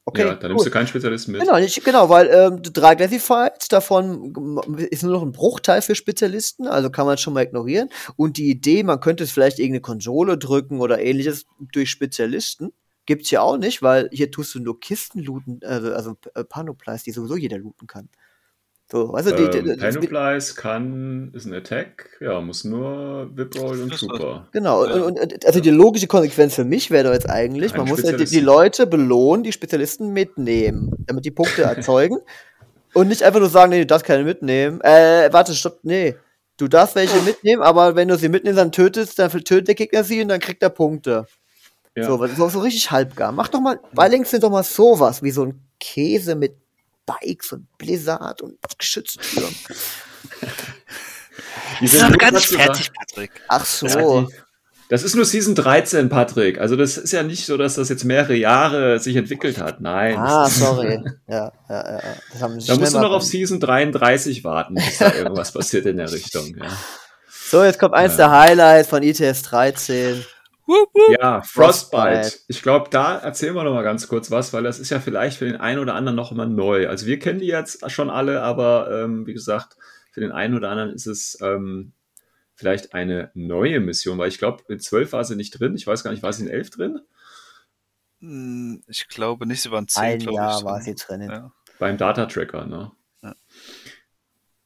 [0.09, 1.41] Okay, ja, dann nimmst du keinen Spezialisten mit.
[1.41, 6.69] Genau, nicht, genau weil ähm, drei Classified, davon ist nur noch ein Bruchteil für Spezialisten,
[6.69, 7.89] also kann man schon mal ignorieren.
[8.15, 12.73] Und die Idee, man könnte es vielleicht irgendeine Konsole drücken oder ähnliches durch Spezialisten,
[13.05, 17.03] gibt's ja auch nicht, weil hier tust du nur Kisten looten, also, also äh, Panoplies,
[17.03, 18.09] die sowieso jeder looten kann.
[18.89, 23.93] So, also die, die, ähm, Panoplies kann, ist ein Attack, ja, muss nur Whiproll und
[23.93, 24.47] Trooper.
[24.53, 24.93] Genau, ja.
[25.03, 28.05] und, und, also die logische Konsequenz für mich wäre doch jetzt eigentlich, Ein man muss
[28.05, 32.19] ja die, die, Leute belohnen, die Spezialisten mitnehmen, damit die Punkte erzeugen.
[32.95, 34.81] und nicht einfach nur sagen, nee, du darfst keine mitnehmen.
[34.83, 36.15] Äh, warte, stopp, nee.
[36.57, 40.05] Du darfst welche mitnehmen, aber wenn du sie mitnimmst, dann tötest, dann tötet der Gegner
[40.05, 41.27] sie und dann kriegt er Punkte.
[41.97, 42.05] Ja.
[42.05, 43.33] So, so, so richtig halbgar.
[43.33, 46.55] Mach doch mal, weil links sind doch mal sowas, wie so ein Käse mit
[47.07, 49.55] Bikes und Blizzard und Geschütztüren.
[51.81, 53.31] Die sind noch gar nicht fertig, Patrick.
[53.49, 54.29] Ach so.
[54.89, 56.61] das ist nur Season 13, Patrick.
[56.61, 59.81] Also das ist ja nicht so, dass das jetzt mehrere Jahre sich entwickelt hat.
[59.81, 60.17] Nein.
[60.17, 61.03] Ah, sorry.
[61.29, 62.01] ja, ja, ja.
[62.33, 65.99] Das haben da musst du noch auf Season 33 warten, bis da irgendwas passiert in
[65.99, 66.57] der Richtung.
[66.57, 66.71] Ja.
[67.49, 68.29] So, jetzt kommt eins ja.
[68.29, 70.25] der Highlights von ITS 13.
[71.21, 72.33] Ja, Frostbite.
[72.49, 75.39] Ich glaube, da erzählen wir noch mal ganz kurz was, weil das ist ja vielleicht
[75.39, 76.89] für den einen oder anderen noch immer neu.
[76.89, 79.77] Also wir kennen die jetzt schon alle, aber ähm, wie gesagt,
[80.11, 81.93] für den einen oder anderen ist es ähm,
[82.55, 85.77] vielleicht eine neue Mission, weil ich glaube, in 12 war sie nicht drin.
[85.77, 87.01] Ich weiß gar nicht, war sie in 11 drin?
[88.21, 90.65] Hm, ich glaube nicht, sie waren 10, Ein Jahr ich.
[90.65, 91.23] war sie drin.
[91.23, 91.53] Ja.
[91.79, 92.91] Beim Data Tracker, ne?
[93.23, 93.37] Ja.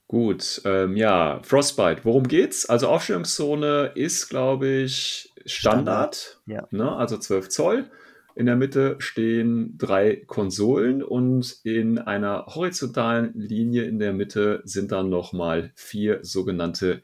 [0.06, 2.04] Gut, ähm, ja, Frostbite.
[2.04, 2.68] Worum geht's?
[2.68, 6.66] Also Aufstellungszone ist, glaube ich, Standard, ja.
[6.70, 7.90] ne, also 12 Zoll.
[8.34, 14.92] In der Mitte stehen drei Konsolen und in einer horizontalen Linie in der Mitte sind
[14.92, 17.02] dann nochmal vier sogenannte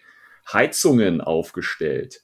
[0.50, 2.22] Heizungen aufgestellt.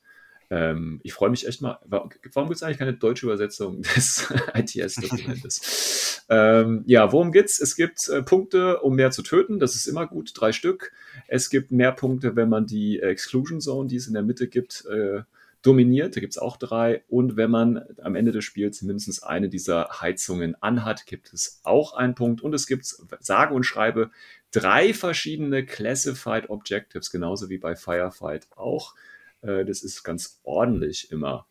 [0.50, 1.78] Ähm, ich freue mich echt mal.
[1.84, 6.22] Warum gibt es eigentlich keine deutsche Übersetzung des ITS-Dokumentes?
[6.28, 7.58] ähm, ja, worum geht's?
[7.58, 9.58] Es gibt äh, Punkte, um mehr zu töten.
[9.58, 10.92] Das ist immer gut, drei Stück.
[11.26, 14.84] Es gibt mehr Punkte, wenn man die Exclusion Zone, die es in der Mitte gibt,
[14.86, 15.22] äh,
[15.62, 16.16] dominiert.
[16.16, 17.04] Da gibt es auch drei.
[17.08, 21.94] Und wenn man am Ende des Spiels mindestens eine dieser Heizungen anhat, gibt es auch
[21.94, 22.42] einen Punkt.
[22.42, 24.10] Und es gibt, sage und schreibe,
[24.50, 28.94] drei verschiedene Classified Objectives, genauso wie bei Firefight auch.
[29.42, 31.46] Äh, das ist ganz ordentlich immer.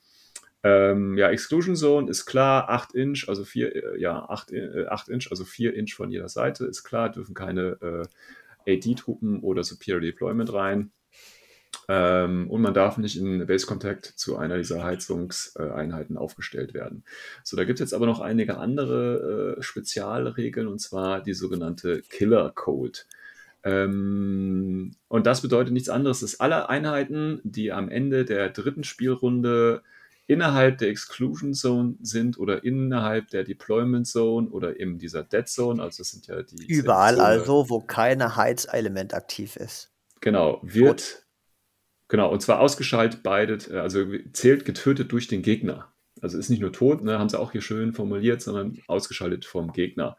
[0.64, 5.09] Ähm, ja, Exclusion Zone ist klar, 8 Inch, also 4, äh, ja, 8, äh, 8
[5.09, 8.05] Inch, also 4 Inch von jeder Seite, ist klar, dürfen keine
[8.66, 10.91] äh, AD-Truppen oder Superior Deployment rein.
[11.94, 17.04] Ähm, und man darf nicht in Base Contact zu einer dieser Heizungseinheiten aufgestellt werden.
[17.44, 22.02] So, da gibt es jetzt aber noch einige andere äh, Spezialregeln und zwar die sogenannte
[22.04, 23.00] Killer Code.
[23.64, 29.82] Ähm, und das bedeutet nichts anderes, dass alle Einheiten, die am Ende der dritten Spielrunde
[30.28, 35.84] innerhalb der Exclusion Zone sind oder innerhalb der Deployment Zone oder in dieser Dead Zone,
[35.84, 36.68] also das sind ja die.
[36.68, 39.92] Überall also, wo keine Heizelement aktiv ist.
[40.22, 41.26] Genau, wird
[42.12, 45.93] Genau, und zwar ausgeschaltet beide, äh, also zählt getötet durch den Gegner.
[46.20, 49.72] Also ist nicht nur tot, ne, haben sie auch hier schön formuliert, sondern ausgeschaltet vom
[49.72, 50.18] Gegner.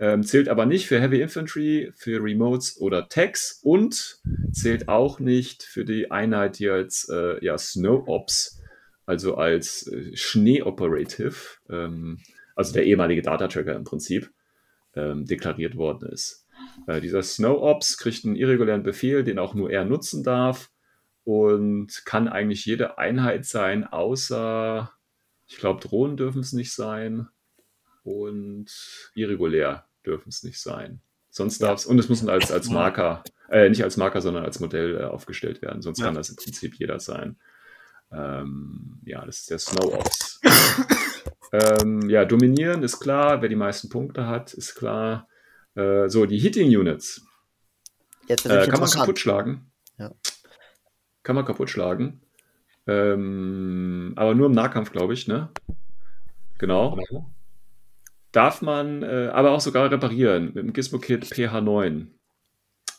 [0.00, 4.22] Ähm, zählt aber nicht für Heavy Infantry, für Remotes oder Tags und
[4.52, 8.62] zählt auch nicht für die Einheit, die als äh, ja, Snow Ops,
[9.04, 11.34] also als äh, Schnee Operative,
[11.68, 12.20] ähm,
[12.56, 14.30] also der ehemalige Data Tracker im Prinzip,
[14.94, 16.46] ähm, deklariert worden ist.
[16.86, 20.70] Äh, dieser Snow Ops kriegt einen irregulären Befehl, den auch nur er nutzen darf
[21.28, 24.90] und kann eigentlich jede Einheit sein, außer,
[25.46, 27.28] ich glaube, Drohnen dürfen es nicht sein
[28.02, 28.70] und
[29.14, 31.02] irregulär dürfen es nicht sein.
[31.28, 34.58] Sonst darf es, und es muss als, als Marker, äh, nicht als Marker, sondern als
[34.58, 35.82] Modell äh, aufgestellt werden.
[35.82, 36.06] Sonst ja.
[36.06, 37.38] kann das im Prinzip jeder sein.
[38.10, 40.40] Ähm, ja, das ist der Snow Ops.
[41.52, 45.28] ähm, ja, dominieren ist klar, wer die meisten Punkte hat, ist klar.
[45.74, 47.20] Äh, so, die Hitting Units.
[48.28, 49.70] Jetzt äh, kann man kaputt schlagen.
[49.98, 50.14] Ja
[51.28, 52.22] kann man kaputt schlagen.
[52.86, 55.50] Ähm, aber nur im Nahkampf, glaube ich, ne?
[56.56, 56.98] Genau.
[58.32, 62.06] Darf man äh, aber auch sogar reparieren mit dem Gizmo-Kit PH9.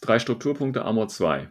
[0.01, 1.49] Drei Strukturpunkte, Armor 2.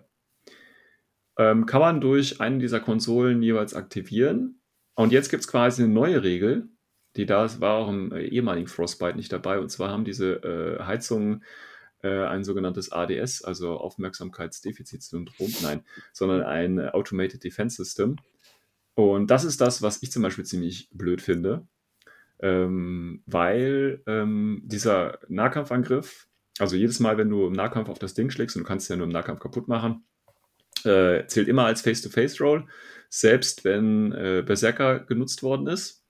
[1.37, 4.61] Ähm, kann man durch einen dieser Konsolen jeweils aktivieren.
[4.95, 6.69] Und jetzt gibt es quasi eine neue Regel,
[7.17, 9.59] die da war auch im ehemaligen Frostbite nicht dabei.
[9.59, 11.43] Und zwar haben diese äh, Heizungen
[12.03, 18.17] äh, ein sogenanntes ADS, also Aufmerksamkeitsdefizitsyndrom, nein, sondern ein Automated Defense System.
[18.95, 21.67] Und das ist das, was ich zum Beispiel ziemlich blöd finde,
[22.41, 26.27] ähm, weil ähm, dieser Nahkampfangriff,
[26.59, 28.89] also jedes Mal, wenn du im Nahkampf auf das Ding schlägst, und du kannst es
[28.89, 30.05] ja nur im Nahkampf kaputt machen,
[30.85, 32.67] äh, zählt immer als Face-to-Face-Roll,
[33.09, 36.05] selbst wenn äh, Berserker genutzt worden ist.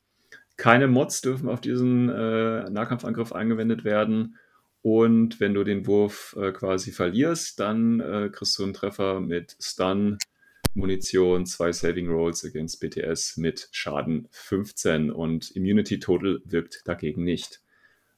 [0.57, 4.37] Keine Mods dürfen auf diesen äh, Nahkampfangriff angewendet werden.
[4.83, 9.57] Und wenn du den Wurf äh, quasi verlierst, dann äh, kriegst du einen Treffer mit
[9.61, 10.19] Stun,
[10.75, 17.61] Munition, zwei Saving Rolls against BTS mit Schaden 15 und Immunity Total wirkt dagegen nicht.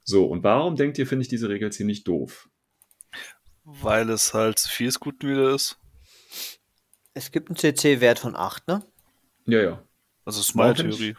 [0.05, 2.49] So, und warum denkt ihr, finde ich diese Regel ziemlich doof?
[3.65, 5.79] Weil es halt zu viel Guten wieder ist.
[7.15, 8.85] Es gibt einen CC-Wert von 8, ne?
[9.47, 9.85] Ja, ja.
[10.25, 11.17] Also ist meine Theorie.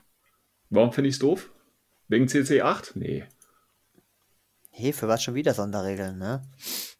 [0.70, 1.52] Warum finde ich es doof?
[2.08, 2.96] Wegen CC 8?
[2.96, 3.26] Nee.
[4.72, 6.42] Hey, für was schon wieder Sonderregeln, ne?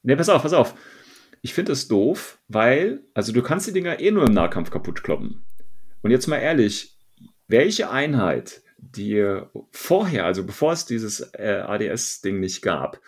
[0.04, 0.76] Ne, pass auf, pass auf.
[1.42, 5.04] Ich finde es doof, weil, also du kannst die Dinger eh nur im Nahkampf kaputt
[5.04, 5.42] kloppen.
[6.02, 6.98] Und jetzt mal ehrlich,
[7.48, 9.42] welche Einheit, die
[9.72, 13.00] vorher, also bevor es dieses äh, ADS-Ding nicht gab,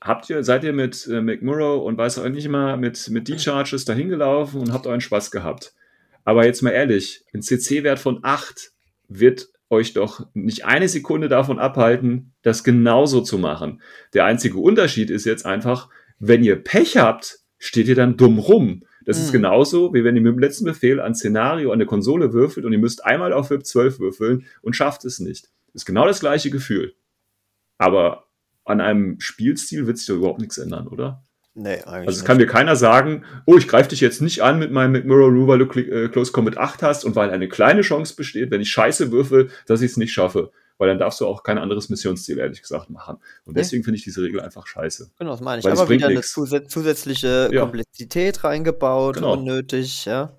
[0.00, 3.84] habt ihr, seid ihr mit äh, McMurrow und weiß auch nicht mal mit, mit D-Charges
[3.84, 5.72] dahin gelaufen und habt euren Spaß gehabt.
[6.24, 8.72] Aber jetzt mal ehrlich, ein CC-Wert von 8
[9.08, 13.82] wird euch doch nicht eine Sekunde davon abhalten, das genauso zu machen.
[14.14, 15.88] Der einzige Unterschied ist jetzt einfach,
[16.18, 18.84] wenn ihr Pech habt, steht ihr dann dumm rum.
[19.04, 19.24] Das mhm.
[19.24, 22.64] ist genauso, wie wenn ihr mit dem letzten Befehl ein Szenario an der Konsole würfelt
[22.64, 25.50] und ihr müsst einmal auf VIP 12 würfeln und schafft es nicht.
[25.72, 26.94] Das ist genau das gleiche Gefühl.
[27.78, 28.28] Aber
[28.64, 31.24] an einem Spielstil wird sich da überhaupt nichts ändern, oder?
[31.54, 32.08] Nee, eigentlich.
[32.08, 34.92] Also es kann mir keiner sagen, oh, ich greife dich jetzt nicht an mit meinem
[34.92, 38.50] McMurrow Rule, weil du äh, Close Combat 8 hast und weil eine kleine Chance besteht,
[38.50, 40.50] wenn ich scheiße würfel, dass ich es nicht schaffe.
[40.78, 43.18] Weil dann darfst du auch kein anderes Missionsziel, ehrlich gesagt, machen.
[43.44, 43.84] Und deswegen nee.
[43.84, 45.12] finde ich diese Regel einfach scheiße.
[45.16, 45.68] Genau, das meine ich.
[45.68, 47.60] Aber wieder eine zus zusätzliche ja.
[47.60, 49.34] Komplexität reingebaut, genau.
[49.34, 50.36] unnötig, ja.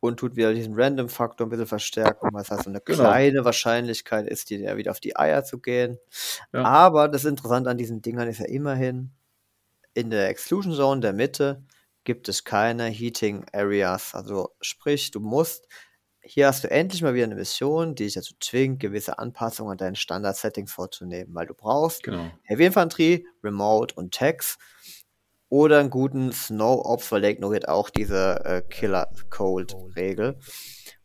[0.00, 2.98] Und tut wieder diesen Random-Faktor ein bisschen verstärken, was heißt so eine genau.
[2.98, 5.98] kleine Wahrscheinlichkeit ist, dir wieder auf die Eier zu gehen.
[6.52, 6.64] Ja.
[6.64, 9.12] Aber das Interessante an diesen Dingern ist ja immerhin,
[10.00, 11.64] in der Exclusion Zone der Mitte
[12.04, 14.14] gibt es keine Heating Areas.
[14.14, 15.68] Also sprich, du musst,
[16.22, 19.78] hier hast du endlich mal wieder eine Mission, die dich dazu zwingt, gewisse Anpassungen an
[19.78, 22.30] deinen Standard-Settings vorzunehmen, weil du brauchst genau.
[22.44, 24.56] Heavy Infanterie, Remote und Tags
[25.50, 30.38] oder einen guten Snow Ops, weil der ignoriert auch diese äh, Killer Cold Regel.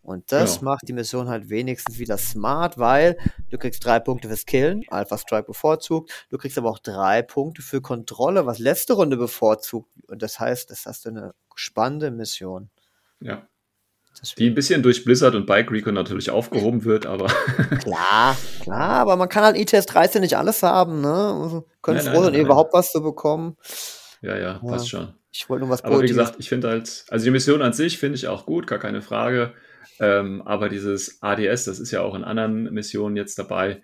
[0.06, 0.62] Und das ja.
[0.64, 3.18] macht die Mission halt wenigstens wieder smart, weil
[3.50, 6.12] du kriegst drei Punkte fürs Killen, Alpha Strike bevorzugt.
[6.30, 9.90] Du kriegst aber auch drei Punkte für Kontrolle, was letzte Runde bevorzugt.
[10.08, 12.70] Und das heißt, das hast du eine spannende Mission.
[13.20, 13.48] Ja.
[14.38, 17.28] Die ein bisschen durch Blizzard und Bike Recon natürlich aufgehoben wird, aber.
[17.82, 21.40] klar, klar, aber man kann halt ETS 13 nicht alles haben, ne?
[21.44, 23.58] Also, können froh sein, überhaupt was zu bekommen.
[24.22, 25.00] Ja, ja, passt ja.
[25.00, 25.14] schon.
[25.34, 27.98] Ich wollte nur was Aber wie gesagt, ich finde halt, also die Mission an sich
[27.98, 29.54] finde ich auch gut, gar keine Frage.
[30.00, 33.82] Ähm, aber dieses ADS, das ist ja auch in anderen Missionen jetzt dabei,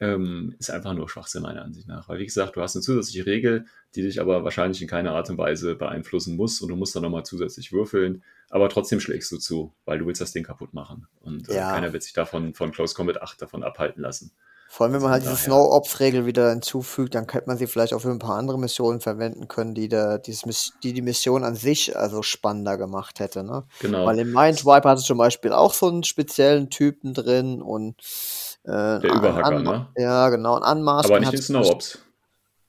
[0.00, 2.08] ähm, ist einfach nur Schwachsinn meiner Ansicht nach.
[2.08, 5.30] Weil wie gesagt, du hast eine zusätzliche Regel, die dich aber wahrscheinlich in keiner Art
[5.30, 9.38] und Weise beeinflussen muss und du musst dann nochmal zusätzlich würfeln, aber trotzdem schlägst du
[9.38, 11.06] zu, weil du willst das Ding kaputt machen.
[11.20, 11.70] Und äh, ja.
[11.70, 14.32] keiner wird sich davon von Close Combat 8 davon abhalten lassen.
[14.72, 18.00] Vor allem, wenn man halt diese Snow-Ops-Regel wieder hinzufügt, dann könnte man sie vielleicht auch
[18.00, 21.94] für ein paar andere Missionen verwenden können, die, der, dieses, die die Mission an sich
[21.94, 23.44] also spannender gemacht hätte.
[23.44, 23.64] Ne?
[23.80, 24.06] Genau.
[24.06, 27.96] Weil im Mindwipe hatte zum Beispiel auch so einen speziellen Typen drin und
[28.64, 29.88] äh, der Überhacker, ne?
[29.98, 30.54] Ja, genau.
[30.54, 31.10] Ein Anmaßen.
[31.10, 31.98] Aber nicht in Snow-Ops.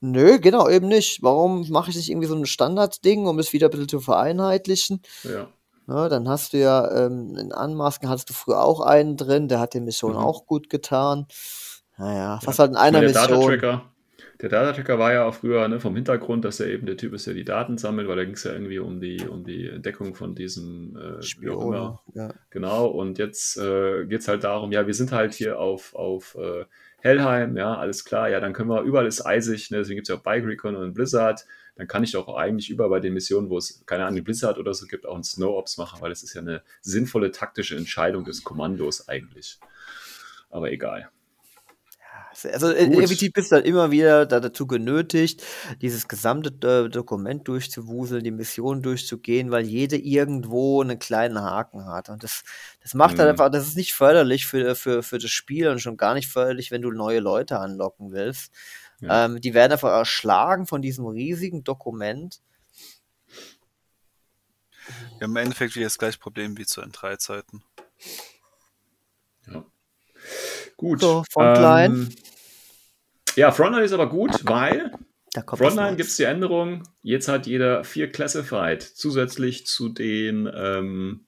[0.02, 1.24] Nö, genau, eben nicht.
[1.24, 5.02] Warum mache ich nicht irgendwie so ein Standardding, um es wieder ein bisschen zu vereinheitlichen?
[5.24, 5.48] Ja.
[5.88, 9.62] Ja, dann hast du ja ähm, in Anmasken hattest du früher auch einen drin, der
[9.62, 10.18] hat die Mission mhm.
[10.18, 11.28] auch gut getan.
[12.04, 12.64] Naja, fast ja.
[12.64, 13.60] halt in einer der Mission.
[13.60, 13.94] Data
[14.42, 17.28] der Data-Tracker war ja auch früher ne, vom Hintergrund, dass er eben der Typ ist,
[17.28, 20.16] der die Daten sammelt, weil da ging es ja irgendwie um die, um die Entdeckung
[20.16, 21.98] von diesem äh, Spion.
[22.14, 22.34] Ja.
[22.50, 26.36] Genau, und jetzt äh, geht es halt darum, ja, wir sind halt hier auf, auf
[26.36, 26.66] äh,
[27.00, 30.14] Hellheim, ja, alles klar, ja, dann können wir, überall ist eisig, ne, deswegen gibt es
[30.14, 33.50] ja auch Bike Recon und Blizzard, dann kann ich doch eigentlich überall bei den Missionen,
[33.50, 36.22] wo es, keine Ahnung, Blizzard oder so gibt, auch einen Snow Ops machen, weil es
[36.22, 39.58] ist ja eine sinnvolle taktische Entscheidung des Kommandos eigentlich.
[40.50, 41.10] Aber egal.
[42.51, 43.03] Also äh, Gut.
[43.03, 45.43] effektiv bist du halt immer wieder dazu genötigt,
[45.81, 52.10] dieses gesamte äh, Dokument durchzuwuseln, die Mission durchzugehen, weil jede irgendwo einen kleinen Haken hat.
[52.10, 52.43] Und das,
[52.81, 53.22] das macht halt mhm.
[53.22, 56.27] halt einfach, das ist nicht förderlich für, für, für das Spiel und schon gar nicht
[56.27, 58.51] förderlich, wenn du neue Leute anlocken willst.
[59.01, 59.26] Ja.
[59.26, 62.41] Ähm, die werden einfach erschlagen von diesem riesigen Dokument.
[65.19, 67.64] Ja, im Endeffekt wieder das gleiche Problem wie zu N3-Zeiten.
[70.78, 71.02] Gut.
[71.02, 71.95] So, Frontline.
[71.95, 72.10] Ähm,
[73.36, 74.91] ja, Frontline ist aber gut, weil
[75.41, 76.84] Frontline gibt es die Änderung.
[77.02, 81.26] Jetzt hat jeder vier Classified zusätzlich zu den, ähm,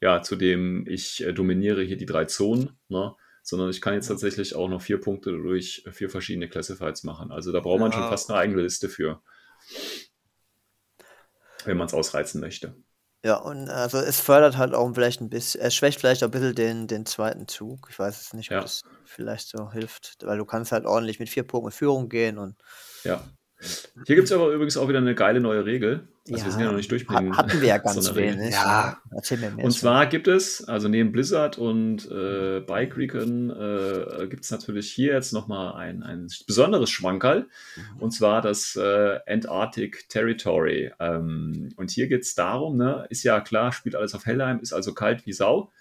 [0.00, 3.14] ja, zu dem ich äh, dominiere hier die drei Zonen, ne?
[3.42, 7.30] sondern ich kann jetzt tatsächlich auch noch vier Punkte durch vier verschiedene Classifieds machen.
[7.30, 9.22] Also da braucht man schon fast eine eigene Liste für,
[11.64, 12.74] wenn man es ausreizen möchte.
[13.26, 16.30] Ja, und also es fördert halt auch vielleicht ein bisschen, es schwächt vielleicht auch ein
[16.30, 17.88] bisschen den, den zweiten Zug.
[17.90, 18.60] Ich weiß es nicht, ob Ja.
[18.60, 22.56] das vielleicht so hilft, weil du kannst halt ordentlich mit vier Punkten Führung gehen und
[23.04, 23.32] Ja.
[24.04, 26.06] Hier gibt es aber übrigens auch wieder eine geile neue Regel.
[26.30, 28.52] Also wir sind ja noch nicht durch mit ha- den- hatten wir ja ganz wenig.
[28.52, 29.00] Ja.
[29.10, 29.64] Erzähl mir mehr.
[29.64, 34.90] Und zwar gibt es, also neben Blizzard und äh, Bike Recon, äh, gibt es natürlich
[34.92, 37.46] hier jetzt nochmal ein, ein besonderes Schmankerl.
[37.76, 38.00] Mhm.
[38.00, 40.92] Und zwar das äh, Antarctic Territory.
[41.00, 44.72] Ähm, und hier geht es darum, ne, ist ja klar, spielt alles auf Hellheim, ist
[44.74, 45.72] also kalt wie Sau.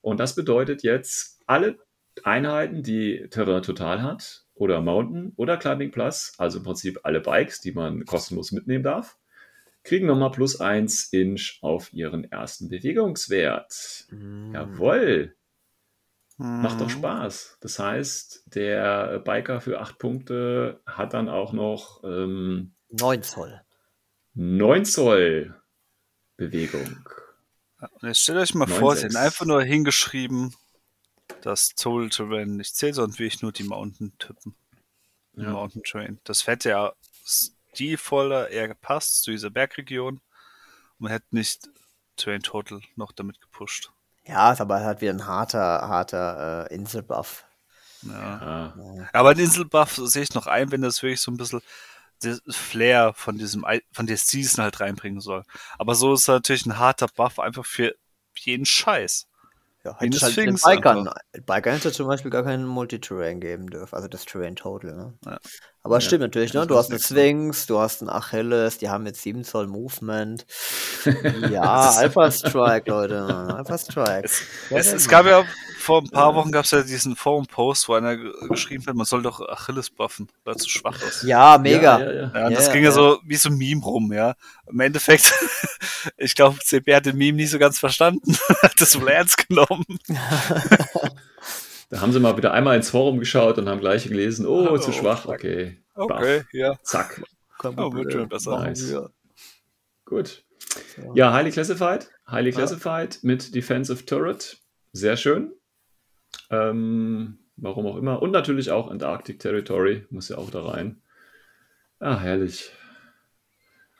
[0.00, 1.76] Und das bedeutet jetzt, alle
[2.22, 7.60] Einheiten, die Terrain Total hat, oder Mountain oder Climbing Plus, also im Prinzip alle Bikes,
[7.60, 9.18] die man kostenlos mitnehmen darf,
[9.82, 14.06] kriegen nochmal plus 1 Inch auf ihren ersten Bewegungswert.
[14.10, 14.52] Mhm.
[14.54, 15.36] Jawohl,
[16.36, 16.78] macht Mhm.
[16.78, 17.58] doch Spaß.
[17.60, 23.60] Das heißt, der Biker für 8 Punkte hat dann auch noch ähm, 9 Zoll.
[24.34, 25.54] 9 Zoll
[26.36, 27.08] Bewegung.
[28.02, 28.78] Jetzt stellt euch mal 9,6.
[28.78, 30.54] vor, sie haben einfach nur hingeschrieben,
[31.42, 34.54] dass Soul Terrain nicht zählt, sondern wirklich nur die Mountain-Typen.
[35.36, 35.50] Die Ja.
[35.50, 36.20] Mountain Terrain.
[36.24, 36.92] Das hätte ja
[37.24, 40.20] stilvoller eher gepasst zu dieser Bergregion.
[40.98, 41.68] Man hätte nicht
[42.16, 43.90] Terrain Total noch damit gepusht.
[44.26, 47.44] Ja, ist aber halt wieder ein harter, harter äh, Inselbuff.
[48.02, 48.72] Ja.
[48.76, 51.62] Ah, Aber den Inselbuff sehe ich noch ein, wenn das wirklich so ein bisschen
[52.20, 55.42] das Flair von diesem von der Season halt reinbringen soll.
[55.78, 57.94] Aber so ist natürlich ein harter Buff einfach für
[58.38, 59.26] jeden Scheiß.
[59.84, 61.10] Ja, hätte halt den Bikern,
[61.44, 64.94] Bikern hätte zum Beispiel gar keinen Multiterrain geben dürfen, also das Terrain Total.
[64.94, 65.14] Ne?
[65.26, 65.38] Ja.
[65.86, 66.66] Aber Ja, stimmt natürlich, ne?
[66.66, 67.04] Du hast einen ne?
[67.04, 70.46] Sphinx, du hast einen Achilles, die haben jetzt 7 Zoll Movement.
[71.50, 73.22] Ja, Alpha Strike, Leute.
[73.22, 74.22] Alpha Strike.
[74.24, 75.44] Es, es, es gab ja
[75.78, 79.04] vor ein paar Wochen gab es ja diesen Forum-Post, wo einer ge- geschrieben hat, man
[79.04, 81.22] soll doch Achilles buffen, weil er zu schwach ist.
[81.24, 81.98] Ja, mega.
[81.98, 82.20] Ja, ja, ja.
[82.34, 82.94] Ja, und Ja, das ja, ging ja, ja.
[82.94, 84.34] so wie so ein Meme rum, ja.
[84.66, 85.30] Im Endeffekt,
[86.16, 89.84] ich glaube, CB hat den Meme nicht so ganz verstanden, hat das wohl ernst genommen.
[91.94, 94.78] Da haben sie mal wieder einmal ins Forum geschaut und haben gleich gelesen, oh, Oh,
[94.78, 95.34] zu schwach, fuck.
[95.34, 95.78] okay.
[95.94, 96.46] Okay, Buff.
[96.52, 96.76] ja.
[96.82, 97.22] Zack.
[97.60, 98.58] Kein Oh, wird schon besser.
[98.58, 98.90] Nice.
[98.90, 99.08] Ja.
[100.04, 100.44] Gut.
[100.96, 101.12] Ja.
[101.14, 102.10] Ja, Highly Classified.
[102.28, 102.56] Highly Ja.
[102.56, 104.58] Classified mit Defensive Turret.
[104.90, 105.52] Sehr schön.
[106.50, 108.20] Ähm, warum auch immer.
[108.22, 110.04] Und natürlich auch Antarctic Territory.
[110.10, 111.00] Muss ja auch da rein.
[112.00, 112.72] Ah, herrlich.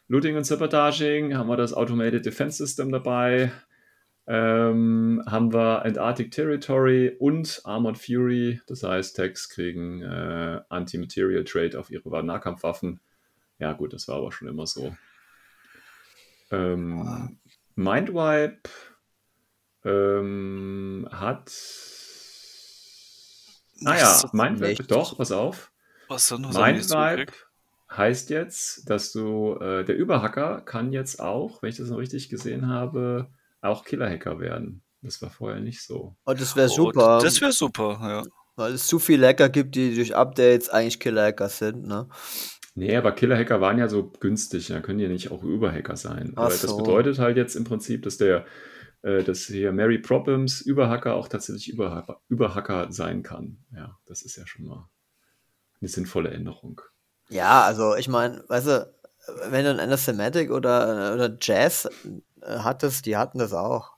[0.08, 1.36] Looting und Sabotaging.
[1.36, 3.52] Haben wir das Automated Defense System dabei.
[4.26, 8.60] Ähm, haben wir Antarctic Territory und Armored Fury.
[8.66, 13.00] Das heißt, Techs kriegen äh, Anti-Material Trade auf ihre Nahkampfwaffen.
[13.58, 14.96] Ja, gut, das war aber schon immer so.
[16.50, 17.38] Ähm,
[17.74, 18.70] Mindwipe
[19.84, 21.52] ähm, hat.
[23.80, 24.90] Naja, Nichts Mindwipe, nicht.
[24.90, 25.70] doch, pass auf.
[26.08, 27.32] Was Mindwipe
[27.90, 32.28] heißt jetzt, dass du, äh, der Überhacker kann jetzt auch, wenn ich das noch richtig
[32.28, 33.28] gesehen habe,
[33.64, 34.82] auch Killerhacker werden.
[35.02, 36.16] Das war vorher nicht so.
[36.24, 38.22] Und das wäre Oh, super, Das wäre super, ja.
[38.56, 42.08] weil es zu viele Hacker gibt, die durch Updates eigentlich Killer-Hacker sind, ne?
[42.76, 46.32] Nee, aber Killerhacker waren ja so günstig, da können die ja nicht auch Überhacker sein.
[46.36, 46.76] Ach Aber das so.
[46.78, 48.46] bedeutet halt jetzt im Prinzip, dass der,
[49.02, 53.58] äh, dass hier Mary Problems Überhacker auch tatsächlich Überhacker, Überhacker sein kann.
[53.72, 54.88] Ja, das ist ja schon mal
[55.80, 56.80] eine sinnvolle Änderung.
[57.28, 58.94] Ja, also ich meine, weißt du,
[59.50, 61.88] wenn du ein Anathematic oder, oder Jazz
[62.46, 63.92] hattest, die hatten das auch.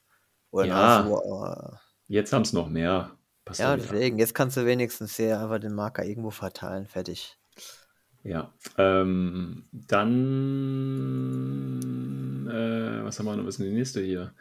[0.51, 1.05] Oder Ja.
[1.07, 1.77] so, äh,
[2.09, 3.11] Jetzt haben es noch mehr.
[3.45, 7.37] Passt ja, deswegen, jetzt kannst du wenigstens hier einfach den Marker irgendwo verteilen, fertig.
[8.23, 9.69] Ja, ähm,
[11.87, 13.45] dann, äh, was haben wir noch?
[13.45, 14.35] Was ist denn die nächste hier?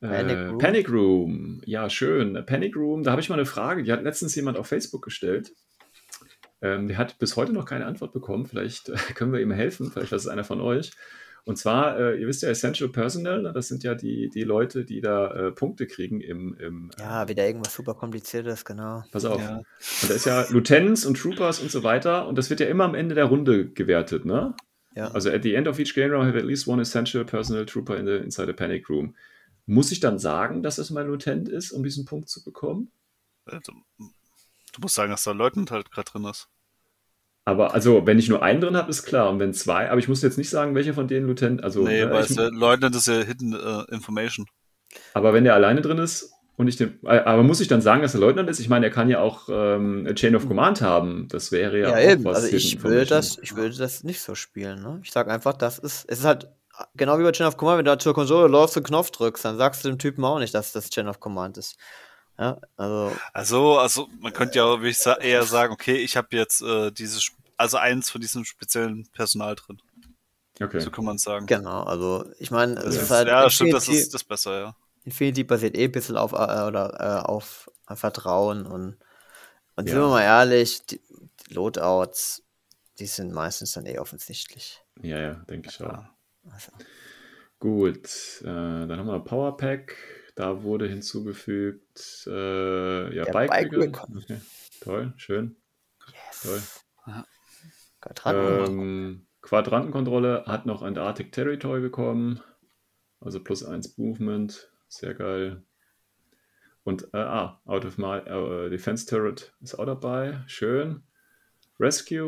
[0.00, 0.58] Panic Äh, Room.
[0.58, 1.62] Panic Room.
[1.64, 2.44] Ja, schön.
[2.46, 3.82] Panic Room, da habe ich mal eine Frage.
[3.84, 5.52] Die hat letztens jemand auf Facebook gestellt.
[6.60, 8.46] Ähm, der hat bis heute noch keine Antwort bekommen.
[8.46, 9.90] Vielleicht äh, können wir ihm helfen.
[9.92, 10.92] Vielleicht weiß es einer von euch.
[11.44, 14.84] Und zwar, äh, ihr wisst ja, Essential Personnel, ne, das sind ja die, die Leute,
[14.84, 19.02] die da äh, Punkte kriegen im, im Ja, wieder irgendwas super kompliziertes, genau.
[19.10, 19.40] Pass auf.
[19.40, 19.56] Ja.
[19.56, 22.28] Und da ist ja Lieutenants und Troopers und so weiter.
[22.28, 24.54] Und das wird ja immer am Ende der Runde gewertet, ne?
[24.94, 25.10] Ja.
[25.10, 27.96] Also at the end of each game round have at least one essential personal trooper
[27.96, 29.16] in the, inside the panic room.
[29.66, 32.92] Muss ich dann sagen, dass es mein Lieutenant ist, um diesen Punkt zu bekommen?
[33.46, 36.48] Also, du musst sagen, dass da Leutnant halt gerade drin ist.
[37.44, 39.28] Aber also, wenn ich nur einen drin habe, ist klar.
[39.30, 41.64] Und wenn zwei, aber ich muss jetzt nicht sagen, welcher von denen Lieutenant.
[41.64, 44.46] Also, nee, ne, weil ich, es, äh, Leutnant ist ja Hidden äh, Information.
[45.14, 47.00] aber wenn der alleine drin ist und ich den.
[47.04, 48.60] äh, Aber muss ich dann sagen, dass er Leutnant ist?
[48.60, 51.26] Ich meine, er kann ja auch ähm, Chain of Command haben.
[51.30, 52.24] Das wäre ja, Ja, auch eben.
[52.24, 52.36] was.
[52.36, 55.00] Also ich würde das, ich würde das nicht so spielen, ne?
[55.02, 56.48] Ich sag einfach, das ist, es ist halt
[56.94, 59.44] genau wie bei Chain of Command, wenn du da zur Konsole läufst und Knopf drückst,
[59.44, 61.76] dann sagst du dem Typen auch nicht, dass das Chain of Command ist.
[62.42, 66.60] Ja, also, Also, also man könnte ja wirklich sa eher sagen, okay, ich habe jetzt
[66.60, 69.80] äh, dieses, also eins von diesem speziellen Personal drin.
[70.60, 70.80] Okay.
[70.80, 71.46] So kann man sagen.
[71.46, 73.28] Genau, also ich meine, es ist halt.
[73.28, 74.76] Ja, stimmt, das ist das besser, ja.
[75.04, 78.96] Infinity basiert eh ein bisschen auf, äh, oder, äh, auf Vertrauen und,
[79.76, 79.92] und ja.
[79.94, 81.00] sind wir mal ehrlich, die,
[81.46, 82.42] die Loadouts,
[82.98, 84.82] die sind meistens dann eh offensichtlich.
[85.00, 86.04] Ja, ja, denke ich auch.
[86.50, 86.72] Also.
[87.60, 88.08] Gut,
[88.40, 89.96] äh, dann haben wir Powerpack.
[90.42, 94.18] Da wurde hinzugefügt, äh, ja, Bike, Bike Recon.
[94.18, 94.40] Okay.
[94.80, 95.54] Toll, schön.
[96.08, 96.42] Yes.
[96.42, 96.60] Toll.
[97.06, 97.24] Ja.
[98.66, 102.40] Ähm, Quadrantenkontrolle hat noch Antarctic Territory bekommen.
[103.20, 104.68] Also plus 1 Movement.
[104.88, 105.62] Sehr geil.
[106.82, 110.42] Und, äh, ah, Out of My äh, Defense Turret ist auch dabei.
[110.48, 111.04] Schön.
[111.78, 112.18] Rescue,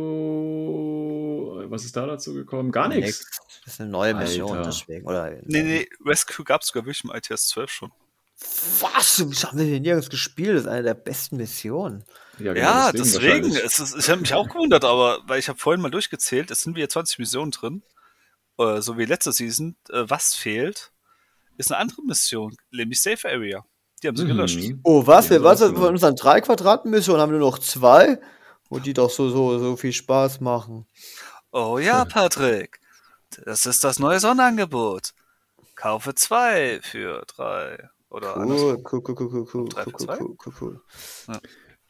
[1.69, 2.71] was ist da dazu gekommen?
[2.71, 3.27] Gar nichts.
[3.65, 4.71] Das ist eine neue Mission, Alter.
[4.71, 5.05] deswegen.
[5.05, 7.91] Oder, nee, nee, Rescue gab es sogar wirklich im ITS 12 schon.
[8.81, 9.25] Was?
[9.29, 10.57] Das haben wir hier nirgends gespielt.
[10.57, 12.05] Das ist eine der besten Missionen.
[12.39, 13.49] Ja, genau, ja deswegen.
[13.49, 13.67] deswegen.
[13.67, 16.63] Es ist, ich habe mich auch gewundert, aber weil ich habe vorhin mal durchgezählt, es
[16.63, 17.83] sind wieder 20 Missionen drin.
[18.59, 19.77] Äh, so wie letzte Season.
[19.91, 20.93] Äh, was fehlt,
[21.57, 23.65] ist eine andere Mission, nämlich Safe Area.
[24.03, 24.29] Die haben sie mhm.
[24.29, 24.59] gelöscht.
[24.83, 25.29] Oh, was?
[25.29, 25.61] Ja, was?
[25.61, 28.19] Von unseren drei Quadratmissionen haben wir nur noch zwei,
[28.69, 30.87] wo die doch so, so, so viel Spaß machen.
[31.53, 32.81] Oh ja, Patrick.
[33.45, 35.15] Das ist das neue Sonderangebot.
[35.75, 37.91] Kaufe zwei für drei.
[38.15, 40.81] Oder cool, cool, cool, cool, cool, cool, cool, cool, cool, cool.
[41.27, 41.41] Ja.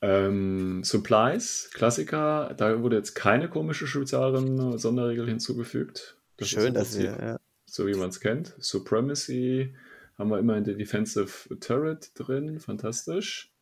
[0.01, 6.17] Ähm, Supplies, Klassiker, da wurde jetzt keine komische Spezialin Sonderregel hinzugefügt.
[6.39, 7.41] Das Schön, dass wir, ja.
[7.67, 8.55] So wie man es kennt.
[8.59, 9.75] Supremacy
[10.17, 13.53] haben wir immer in der Defensive Turret drin, fantastisch.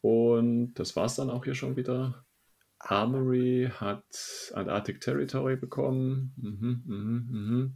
[0.00, 2.24] Und das war es dann auch hier schon wieder.
[2.80, 6.34] Armory hat Antarctic Territory bekommen.
[6.36, 7.74] Mhm, mhm, mhm.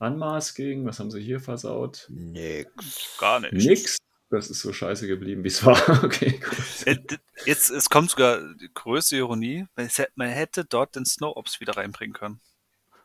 [0.00, 2.06] Unmasking, was haben sie hier versaut?
[2.08, 3.16] Nix.
[3.18, 3.64] Gar nichts.
[3.64, 3.96] Nix.
[4.30, 5.76] Das ist so scheiße geblieben, wie es war.
[6.04, 6.86] Okay, gut.
[6.86, 6.96] Äh,
[7.44, 9.66] jetzt, es kommt sogar die größte Ironie.
[10.14, 12.40] Man hätte dort den Snow Ops wieder reinbringen können.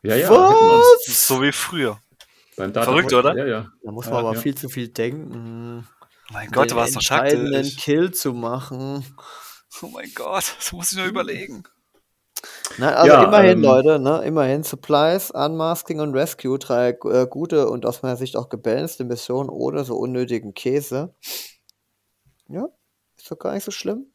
[0.03, 0.29] Ja, ja.
[0.29, 1.27] Was?
[1.27, 1.99] So wie früher.
[2.55, 3.35] Verrückt, oder?
[3.35, 3.71] Ja, ja.
[3.83, 4.39] Da muss man ja, aber ja.
[4.39, 5.85] viel zu viel denken.
[6.29, 7.39] Oh mein Gott, du warst doch schaktisch.
[7.39, 9.05] einen Kill zu machen.
[9.81, 11.63] Oh mein Gott, das muss ich nur überlegen.
[12.77, 17.69] Na, also ja, immerhin, ähm, Leute, ne, immerhin Supplies, Unmasking und Rescue, drei äh, gute
[17.69, 21.13] und aus meiner Sicht auch gebalancete Missionen ohne so unnötigen Käse.
[22.47, 22.67] Ja,
[23.17, 24.07] ist doch gar nicht so schlimm.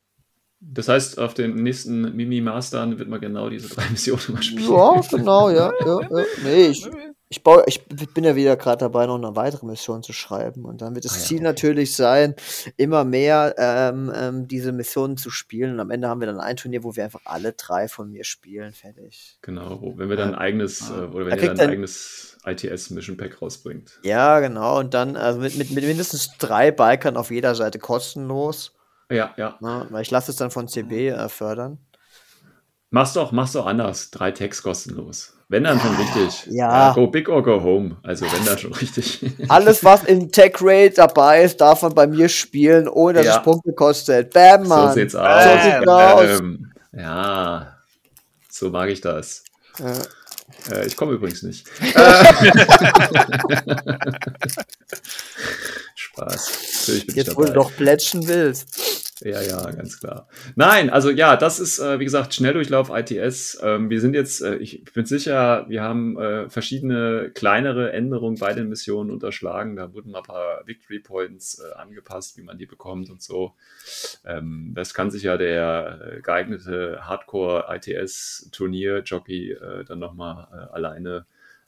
[0.61, 4.71] Das heißt, auf den nächsten Mimi-Mastern wird man genau diese drei Missionen mal spielen.
[4.71, 5.73] Ja, genau, ja.
[5.81, 6.25] ja, ja.
[6.45, 6.87] Nee, ich,
[7.33, 10.65] ich, baue, ich bin ja wieder gerade dabei, noch eine weitere Mission zu schreiben.
[10.65, 11.45] Und dann wird das ah, ja, Ziel okay.
[11.45, 12.35] natürlich sein,
[12.77, 15.75] immer mehr ähm, ähm, diese Missionen zu spielen.
[15.75, 18.25] Und am Ende haben wir dann ein Turnier, wo wir einfach alle drei von mir
[18.25, 18.73] spielen.
[18.73, 19.39] Fertig.
[19.43, 23.17] Genau, wenn wir dann ein eigenes, äh, oder wenn ihr dann ein eigenes ITS Mission
[23.17, 24.01] Pack rausbringt.
[24.03, 24.81] Ja, genau.
[24.81, 28.75] Und dann also mit, mit, mit mindestens drei Bikern auf jeder Seite kostenlos.
[29.09, 29.57] Ja, ja.
[29.61, 31.79] Na, weil ich lasse es dann von CB äh, fördern.
[32.91, 34.11] Mach's doch, mach's doch anders.
[34.11, 35.37] Drei Tags kostenlos.
[35.51, 36.47] Wenn dann schon richtig.
[36.47, 36.89] Ja.
[36.89, 36.93] ja.
[36.95, 37.97] Go big or go home.
[38.05, 39.21] Also wenn dann schon richtig.
[39.49, 43.39] Alles, was in Tech Rate dabei ist, darf man bei mir spielen, ohne dass ja.
[43.39, 44.33] es Punkte kostet.
[44.33, 44.91] Bam, Mann.
[44.91, 45.45] So sieht's aus.
[45.45, 46.41] So sieht's aus.
[46.93, 47.77] Ja,
[48.49, 49.43] so mag ich das.
[49.81, 49.93] Ja.
[50.73, 51.67] Äh, ich komme übrigens nicht.
[55.97, 57.03] Spaß.
[57.13, 58.69] Jetzt, wo du doch plätschen willst.
[59.23, 60.27] Ja, ja, ganz klar.
[60.57, 63.59] Nein, also ja, das ist, äh, wie gesagt, Schnelldurchlauf ITS.
[63.63, 68.55] Ähm, wir sind jetzt, äh, ich bin sicher, wir haben äh, verschiedene kleinere Änderungen bei
[68.55, 69.77] den Missionen unterschlagen.
[69.77, 73.53] Da wurden mal ein paar Victory Points äh, angepasst, wie man die bekommt und so.
[74.25, 81.27] Ähm, das kann sich ja der äh, geeignete Hardcore-ITS-Turnier-Jockey äh, dann nochmal äh, alleine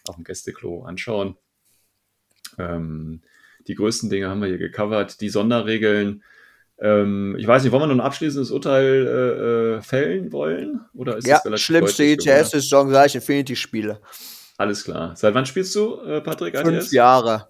[0.08, 1.36] auf dem Gästeklo anschauen.
[2.58, 3.20] Ähm,
[3.66, 5.20] die größten Dinge haben wir hier gecovert.
[5.20, 6.22] Die Sonderregeln,
[6.78, 10.80] ähm, ich weiß nicht, wollen wir noch ein abschließendes Urteil äh, äh, fällen wollen?
[10.94, 14.00] Oder ist ja, das relativ schlimmste ETS-Saison gleich Infinity-Spiele.
[14.58, 15.14] Alles klar.
[15.16, 16.56] Seit wann spielst du, äh, Patrick?
[16.56, 16.92] Fünf ATS?
[16.92, 17.48] Jahre.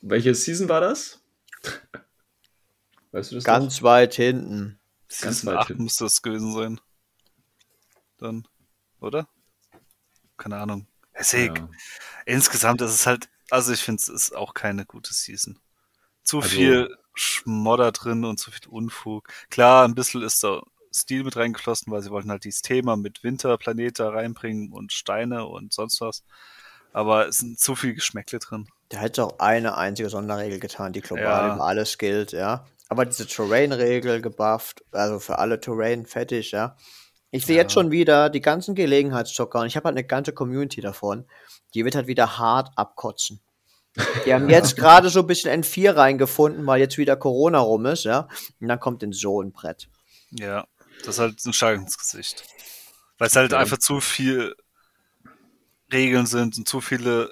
[0.00, 1.20] Welche Season war das?
[3.12, 3.44] Weißt du das?
[3.44, 3.88] Ganz noch?
[3.88, 4.78] weit hinten.
[5.08, 5.82] Ganz Season weit 8 hinten.
[5.84, 6.80] muss das gewesen sein.
[8.18, 8.46] Dann,
[9.00, 9.28] oder?
[10.36, 10.86] Keine Ahnung.
[11.18, 11.70] Deswegen, ja.
[12.26, 15.58] insgesamt ist es halt, also ich finde es ist auch keine gute Season.
[16.22, 19.28] Zu also, viel Schmodder drin und zu viel Unfug.
[19.50, 20.62] Klar, ein bisschen ist da
[20.94, 25.46] Stil mit reingeflossen, weil sie wollten halt dieses Thema mit Winterplanet da reinbringen und Steine
[25.46, 26.22] und sonst was.
[26.92, 28.68] Aber es sind zu viel Geschmäckle drin.
[28.90, 31.54] Der hätte auch eine einzige Sonderregel getan, die global ja.
[31.54, 32.64] über alles gilt, ja.
[32.88, 36.74] Aber diese Terrain-Regel gebufft, also für alle Terrain fertig, ja.
[37.30, 37.62] Ich sehe ja.
[37.62, 41.26] jetzt schon wieder die ganzen Gelegenheitsjocker und ich habe halt eine ganze Community davon.
[41.74, 43.40] Die wird halt wieder hart abkotzen.
[44.24, 48.04] Die haben jetzt gerade so ein bisschen N4 reingefunden, weil jetzt wieder Corona rum ist,
[48.04, 48.28] ja.
[48.60, 49.88] Und dann kommt in so ein Brett.
[50.30, 50.66] Ja,
[51.00, 52.44] das ist halt ein Schlag ins Gesicht.
[53.18, 53.58] Weil es halt ja.
[53.58, 54.54] einfach zu viel
[55.92, 57.30] Regeln sind und zu viele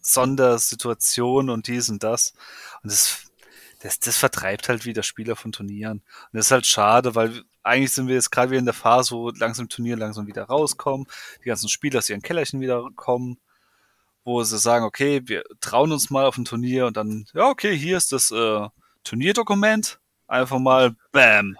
[0.00, 2.32] Sondersituationen und dies und das.
[2.82, 3.24] Und das,
[3.80, 5.98] das, das vertreibt halt wieder Spieler von Turnieren.
[5.98, 9.14] Und das ist halt schade, weil eigentlich sind wir jetzt gerade wieder in der Phase,
[9.14, 11.06] wo langsam Turnier langsam wieder rauskommen,
[11.40, 13.38] die ganzen Spieler aus ihren Kellerchen wieder kommen,
[14.24, 17.76] wo sie sagen, okay, wir trauen uns mal auf ein Turnier und dann, ja, okay,
[17.76, 18.68] hier ist das äh,
[19.04, 20.00] Turnierdokument.
[20.26, 21.56] Einfach mal BAM.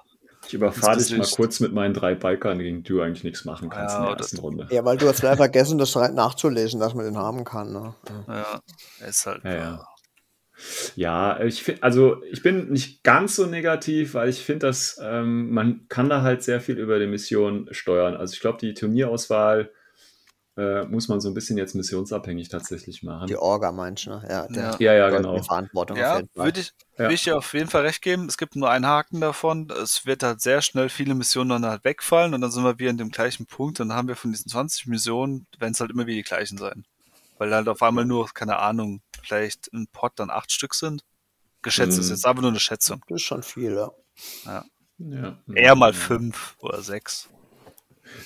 [0.47, 3.71] Ich überfahre dich mal kurz mit meinen drei Bikern, gegen die du eigentlich nichts machen
[3.71, 4.67] kannst ja, in der ersten Runde.
[4.71, 7.73] Ja, weil du hast leider vergessen, das nachzulesen, dass man den haben kann.
[7.73, 7.95] Ne?
[8.29, 8.61] Ja,
[9.07, 9.45] ist halt.
[9.45, 9.87] Ja, ja.
[10.97, 15.51] ja ich finde, also ich bin nicht ganz so negativ, weil ich finde, dass ähm,
[15.51, 18.15] man kann da halt sehr viel über die Mission steuern.
[18.15, 19.71] Also ich glaube, die Turnierauswahl
[20.57, 23.27] äh, muss man so ein bisschen jetzt missionsabhängig tatsächlich machen.
[23.27, 24.27] Die Orga meinst du, ne?
[24.29, 25.43] Ja, der, ja, ja, genau.
[25.43, 27.11] Verantwortung ja, würde ich, ja.
[27.11, 28.29] ich dir auf jeden Fall recht geben.
[28.29, 29.69] Es gibt nur einen Haken davon.
[29.71, 32.91] Es wird halt sehr schnell viele Missionen dann halt wegfallen und dann sind wir wieder
[32.91, 33.81] in dem gleichen Punkt.
[33.81, 36.85] Dann haben wir von diesen 20 Missionen, werden es halt immer wieder die gleichen sein.
[37.39, 41.03] Weil halt auf einmal nur, keine Ahnung, vielleicht ein Pot dann acht Stück sind.
[41.63, 42.01] Geschätzt hm.
[42.01, 43.03] ist jetzt aber nur eine Schätzung.
[43.09, 43.91] Das ist schon viel, ja.
[44.45, 44.65] Ja.
[44.99, 45.39] ja.
[45.53, 47.29] Eher mal fünf oder sechs.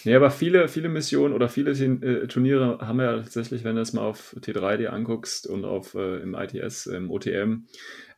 [0.05, 3.93] Nee, aber viele, viele Missionen oder viele äh, Turniere haben ja tatsächlich, wenn du es
[3.93, 7.67] mal auf T3 dir anguckst und auf äh, im ITS, im OTM,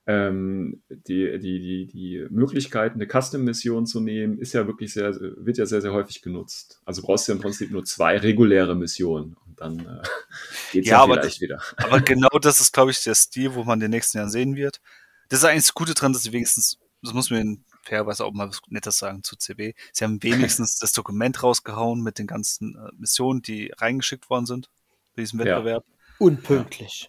[0.07, 5.59] ähm, die, die, die, die Möglichkeit, eine Custom-Mission zu nehmen, ist ja wirklich sehr, wird
[5.59, 6.81] ja sehr, sehr häufig genutzt.
[6.85, 10.03] Also brauchst du ja im Prinzip nur zwei reguläre Missionen und dann äh,
[10.73, 11.62] geht es ja, ja vielleicht das, wieder.
[11.77, 14.57] Aber genau das ist, glaube ich, der Stil, wo man in den nächsten Jahren sehen
[14.57, 14.81] wird.
[15.28, 18.48] Das ist eigentlich das Gute dran, dass sie wenigstens, das muss man fairerweise auch mal
[18.48, 19.74] was Nettes sagen zu CB.
[19.93, 24.70] Sie haben wenigstens das Dokument rausgehauen mit den ganzen äh, Missionen, die reingeschickt worden sind
[25.15, 25.85] bei diesem Wettbewerb.
[25.86, 25.94] Ja.
[26.19, 27.09] Unpünktlich.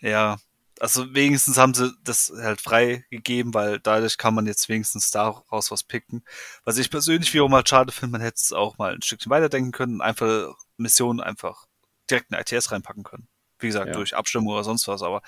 [0.00, 0.38] Ja,
[0.80, 5.82] also wenigstens haben sie das halt freigegeben, weil dadurch kann man jetzt wenigstens daraus was
[5.82, 6.22] picken.
[6.64, 9.72] Was ich persönlich wiederum mal schade finde, man hätte es auch mal ein Stückchen weiterdenken
[9.72, 11.66] können, einfach Missionen einfach
[12.10, 13.28] direkt in ITS reinpacken können.
[13.58, 13.92] Wie gesagt, ja.
[13.94, 15.22] durch Abstimmung oder sonst was, aber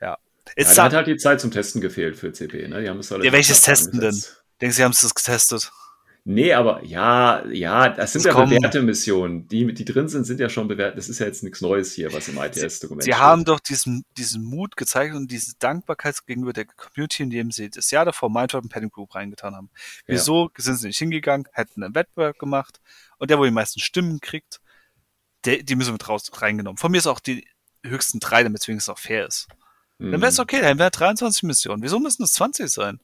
[0.00, 0.18] ja,
[0.56, 2.68] es ja, hat halt die Zeit zum Testen gefehlt für CP.
[2.68, 2.82] Ne?
[2.82, 4.22] Die haben es ja, welches Testen denn?
[4.60, 5.72] Denkst du, sie haben es getestet?
[6.24, 9.48] Nee, aber ja, ja, das sind das ja bewährte Missionen.
[9.48, 10.96] Die, die drin sind, sind ja schon bewährt.
[10.96, 13.14] Das ist ja jetzt nichts Neues hier, was im ITS-Dokument steht.
[13.14, 17.70] Sie haben doch diesen, diesen Mut gezeigt und diese Dankbarkeit gegenüber der Community, indem sie
[17.70, 19.70] das Jahr davor Mindtrap und Padding Group reingetan haben.
[20.06, 20.62] Wieso ja.
[20.62, 22.80] sind sie nicht hingegangen, hätten einen Wettbewerb gemacht
[23.18, 24.60] und der, wo die meisten Stimmen kriegt,
[25.44, 26.78] der, die müssen wir mit raus reingenommen.
[26.78, 27.48] Von mir ist auch die
[27.84, 29.48] höchsten drei, damit es wenigstens auch fair ist.
[29.98, 30.42] Dann wäre es mhm.
[30.42, 31.82] okay, dann wäre 23 Missionen.
[31.82, 33.00] Wieso müssen es 20 sein?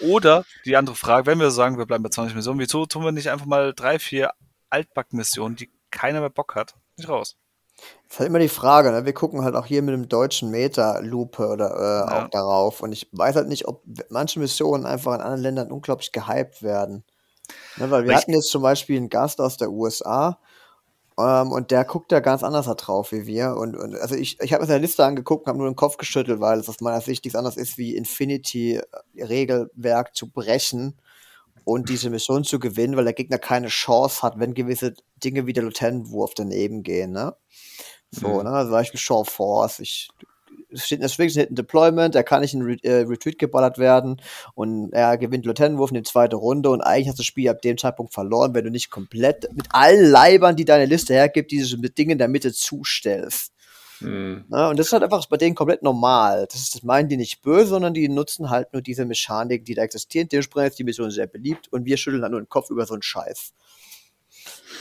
[0.00, 3.12] Oder die andere Frage, wenn wir sagen, wir bleiben bei 20 Missionen, wieso tun wir
[3.12, 4.32] nicht einfach mal drei, vier
[4.70, 7.36] Altback-Missionen, die keiner mehr Bock hat, nicht raus?
[7.76, 9.06] Das ist halt immer die Frage, ne?
[9.06, 12.24] wir gucken halt auch hier mit dem deutschen Meta-Lupe oder äh, ja.
[12.24, 16.12] auch darauf und ich weiß halt nicht, ob manche Missionen einfach in anderen Ländern unglaublich
[16.12, 17.04] gehypt werden.
[17.76, 18.16] Ne, weil wir Richtig.
[18.16, 20.38] hatten jetzt zum Beispiel einen Gast aus der USA,
[21.20, 23.56] ähm, und der guckt da ganz anders drauf wie wir.
[23.56, 25.96] Und, und also ich, ich habe mir seine Liste angeguckt und habe nur den Kopf
[25.96, 30.96] geschüttelt, weil es aus meiner Sicht nichts anderes ist, wie Infinity-Regelwerk zu brechen
[31.64, 35.52] und diese Mission zu gewinnen, weil der Gegner keine Chance hat, wenn gewisse Dinge wie
[35.52, 37.12] der Lieutenant-Wurf daneben gehen.
[37.12, 37.36] Ne?
[38.10, 38.44] So, mhm.
[38.44, 38.50] ne?
[38.50, 39.80] Also Beispiel Shaw Force.
[39.80, 40.08] Ich
[40.74, 44.20] steht deswegen steht ein Deployment, er kann nicht in Re äh, Retreat geballert werden
[44.54, 47.62] und er gewinnt Lieutenant-Wurf in die zweite Runde und eigentlich hast du das Spiel ab
[47.62, 51.76] dem Zeitpunkt verloren, wenn du nicht komplett mit allen Leibern, die deine Liste hergibt, diese
[51.78, 53.52] Dinge in der Mitte zustellst.
[54.00, 54.44] Mhm.
[54.50, 56.46] Ja, und das ist halt einfach bei denen komplett normal.
[56.50, 59.74] Das, ist, das meinen die nicht böse, sondern die nutzen halt nur diese Mechaniken, die
[59.74, 60.28] da existieren.
[60.28, 62.94] Dementsprechend ist die Mission sehr beliebt und wir schütteln halt nur den Kopf über so
[62.94, 63.52] einen Scheiß.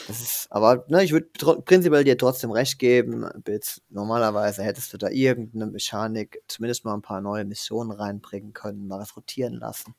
[0.09, 1.27] Ist, aber ne, ich würde
[1.61, 3.29] prinzipiell dir trotzdem recht geben.
[3.43, 3.81] Bits.
[3.89, 8.99] Normalerweise hättest du da irgendeine Mechanik, zumindest mal ein paar neue Missionen reinbringen können, mal
[8.99, 9.95] was rotieren lassen.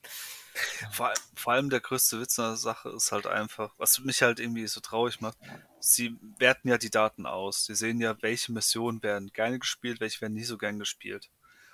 [0.90, 4.40] Vor, vor, allem der größte Witz an der Sache ist halt einfach, was mich halt
[4.40, 5.38] irgendwie so traurig macht.
[5.78, 7.66] Sie werten ja die Daten aus.
[7.66, 11.30] Sie sehen ja, welche Missionen werden gerne gespielt, welche werden nie so gern gespielt.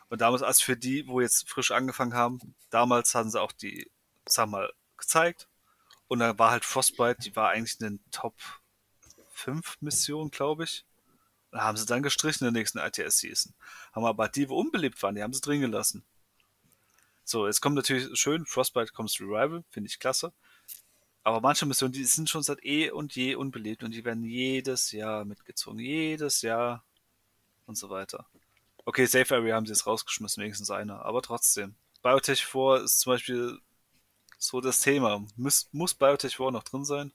[0.08, 3.90] Und damals, als für die, wo jetzt frisch angefangen haben, damals hatten sie auch die,
[4.26, 5.48] sag mal, gezeigt,
[6.08, 8.34] und dann war halt Frostbite, die war eigentlich in den Top
[9.30, 10.84] 5 Missionen, glaube ich.
[11.50, 13.54] Da haben sie dann gestrichen in der nächsten ITS-Season.
[13.92, 16.04] Haben aber die, wo unbeliebt waren, die haben sie drin gelassen.
[17.24, 20.32] So, jetzt kommt natürlich schön, Frostbite Comes Revival, finde ich klasse.
[21.24, 24.92] Aber manche Missionen, die sind schon seit eh und je unbeliebt und die werden jedes
[24.92, 25.80] Jahr mitgezogen.
[25.80, 26.84] Jedes Jahr
[27.66, 28.26] und so weiter.
[28.84, 31.74] Okay, Safe Area haben sie jetzt rausgeschmissen, wenigstens einer, aber trotzdem.
[32.02, 33.58] Biotech 4 ist zum Beispiel
[34.46, 35.24] so das Thema.
[35.36, 37.12] Muss, muss Biotech War noch drin sein?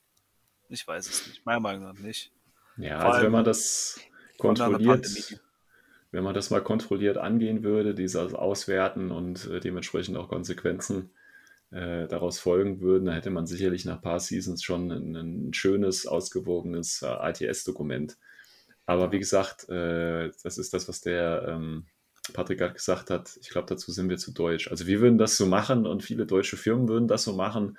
[0.70, 1.46] Ich weiß es nicht.
[1.46, 2.32] Meiner Meinung nach nicht.
[2.78, 4.00] Ja, Vor also wenn man das
[4.38, 5.40] kontrolliert,
[6.12, 11.12] wenn man das mal kontrolliert angehen würde, dieses Auswerten und äh, dementsprechend auch Konsequenzen
[11.72, 15.54] äh, daraus folgen würden, dann hätte man sicherlich nach ein paar Seasons schon ein, ein
[15.54, 18.18] schönes, ausgewogenes äh, ITS-Dokument.
[18.86, 21.86] Aber wie gesagt, äh, das ist das, was der ähm,
[22.34, 23.38] Patrick gerade gesagt hat.
[23.42, 24.70] Ich glaube, dazu sind wir zu deutsch.
[24.70, 27.78] Also wir würden das so machen und viele deutsche Firmen würden das so machen.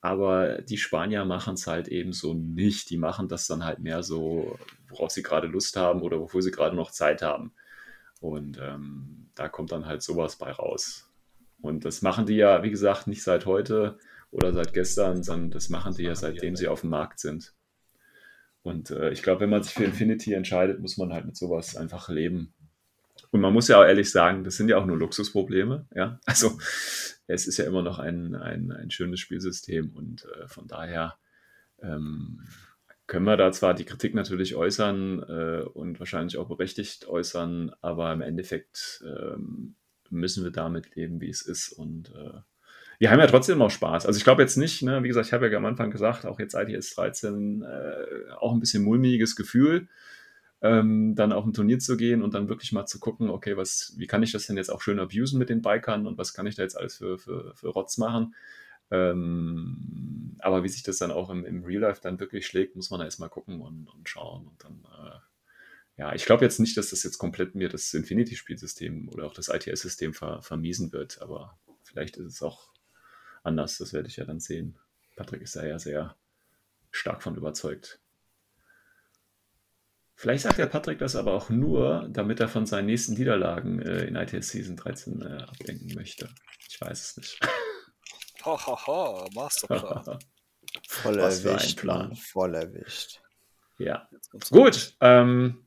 [0.00, 2.90] Aber die Spanier machen es halt eben so nicht.
[2.90, 6.50] Die machen das dann halt mehr so, worauf sie gerade Lust haben oder wofür sie
[6.50, 7.52] gerade noch Zeit haben.
[8.20, 11.10] Und ähm, da kommt dann halt sowas bei raus.
[11.60, 13.98] Und das machen die ja, wie gesagt, nicht seit heute
[14.30, 17.54] oder seit gestern, sondern das machen die ja seitdem sie auf dem Markt sind.
[18.62, 21.76] Und äh, ich glaube, wenn man sich für Infinity entscheidet, muss man halt mit sowas
[21.76, 22.52] einfach leben.
[23.34, 25.88] Und man muss ja auch ehrlich sagen, das sind ja auch nur Luxusprobleme.
[25.92, 26.56] Ja, also
[27.26, 31.16] es ist ja immer noch ein, ein, ein schönes Spielsystem und äh, von daher
[31.82, 32.42] ähm,
[33.08, 38.12] können wir da zwar die Kritik natürlich äußern äh, und wahrscheinlich auch berechtigt äußern, aber
[38.12, 39.74] im Endeffekt ähm,
[40.10, 42.38] müssen wir damit leben, wie es ist und äh,
[43.00, 44.06] wir haben ja trotzdem auch Spaß.
[44.06, 46.38] Also ich glaube jetzt nicht, ne, wie gesagt, ich habe ja am Anfang gesagt, auch
[46.38, 49.88] jetzt ITS 13, äh, auch ein bisschen mulmiges Gefühl
[50.64, 53.92] ähm, dann auf ein Turnier zu gehen und dann wirklich mal zu gucken, okay, was,
[53.98, 56.46] wie kann ich das denn jetzt auch schön abusen mit den Bikern und was kann
[56.46, 58.34] ich da jetzt alles für, für, für Rotz machen.
[58.90, 62.88] Ähm, aber wie sich das dann auch im, im Real Life dann wirklich schlägt, muss
[62.88, 64.48] man da erstmal gucken und, und schauen.
[64.48, 69.10] Und dann, äh, ja, ich glaube jetzt nicht, dass das jetzt komplett mir das Infinity-Spielsystem
[69.10, 72.70] oder auch das ITS-System ver, vermiesen wird, aber vielleicht ist es auch
[73.42, 73.76] anders.
[73.76, 74.78] Das werde ich ja dann sehen.
[75.14, 76.16] Patrick ist da ja sehr
[76.90, 78.00] stark von überzeugt.
[80.16, 84.04] Vielleicht sagt der Patrick das aber auch nur, damit er von seinen nächsten Niederlagen äh,
[84.04, 86.28] in ITS Season 13 äh, ablenken möchte.
[86.68, 87.40] Ich weiß es nicht.
[88.44, 90.18] Hahaha, ha, ha, Masterplan.
[90.88, 92.14] voll Was erwischt, Plan.
[92.14, 93.20] Voll erwischt.
[93.78, 94.08] Ja.
[94.50, 95.66] Gut, ähm,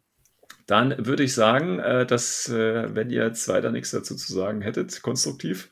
[0.66, 4.62] dann würde ich sagen, äh, dass, äh, wenn ihr jetzt weiter nichts dazu zu sagen
[4.62, 5.72] hättet, konstruktiv,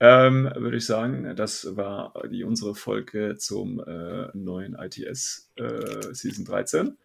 [0.00, 6.44] ähm, würde ich sagen, das war die, unsere Folge zum äh, neuen ITS äh, Season
[6.44, 6.96] 13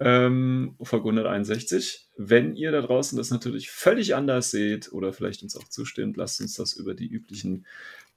[0.00, 2.08] ähm, Folge 161.
[2.16, 6.40] Wenn ihr da draußen das natürlich völlig anders seht oder vielleicht uns auch zustimmt, lasst
[6.40, 7.66] uns das über die üblichen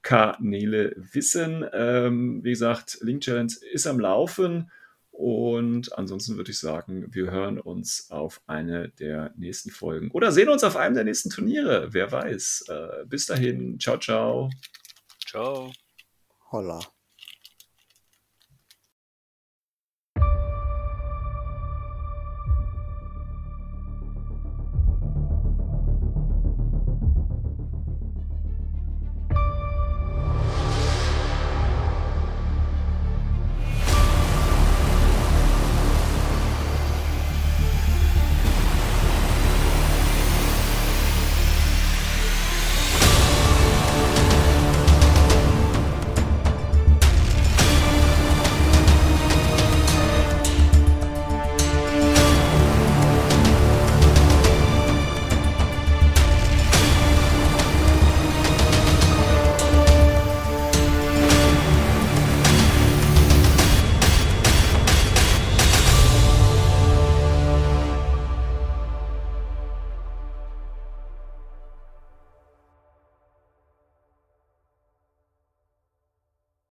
[0.02, 1.64] Kanäle wissen.
[1.72, 4.70] Ähm, wie gesagt, Link Challenge ist am Laufen.
[5.10, 10.48] Und ansonsten würde ich sagen, wir hören uns auf eine der nächsten Folgen oder sehen
[10.48, 11.88] uns auf einem der nächsten Turniere.
[11.92, 12.64] Wer weiß.
[12.68, 13.78] Äh, bis dahin.
[13.78, 14.50] Ciao, ciao.
[15.24, 15.70] Ciao.
[16.50, 16.80] Holla.